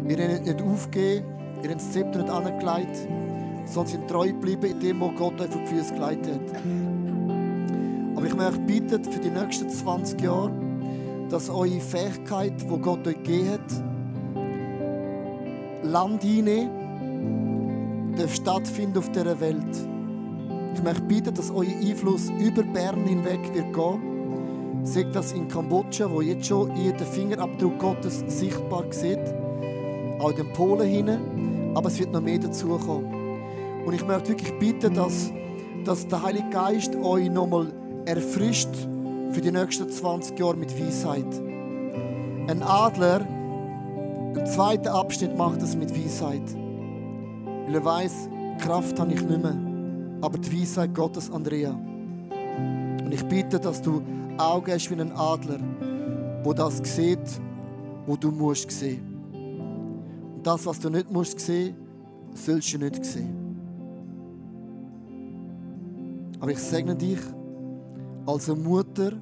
Ihr 0.08 0.18
habt 0.18 0.46
nicht 0.46 0.62
aufgegeben, 0.62 1.26
ihr 1.62 1.70
habt 1.70 1.80
das 1.80 1.92
Zepter 1.92 2.22
nicht 2.22 2.30
angelegt, 2.30 3.08
sondern 3.64 3.92
sind 3.92 4.08
treu 4.08 4.28
geblieben 4.28 4.66
in 4.66 4.80
dem, 4.80 5.00
was 5.00 5.10
Gott 5.16 5.40
euch 5.40 5.48
vor 5.48 5.62
die 5.62 5.66
Füße 5.68 5.94
geleitet 5.94 6.34
hat. 6.34 6.62
Aber 8.16 8.26
ich 8.26 8.34
möchte 8.34 8.60
bitten, 8.60 9.04
für 9.04 9.20
die 9.20 9.30
nächsten 9.30 9.68
20 9.68 10.20
Jahre, 10.20 10.52
dass 11.28 11.48
eure 11.50 11.80
Fähigkeit, 11.80 12.60
die 12.60 12.78
Gott 12.78 13.06
euch 13.06 13.16
gegeben 13.22 13.50
hat, 13.50 13.84
Land 15.84 16.22
einnehmen, 16.24 16.81
darf 18.22 18.34
stattfinden 18.34 18.98
auf 18.98 19.10
dieser 19.10 19.40
Welt. 19.40 19.88
Ich 20.74 20.82
möchte 20.82 21.02
bitten, 21.02 21.34
dass 21.34 21.50
euer 21.50 21.76
Einfluss 21.80 22.30
über 22.38 22.62
Bern 22.62 23.04
hinweg 23.04 23.40
wird 23.52 23.72
gehen. 23.74 24.84
Sagt 24.84 25.14
das 25.14 25.32
in 25.32 25.48
Kambodscha, 25.48 26.10
wo 26.10 26.20
jetzt 26.20 26.46
schon 26.46 26.74
ihr 26.76 26.92
den 26.92 27.06
Fingerabdruck 27.06 27.78
Gottes 27.78 28.24
sichtbar 28.28 28.84
sieht, 28.90 29.18
auch 30.18 30.30
in 30.30 30.36
den 30.36 30.52
Polen 30.52 30.88
hinein, 30.88 31.72
aber 31.74 31.88
es 31.88 31.98
wird 31.98 32.12
noch 32.12 32.20
mehr 32.20 32.38
dazukommen. 32.38 33.84
Und 33.84 33.94
ich 33.94 34.06
möchte 34.06 34.30
wirklich 34.30 34.56
bitten, 34.58 34.94
dass, 34.94 35.32
dass 35.84 36.06
der 36.06 36.22
Heilige 36.22 36.50
Geist 36.50 36.94
euch 36.96 37.28
nochmal 37.28 37.72
erfrischt 38.04 38.70
für 39.30 39.40
die 39.40 39.50
nächsten 39.50 39.88
20 39.88 40.38
Jahre 40.38 40.56
mit 40.56 40.78
Weisheit. 40.80 41.40
Ein 42.48 42.62
Adler, 42.62 43.20
im 44.36 44.46
zweiten 44.46 44.88
Abschnitt 44.88 45.36
macht 45.36 45.62
es 45.62 45.76
mit 45.76 45.90
Weisheit. 45.96 46.61
Weil 47.66 47.74
er 47.74 47.84
weiß, 47.84 48.28
Kraft 48.58 48.98
habe 48.98 49.12
ich 49.12 49.22
nicht 49.22 49.42
mehr, 49.42 49.56
aber 50.20 50.38
die 50.38 50.60
Weisheit 50.60 50.94
Gottes, 50.94 51.30
Andrea. 51.30 51.72
Und 51.72 53.12
ich 53.12 53.24
bitte, 53.26 53.58
dass 53.58 53.82
du 53.82 54.02
Augen 54.38 54.72
hast 54.72 54.90
wie 54.90 55.00
ein 55.00 55.12
Adler, 55.12 55.58
wo 56.42 56.52
das 56.52 56.78
sieht, 56.82 57.40
wo 58.06 58.16
du 58.16 58.30
musst 58.30 58.70
sehen. 58.70 59.02
Und 60.36 60.46
das, 60.46 60.64
was 60.66 60.78
du 60.78 60.90
nicht 60.90 61.10
musst 61.10 61.38
sehen, 61.40 61.76
sollst 62.34 62.72
du 62.72 62.78
nicht 62.78 63.04
sehen. 63.04 63.42
Aber 66.40 66.50
ich 66.50 66.58
segne 66.58 66.96
dich 66.96 67.20
als 68.26 68.50
eine 68.50 68.58
Mutter, 68.60 69.12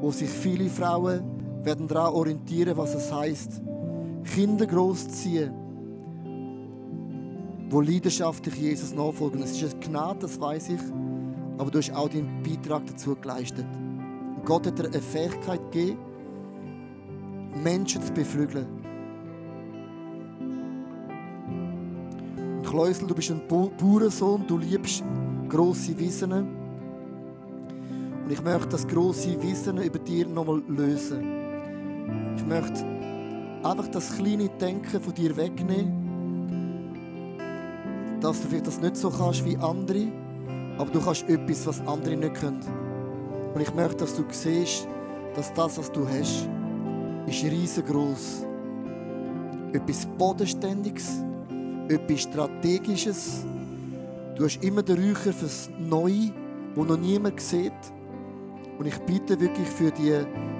wo 0.00 0.10
sich 0.10 0.28
viele 0.28 0.68
Frauen 0.68 1.20
werden 1.62 1.86
daran 1.86 2.14
orientieren, 2.14 2.76
was 2.76 2.94
es 2.94 3.12
heißt, 3.12 3.60
Kinder 4.34 4.66
großziehen, 4.66 5.52
wo 7.70 7.80
leidenschaftlich 7.80 8.54
Jesus 8.54 8.94
nachfolgen. 8.94 9.42
Es 9.42 9.60
ist 9.60 9.74
eine 9.74 9.84
Gnade, 9.84 10.20
das 10.20 10.40
weiß 10.40 10.70
ich, 10.70 10.80
aber 11.58 11.70
du 11.70 11.78
hast 11.78 11.94
auch 11.94 12.08
deinen 12.08 12.42
Beitrag 12.42 12.86
dazu 12.86 13.14
geleistet. 13.14 13.66
Und 14.36 14.44
Gott 14.44 14.66
hat 14.66 14.78
dir 14.78 14.86
eine 14.86 15.00
Fähigkeit 15.00 15.60
gegeben, 15.70 15.98
Menschen 17.62 18.02
zu 18.02 18.12
beflügeln. 18.12 18.66
Und 22.56 22.66
Kleusel, 22.66 23.06
du 23.06 23.14
bist 23.14 23.30
ein 23.30 23.42
Bauernsohn, 23.48 24.46
du 24.46 24.58
liebst 24.58 25.02
grosse 25.48 25.98
Wissen. 25.98 26.32
Und 26.32 26.48
ich 28.30 28.42
möchte 28.42 28.68
das 28.68 28.86
grosse 28.86 29.42
Wissen 29.42 29.78
über 29.78 29.98
dir 29.98 30.26
nochmal 30.26 30.62
lösen. 30.68 31.38
Ich 32.36 32.46
möchte 32.46 32.84
einfach 33.62 33.88
das 33.88 34.16
kleine 34.16 34.48
Denken 34.48 35.00
von 35.00 35.14
dir 35.14 35.36
wegnehmen, 35.36 35.97
dass 38.20 38.40
du 38.42 38.48
vielleicht 38.48 38.66
das 38.66 38.80
nicht 38.80 38.96
so 38.96 39.10
kannst 39.10 39.44
wie 39.44 39.56
andere, 39.56 40.08
aber 40.78 40.90
du 40.90 41.00
kannst 41.00 41.28
etwas, 41.28 41.66
was 41.66 41.80
andere 41.86 42.16
nicht 42.16 42.34
können. 42.34 42.60
Und 43.54 43.60
ich 43.60 43.74
möchte, 43.74 43.96
dass 43.96 44.16
du 44.16 44.24
siehst, 44.30 44.86
dass 45.34 45.52
das, 45.54 45.78
was 45.78 45.90
du 45.92 46.06
hast, 46.06 46.48
ist 47.26 47.44
riesengroß. 47.44 48.44
Etwas 49.72 50.06
Bodenständiges, 50.06 51.22
etwas 51.88 52.22
Strategisches. 52.22 53.44
Du 54.36 54.44
hast 54.44 54.62
immer 54.62 54.82
den 54.82 54.96
Räucher 54.96 55.32
fürs 55.32 55.68
Neue, 55.78 56.32
wo 56.74 56.84
noch 56.84 56.98
niemand 56.98 57.40
sieht. 57.40 57.72
Und 58.78 58.86
ich 58.86 58.98
bitte 59.00 59.38
wirklich 59.40 59.68
für 59.68 59.90
die 59.90 60.14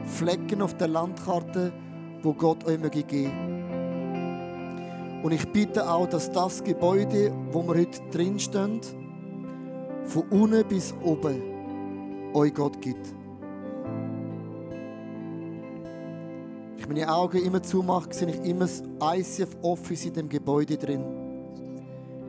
Flecken 0.04 0.60
auf 0.62 0.76
der 0.76 0.88
Landkarte, 0.88 1.72
wo 2.22 2.32
Gott 2.32 2.64
euch 2.66 2.78
möge 2.78 3.02
geben. 3.04 3.47
Und 5.22 5.32
ich 5.32 5.46
bitte 5.52 5.90
auch, 5.90 6.06
dass 6.06 6.30
das 6.30 6.62
Gebäude, 6.62 7.32
wo 7.50 7.62
wir 7.66 7.80
heute 7.80 8.00
drin 8.10 8.38
stehen, 8.38 8.80
von 10.04 10.22
unten 10.30 10.66
bis 10.68 10.94
oben 11.02 11.42
euch 12.34 12.54
Gott 12.54 12.80
gibt. 12.80 13.14
Ich 16.76 16.86
meine 16.86 17.12
Augen 17.12 17.44
immer 17.44 17.62
zumache, 17.62 18.12
sehe 18.12 18.28
ich 18.28 18.48
immer 18.48 18.66
das 18.66 18.82
ICF 19.02 19.56
Office 19.62 20.06
in 20.06 20.14
dem 20.14 20.28
Gebäude 20.28 20.76
drin. 20.76 21.04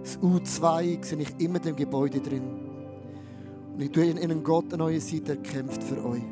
Das 0.03 0.19
U2 0.19 1.05
sehe 1.05 1.19
ich 1.19 1.39
immer 1.39 1.57
in 1.57 1.63
dem 1.63 1.75
Gebäude 1.75 2.19
drin. 2.19 2.43
Und 3.73 3.81
ich 3.81 3.91
tue 3.91 4.05
in 4.05 4.17
einen 4.17 4.43
Gott 4.43 4.73
an 4.73 4.81
eurer 4.81 4.99
Seite, 4.99 5.33
er 5.33 5.37
kämpft 5.37 5.83
für 5.83 6.03
euch. 6.03 6.23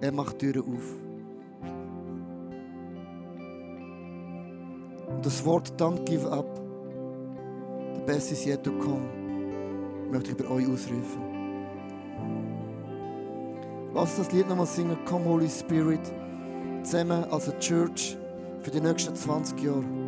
Er 0.00 0.12
macht 0.12 0.40
Türen 0.40 0.62
auf. 0.62 1.09
Das 5.22 5.44
Wort 5.44 5.72
Don't 5.78 6.04
give 6.04 6.26
up, 6.26 6.46
the 7.94 8.00
best 8.06 8.32
is 8.32 8.44
yet 8.44 8.64
to 8.64 8.70
come, 8.72 9.06
möchte 10.10 10.30
ich 10.30 10.36
bei 10.36 10.48
euch 10.48 10.66
ausrufen. 10.66 11.30
Lass 13.94 14.16
das 14.16 14.32
Lied 14.32 14.48
nochmal 14.48 14.66
singen, 14.66 14.96
Come 15.04 15.24
Holy 15.24 15.48
Spirit, 15.48 16.00
zusammen 16.82 17.24
als 17.30 17.48
eine 17.48 17.58
Church 17.58 18.16
für 18.62 18.70
die 18.70 18.80
nächsten 18.80 19.14
20 19.14 19.60
Jahre. 19.60 19.99